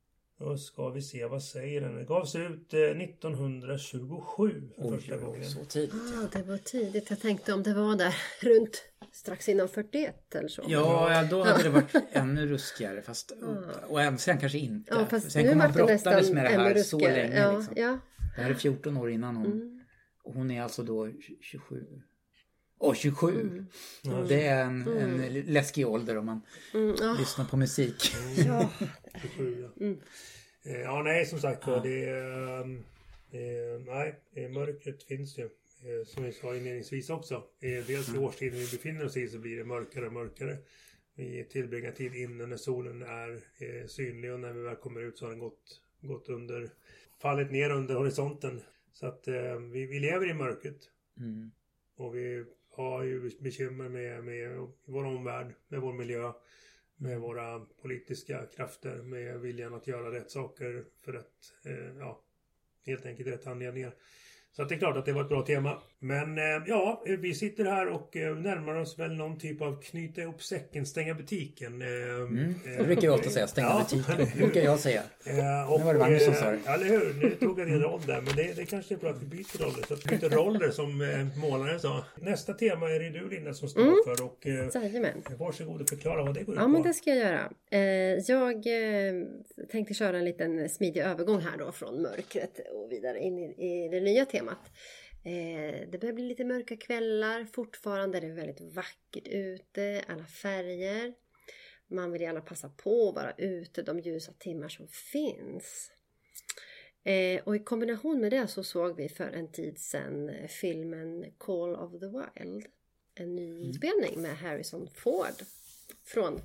Då 0.44 0.56
ska 0.56 0.88
vi 0.88 1.02
se, 1.02 1.26
vad 1.26 1.42
säger 1.42 1.80
den? 1.80 1.94
Den 1.94 2.06
gavs 2.06 2.34
ut 2.36 2.74
1927 2.74 4.68
för 4.76 4.84
Oj, 4.84 4.96
första 4.96 5.16
gången. 5.16 5.44
Så 5.44 5.64
tidigt. 5.64 5.94
Ja, 5.94 6.28
det 6.32 6.42
var 6.42 6.58
tidigt. 6.58 7.10
Jag 7.10 7.20
tänkte 7.20 7.52
om 7.52 7.62
det 7.62 7.74
var 7.74 7.96
där 7.96 8.14
runt 8.40 8.82
strax 9.12 9.48
innan 9.48 9.68
41 9.68 10.34
eller 10.34 10.48
så. 10.48 10.62
Ja, 10.66 11.12
ja 11.12 11.24
då 11.30 11.44
hade 11.44 11.62
det 11.62 11.68
varit 11.68 11.94
ännu 12.12 12.46
ruskigare. 12.46 13.02
Fast, 13.02 13.32
och 13.88 14.20
sen 14.20 14.38
kanske 14.38 14.58
inte. 14.58 14.94
Ja, 14.94 15.06
fast 15.06 15.32
sen 15.32 15.48
kom 15.48 15.58
man 15.58 15.72
brottades 15.72 16.30
med 16.30 16.44
det 16.44 16.50
här 16.50 16.82
så 16.82 16.98
länge. 16.98 17.40
Ja, 17.40 17.56
liksom. 17.56 17.74
ja. 17.76 17.98
Det 18.36 18.42
här 18.42 18.50
är 18.50 18.54
14 18.54 18.96
år 18.96 19.10
innan 19.10 19.36
hon. 19.36 19.46
Mm. 19.46 19.80
Och 20.24 20.34
hon 20.34 20.50
är 20.50 20.62
alltså 20.62 20.82
då 20.82 21.10
27. 21.40 21.86
Och 22.78 22.96
27. 22.96 23.40
Mm. 23.40 24.28
Det 24.28 24.46
är 24.46 24.64
en, 24.64 24.82
en 24.82 25.14
mm. 25.14 25.44
läskig 25.46 25.88
ålder 25.88 26.16
om 26.16 26.26
man 26.26 26.40
mm, 26.74 27.16
lyssnar 27.18 27.44
på 27.44 27.56
musik. 27.56 28.14
Ja. 28.46 28.70
27, 29.22 29.62
ja. 29.62 29.84
Mm. 29.86 30.00
Eh, 30.62 30.80
ja, 30.80 31.02
nej 31.02 31.26
som 31.26 31.40
sagt 31.40 31.62
ja. 31.66 31.80
det 31.80 32.04
är... 32.04 32.60
Eh, 33.34 33.80
nej, 33.86 34.14
mörkret 34.50 35.02
finns 35.02 35.38
ju. 35.38 35.44
Eh, 35.44 36.04
som 36.06 36.24
vi 36.24 36.32
sa 36.32 36.56
inledningsvis 36.56 37.10
också. 37.10 37.34
Eh, 37.34 37.86
dels 37.86 38.08
i 38.08 38.10
mm. 38.10 38.22
årstiden 38.22 38.58
vi 38.58 38.64
befinner 38.64 39.04
oss 39.04 39.16
i 39.16 39.28
så 39.28 39.38
blir 39.38 39.56
det 39.56 39.64
mörkare 39.64 40.06
och 40.06 40.12
mörkare. 40.12 40.56
Vi 41.14 41.44
tillbringar 41.44 41.92
tid 41.92 42.14
inne 42.14 42.46
när 42.46 42.56
solen 42.56 43.02
är 43.02 43.40
synlig 43.86 44.32
och 44.32 44.40
när 44.40 44.52
vi 44.52 44.62
väl 44.62 44.76
kommer 44.76 45.00
ut 45.00 45.18
så 45.18 45.24
har 45.24 45.30
den 45.30 45.38
gått 45.38 45.80
gått 46.00 46.28
under, 46.28 46.70
fallit 47.20 47.50
ner 47.50 47.70
under 47.70 47.94
horisonten. 47.94 48.60
Så 48.92 49.06
att 49.06 49.28
vi, 49.72 49.86
vi 49.86 50.00
lever 50.00 50.30
i 50.30 50.34
mörkret. 50.34 50.90
Mm. 51.18 51.50
Och 51.96 52.16
vi 52.16 52.44
har 52.70 53.02
ju 53.02 53.30
bekymmer 53.40 53.88
med, 53.88 54.24
med 54.24 54.66
vår 54.84 55.04
omvärld, 55.04 55.54
med 55.68 55.80
vår 55.80 55.92
miljö, 55.92 56.32
med 56.96 57.20
våra 57.20 57.60
politiska 57.82 58.46
krafter, 58.46 59.02
med 59.02 59.40
viljan 59.40 59.74
att 59.74 59.86
göra 59.86 60.12
rätt 60.12 60.30
saker 60.30 60.84
för 61.00 61.12
rätt, 61.12 61.52
eh, 61.64 61.98
ja, 61.98 62.20
helt 62.86 63.06
enkelt 63.06 63.28
rätt 63.28 63.46
anledningar. 63.46 63.94
Så 64.56 64.62
att 64.62 64.68
det 64.68 64.74
är 64.74 64.78
klart 64.78 64.96
att 64.96 65.04
det 65.04 65.12
var 65.12 65.22
ett 65.22 65.28
bra 65.28 65.42
tema. 65.42 65.82
Men 65.98 66.38
eh, 66.38 66.44
ja, 66.66 67.02
vi 67.06 67.34
sitter 67.34 67.64
här 67.64 67.88
och 67.88 68.16
eh, 68.16 68.36
närmar 68.36 68.74
oss 68.74 68.98
väl 68.98 69.12
någon 69.12 69.38
typ 69.38 69.62
av 69.62 69.82
knyta 69.82 70.20
ihop 70.20 70.42
säcken, 70.42 70.86
stänga 70.86 71.14
butiken. 71.14 71.82
Eh, 71.82 71.88
mm, 71.88 72.54
det 72.78 72.84
brukar 72.84 73.02
vi 73.02 73.08
ofta 73.08 73.30
säga, 73.30 73.46
stänga 73.46 73.68
ja, 73.68 73.86
butiken. 73.90 74.38
brukar 74.38 74.60
jag 74.60 74.78
säga. 74.78 75.02
och, 75.68 75.78
nu 75.78 75.84
var 75.84 75.94
det 75.94 76.00
Magnus 76.00 76.24
som 76.24 76.34
sa 76.34 76.50
det. 76.50 76.58
Eller 76.66 76.86
hur, 76.86 77.14
nu 77.14 77.30
tog 77.30 77.60
jag 77.60 77.66
din 77.66 77.80
roll 77.80 78.00
där. 78.06 78.20
Men 78.20 78.36
det, 78.36 78.56
det 78.56 78.64
kanske 78.64 78.94
är 78.94 78.98
bra 78.98 79.10
att 79.10 79.22
vi 79.22 79.26
byter 79.26 79.64
roller. 79.64 79.86
Så 79.88 79.94
att 79.94 80.06
vi 80.06 80.16
byter 80.16 80.30
roller 80.30 80.70
som 80.70 81.18
målaren 81.36 81.80
sa. 81.80 82.04
Nästa 82.20 82.54
tema 82.54 82.90
är 82.90 83.00
det 83.00 83.10
du 83.10 83.28
Linda 83.28 83.54
som 83.54 83.68
står 83.68 83.82
mm. 83.82 83.94
för. 84.06 84.24
Och, 84.24 84.46
Jajamän. 84.74 85.22
Varsågod 85.38 85.80
och 85.80 85.88
förklara 85.88 86.22
vad 86.22 86.34
det 86.34 86.42
går 86.42 86.54
ut 86.54 86.60
ja, 86.60 86.64
på. 86.64 86.68
Ja 86.68 86.68
men 86.68 86.82
det 86.82 86.94
ska 86.94 87.10
jag 87.10 87.18
göra. 87.18 87.50
Jag 89.56 89.70
tänkte 89.70 89.94
köra 89.94 90.18
en 90.18 90.24
liten 90.24 90.68
smidig 90.68 91.00
övergång 91.00 91.40
här 91.40 91.58
då 91.58 91.72
från 91.72 92.02
mörkret 92.02 92.60
och 92.72 92.92
vidare 92.92 93.18
in 93.18 93.38
i 93.38 93.88
det 93.88 94.00
nya 94.00 94.24
temat. 94.24 94.43
Eh, 95.24 95.88
det 95.88 96.00
börjar 96.00 96.12
bli 96.12 96.24
lite 96.24 96.44
mörka 96.44 96.76
kvällar. 96.76 97.44
Fortfarande 97.44 98.18
är 98.18 98.22
det 98.22 98.32
väldigt 98.32 98.60
vackert 98.60 99.28
ute, 99.28 100.04
alla 100.08 100.26
färger. 100.26 101.14
Man 101.86 102.12
vill 102.12 102.22
gärna 102.22 102.40
passa 102.40 102.68
på 102.68 103.08
att 103.08 103.14
vara 103.14 103.32
ute 103.32 103.82
de 103.82 104.00
ljusa 104.00 104.32
timmar 104.32 104.68
som 104.68 104.88
finns. 104.88 105.90
Eh, 107.04 107.42
och 107.44 107.56
i 107.56 107.58
kombination 107.58 108.20
med 108.20 108.32
det 108.32 108.48
så 108.48 108.64
såg 108.64 108.96
vi 108.96 109.08
för 109.08 109.32
en 109.32 109.52
tid 109.52 109.78
sedan 109.78 110.30
filmen 110.48 111.32
Call 111.38 111.76
of 111.76 111.92
the 112.00 112.06
Wild. 112.06 112.66
En 113.14 113.36
ny 113.36 113.72
mm. 113.82 114.22
med 114.22 114.36
Harrison 114.36 114.88
Ford. 114.94 115.42
Från 116.04 116.40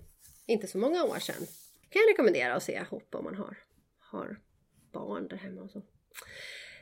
inte 0.45 0.67
så 0.67 0.77
många 0.77 1.03
år 1.03 1.19
sedan. 1.19 1.47
Kan 1.89 2.01
jag 2.01 2.09
rekommendera 2.09 2.53
att 2.53 2.63
se 2.63 2.73
ihop 2.73 3.15
om 3.15 3.23
man 3.23 3.35
har, 3.35 3.57
har 3.99 4.39
barn 4.91 5.27
där 5.27 5.37
hemma 5.37 5.61
och 5.61 5.71
så. 5.71 5.81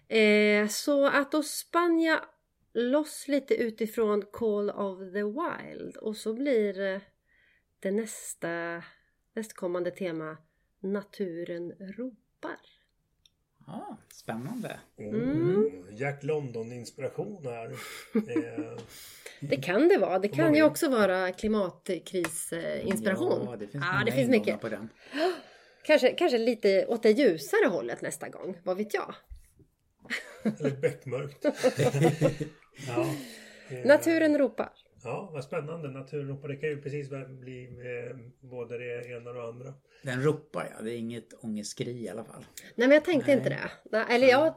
Eh, 0.08 0.68
så 0.68 1.08
att 1.08 1.32
då 1.32 1.43
spann 1.43 1.99
jag 1.99 2.20
loss 2.74 3.28
lite 3.28 3.55
utifrån 3.55 4.24
Call 4.32 4.70
of 4.70 4.99
the 4.99 5.24
Wild 5.24 5.97
och 5.97 6.18
så 6.18 6.34
blir 6.34 6.82
eh, 6.82 7.01
det 7.80 7.91
nästa 7.91 8.84
nästkommande 9.34 9.91
tema 9.91 10.38
Naturen 10.80 11.72
ropar. 11.72 12.60
Ah, 13.68 13.95
spännande. 14.10 14.80
Mm. 14.97 15.72
Jack 15.91 16.24
London-inspiration 16.24 17.45
här. 17.45 17.68
Eh, 18.16 18.78
det 19.39 19.58
kan 19.58 19.88
det 19.88 19.97
vara. 19.97 20.20
Det 20.20 20.28
kan 20.28 20.55
ju 20.55 20.64
också 20.64 20.89
vara 20.89 21.32
klimatkrisinspiration. 21.32 23.45
Ja, 23.45 23.55
det 23.55 23.68
finns, 23.68 23.84
ah, 23.88 24.03
det 24.05 24.12
finns 24.12 24.30
mycket. 24.30 24.62
På 24.62 24.70
den. 24.70 24.89
Kanske, 25.84 26.12
kanske 26.12 26.38
lite 26.38 26.86
åt 26.88 27.03
det 27.03 27.12
ljusare 27.12 27.68
hållet 27.68 28.01
nästa 28.01 28.30
gång. 28.30 28.58
Vad 28.64 28.78
vet 28.78 28.93
jag? 28.93 29.16
Eller 30.43 30.78
beckmörkt. 30.82 31.45
ja, 32.88 33.16
eh, 33.70 33.86
Naturen 33.86 34.38
ropar. 34.38 34.70
Ja, 35.03 35.30
vad 35.34 35.43
spännande. 35.43 35.91
Naturen 35.91 36.28
ropar. 36.28 36.47
Det 36.47 36.55
kan 36.55 36.70
ju 36.70 36.82
precis 36.82 37.10
bli 37.28 37.66
eh, 37.66 38.18
både 38.49 38.78
det 38.78 39.10
ena 39.10 39.30
och 39.30 39.36
det 39.36 39.43
andra. 39.43 39.74
Den 40.03 40.24
ropar 40.24 40.74
ja. 40.78 40.84
Det 40.84 40.93
är 40.93 40.97
inget 40.97 41.34
ångestskri 41.43 42.03
i 42.03 42.10
alla 42.10 42.24
fall. 42.24 42.45
Nej, 42.76 42.88
men 42.88 42.91
jag 42.91 43.05
tänkte 43.05 43.28
Nej. 43.28 43.38
inte 43.38 43.70
det. 43.89 43.99
Eller 44.14 44.28
jag 44.28 44.53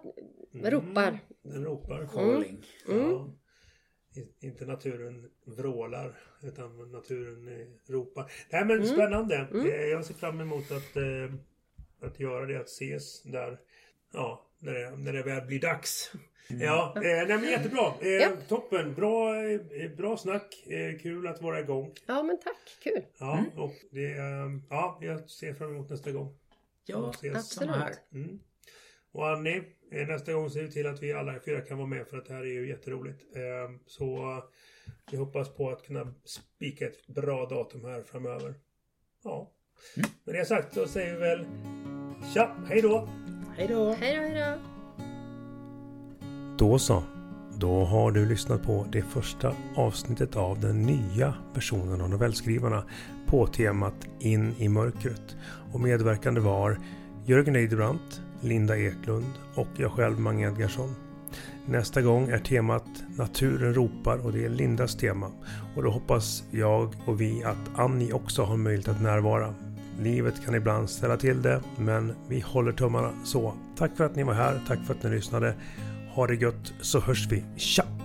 mm, 0.54 0.70
ropar. 0.70 1.18
Den 1.42 1.64
ropar. 1.64 2.06
Calling. 2.06 2.64
Mm. 2.88 3.00
Ja. 3.00 3.20
Mm. 4.16 4.28
Inte 4.40 4.66
naturen 4.66 5.30
vrålar 5.44 6.18
utan 6.42 6.92
naturen 6.92 7.48
eh, 7.48 7.92
ropar. 7.92 8.32
Nej 8.52 8.64
men 8.64 8.76
mm. 8.76 8.86
spännande. 8.86 9.36
Mm. 9.36 9.90
Jag 9.90 10.04
ser 10.04 10.14
fram 10.14 10.40
emot 10.40 10.70
att, 10.70 10.96
att 12.08 12.20
göra 12.20 12.46
det, 12.46 12.60
att 12.60 12.68
ses 12.68 13.22
där. 13.22 13.60
Ja, 14.12 14.49
när 14.60 14.74
det, 14.74 14.96
när 14.96 15.12
det 15.12 15.22
väl 15.22 15.46
blir 15.46 15.60
dags. 15.60 16.12
Mm. 16.50 16.62
Ja, 16.62 16.92
eh, 16.96 17.02
nej 17.02 17.38
men 17.38 17.44
jättebra. 17.44 17.94
Eh, 18.00 18.08
ja. 18.08 18.30
Toppen. 18.48 18.94
Bra, 18.94 19.44
eh, 19.44 19.90
bra 19.96 20.16
snack. 20.16 20.66
Eh, 20.66 20.98
kul 20.98 21.26
att 21.26 21.42
vara 21.42 21.60
igång. 21.60 21.92
Ja 22.06 22.22
men 22.22 22.38
tack. 22.38 22.78
Kul. 22.82 23.02
Ja, 23.18 23.38
mm. 23.38 23.50
och 23.58 23.74
det, 23.90 24.12
eh, 24.12 24.50
ja, 24.70 24.98
jag 25.00 25.30
ser 25.30 25.54
fram 25.54 25.70
emot 25.70 25.90
nästa 25.90 26.12
gång. 26.12 26.38
Ja, 26.86 27.12
absolut. 27.34 28.00
Mm. 28.12 28.40
Och 29.12 29.28
Annie, 29.28 29.62
eh, 29.92 30.06
nästa 30.06 30.32
gång 30.32 30.50
ser 30.50 30.62
vi 30.62 30.70
till 30.70 30.86
att 30.86 31.02
vi 31.02 31.12
alla 31.12 31.40
fyra 31.44 31.60
kan 31.60 31.78
vara 31.78 31.88
med 31.88 32.06
för 32.06 32.18
att 32.18 32.26
det 32.26 32.34
här 32.34 32.40
är 32.40 32.52
ju 32.52 32.68
jätteroligt. 32.68 33.22
Så 33.86 34.42
vi 35.10 35.16
hoppas 35.16 35.54
på 35.54 35.70
att 35.70 35.86
kunna 35.86 36.14
spika 36.24 36.86
ett 36.86 37.06
bra 37.06 37.46
datum 37.46 37.84
här 37.84 38.02
framöver. 38.02 38.54
Ja. 39.24 39.52
Mm. 39.96 40.10
Med 40.24 40.34
det 40.34 40.44
sagt 40.44 40.74
så 40.74 40.86
säger 40.86 41.14
vi 41.14 41.20
väl 41.20 41.46
Tja, 42.34 42.56
hej 42.68 42.82
då! 42.82 43.08
Hej 43.60 43.68
då! 43.68 43.94
Hej 44.00 44.16
då, 44.16 44.22
hej 44.22 44.56
då! 44.58 45.06
Då 46.58 46.78
så. 46.78 47.02
Då 47.58 47.84
har 47.84 48.10
du 48.10 48.26
lyssnat 48.26 48.62
på 48.62 48.86
det 48.92 49.02
första 49.02 49.52
avsnittet 49.74 50.36
av 50.36 50.60
den 50.60 50.82
nya 50.82 51.34
versionen 51.54 52.00
av 52.00 52.10
novellskrivarna 52.10 52.84
på 53.26 53.46
temat 53.46 53.94
In 54.18 54.54
i 54.58 54.68
mörkret. 54.68 55.36
Och 55.72 55.80
medverkande 55.80 56.40
var 56.40 56.78
Jörgen 57.24 57.56
Eidebrandt, 57.56 58.20
Linda 58.40 58.78
Eklund 58.78 59.32
och 59.54 59.68
jag 59.76 59.92
själv 59.92 60.20
Mange 60.20 60.48
Edgarsson. 60.48 60.94
Nästa 61.66 62.02
gång 62.02 62.28
är 62.28 62.38
temat 62.38 62.86
Naturen 63.16 63.74
ropar 63.74 64.26
och 64.26 64.32
det 64.32 64.44
är 64.44 64.48
Lindas 64.48 64.96
tema. 64.96 65.30
Och 65.76 65.82
då 65.82 65.90
hoppas 65.90 66.44
jag 66.50 66.94
och 67.06 67.20
vi 67.20 67.44
att 67.44 67.78
Annie 67.78 68.12
också 68.12 68.42
har 68.42 68.56
möjlighet 68.56 68.88
att 68.88 69.02
närvara. 69.02 69.54
Livet 70.00 70.44
kan 70.44 70.54
ibland 70.54 70.90
ställa 70.90 71.16
till 71.16 71.42
det, 71.42 71.60
men 71.78 72.12
vi 72.28 72.40
håller 72.40 72.72
tummarna 72.72 73.10
så. 73.24 73.54
Tack 73.76 73.96
för 73.96 74.04
att 74.04 74.16
ni 74.16 74.22
var 74.22 74.34
här, 74.34 74.60
tack 74.68 74.78
för 74.86 74.94
att 74.94 75.02
ni 75.02 75.10
lyssnade. 75.10 75.54
Ha 76.14 76.26
det 76.26 76.34
gött 76.34 76.72
så 76.80 77.00
hörs 77.00 77.26
vi. 77.30 77.44
Tja! 77.56 77.99